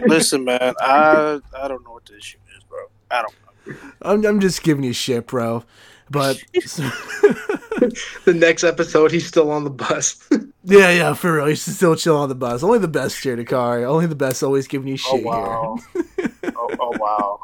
[0.07, 2.79] Listen, man, I I don't know what the issue is, bro.
[3.11, 3.77] I don't know.
[4.03, 5.65] I'm I'm just giving you shit, bro.
[6.11, 10.29] But the next episode, he's still on the bus.
[10.65, 11.47] yeah, yeah, for real.
[11.47, 12.65] He's still chill on the bus.
[12.65, 13.85] Only the best here, Dakari.
[13.85, 14.43] Only the best.
[14.43, 15.79] Always giving you oh, shit oh, wow.
[15.95, 16.55] here.
[16.57, 17.41] oh, oh wow.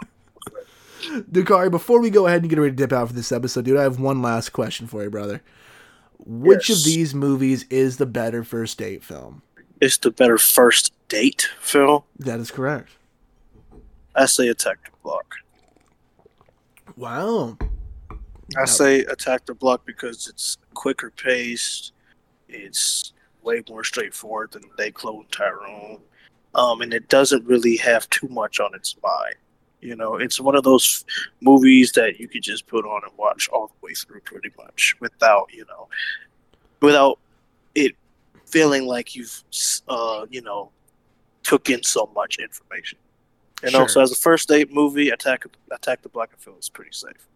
[1.30, 3.76] Dakari, before we go ahead and get ready to dip out for this episode, dude,
[3.76, 5.42] I have one last question for you, brother.
[6.18, 6.78] Which yes.
[6.78, 9.42] of these movies is the better first date film?
[9.80, 12.02] It's the better first date film.
[12.18, 12.90] That is correct.
[14.14, 15.34] I say Attack the Block.
[16.96, 17.58] Wow.
[18.56, 21.92] I say Attack the Block because it's quicker paced.
[22.48, 23.12] It's
[23.42, 26.00] way more straightforward than They Clone Tyrone.
[26.54, 29.34] Um, and it doesn't really have too much on its mind.
[29.86, 31.04] You know, it's one of those
[31.40, 34.96] movies that you could just put on and watch all the way through pretty much
[34.98, 35.86] without, you know,
[36.82, 37.20] without
[37.76, 37.94] it
[38.46, 39.44] feeling like you've,
[39.86, 40.70] uh, you know,
[41.44, 42.98] took in so much information.
[43.62, 43.82] And sure.
[43.82, 47.28] also, as a first date movie, Attack Attack the Block, I feel is pretty safe.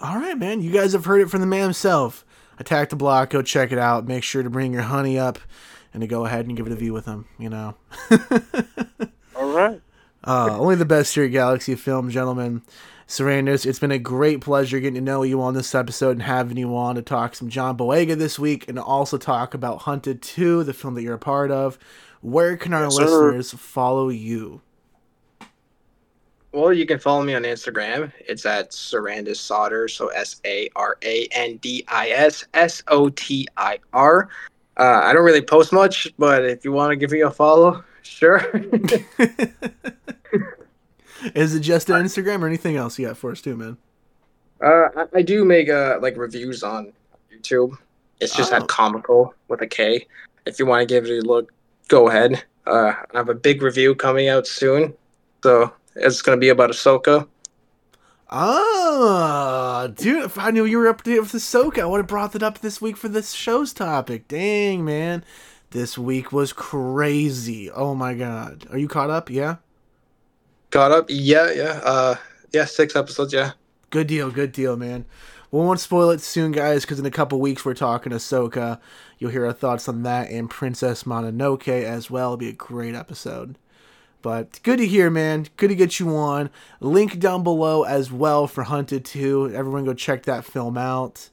[0.00, 0.60] All right, man.
[0.60, 2.24] You guys have heard it from the man himself.
[2.58, 3.30] Attack the Block.
[3.30, 4.06] Go check it out.
[4.06, 5.38] Make sure to bring your honey up
[5.94, 7.24] and to go ahead and give it a view with him.
[7.38, 7.74] You know.
[9.34, 9.80] All right.
[10.24, 12.62] Uh, only the best here at Galaxy Film, gentlemen.
[13.08, 16.58] Sarandis, it's been a great pleasure getting to know you on this episode and having
[16.58, 20.64] you on to talk some John Boyega this week and also talk about Hunted 2,
[20.64, 21.78] the film that you're a part of.
[22.20, 24.60] Where can our yes, listeners follow you?
[26.52, 28.12] Well, you can follow me on Instagram.
[28.20, 33.08] It's at Sarandis Sotir, so S A R A N D I S S O
[33.10, 34.28] T I R.
[34.76, 37.84] Uh, I don't really post much, but if you want to give me a follow,
[38.02, 38.42] sure.
[41.34, 43.76] Is it just Instagram or anything else you got for us too, man?
[44.62, 46.92] Uh, I, I do make uh like reviews on
[47.32, 47.76] YouTube.
[48.20, 48.56] It's just oh.
[48.56, 50.06] at Komical with a K.
[50.46, 51.52] If you want to give it a look,
[51.88, 52.42] go ahead.
[52.66, 54.94] Uh, I have a big review coming out soon,
[55.42, 57.26] so it's gonna be about Ahsoka.
[58.30, 62.06] Ah, dude, if I knew you were up to date with Ahsoka, I would have
[62.06, 64.28] brought that up this week for this show's topic.
[64.28, 65.24] Dang, man.
[65.70, 67.70] This week was crazy.
[67.70, 68.66] Oh my god.
[68.70, 69.30] Are you caught up?
[69.30, 69.56] Yeah?
[70.70, 71.06] Caught up?
[71.08, 71.80] Yeah, yeah.
[71.82, 72.16] Uh,
[72.52, 73.32] yeah, six episodes.
[73.32, 73.52] Yeah.
[73.90, 74.30] Good deal.
[74.30, 75.06] Good deal, man.
[75.50, 78.78] We won't spoil it soon, guys, because in a couple weeks we're talking Ahsoka.
[79.18, 82.28] You'll hear our thoughts on that and Princess Mononoke as well.
[82.28, 83.56] It'll be a great episode.
[84.20, 85.46] But good to hear, man.
[85.56, 86.50] Good to get you on.
[86.80, 89.52] Link down below as well for Hunted 2.
[89.54, 91.30] Everyone go check that film out.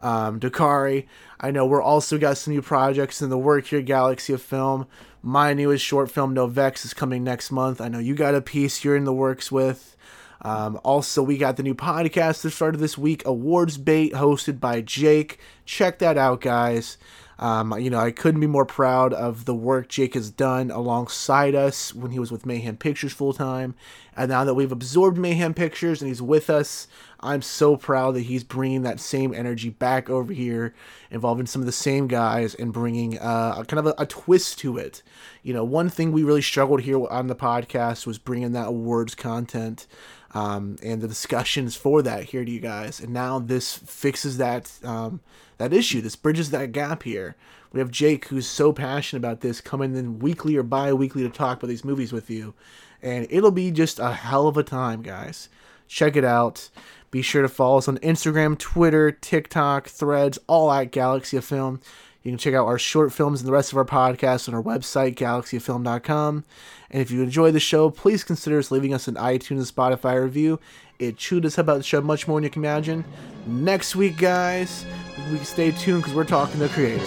[0.00, 1.06] Um, Dakari,
[1.40, 4.86] I know we're also got some new projects in the work here, Galaxy of Film.
[5.28, 7.82] My newest short film, Novex, is coming next month.
[7.82, 9.94] I know you got a piece you're in the works with.
[10.40, 14.80] Um, also, we got the new podcast that started this week, Awards Bait, hosted by
[14.80, 15.38] Jake.
[15.66, 16.96] Check that out, guys.
[17.38, 21.54] Um, you know, I couldn't be more proud of the work Jake has done alongside
[21.54, 23.76] us when he was with Mayhem Pictures full time.
[24.16, 26.88] And now that we've absorbed Mayhem Pictures and he's with us,
[27.20, 30.74] I'm so proud that he's bringing that same energy back over here,
[31.10, 34.76] involving some of the same guys and bringing uh, kind of a, a, twist to
[34.76, 35.02] it.
[35.42, 39.14] You know, one thing we really struggled here on the podcast was bringing that awards
[39.14, 39.86] content
[40.32, 43.00] um, and the discussions for that here to you guys.
[43.00, 45.20] And now this fixes that um,
[45.58, 46.00] that issue.
[46.00, 47.36] This bridges that gap here.
[47.72, 51.58] We have Jake, who's so passionate about this, coming in weekly or bi-weekly to talk
[51.58, 52.54] about these movies with you,
[53.02, 55.48] and it'll be just a hell of a time, guys.
[55.86, 56.70] Check it out.
[57.10, 61.80] Be sure to follow us on Instagram, Twitter, TikTok, Threads, all at Galaxy of Film.
[62.22, 64.62] You can check out our short films and the rest of our podcasts on our
[64.62, 66.44] website, galaxyfilm.com.
[66.90, 70.58] And if you enjoy the show, please consider leaving us an iTunes and Spotify review.
[70.98, 73.04] It chewed us about the show much more than you can imagine.
[73.46, 74.84] Next week, guys,
[75.30, 77.04] we stay tuned because we're talking to the creator.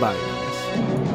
[0.00, 1.09] Bye, guys.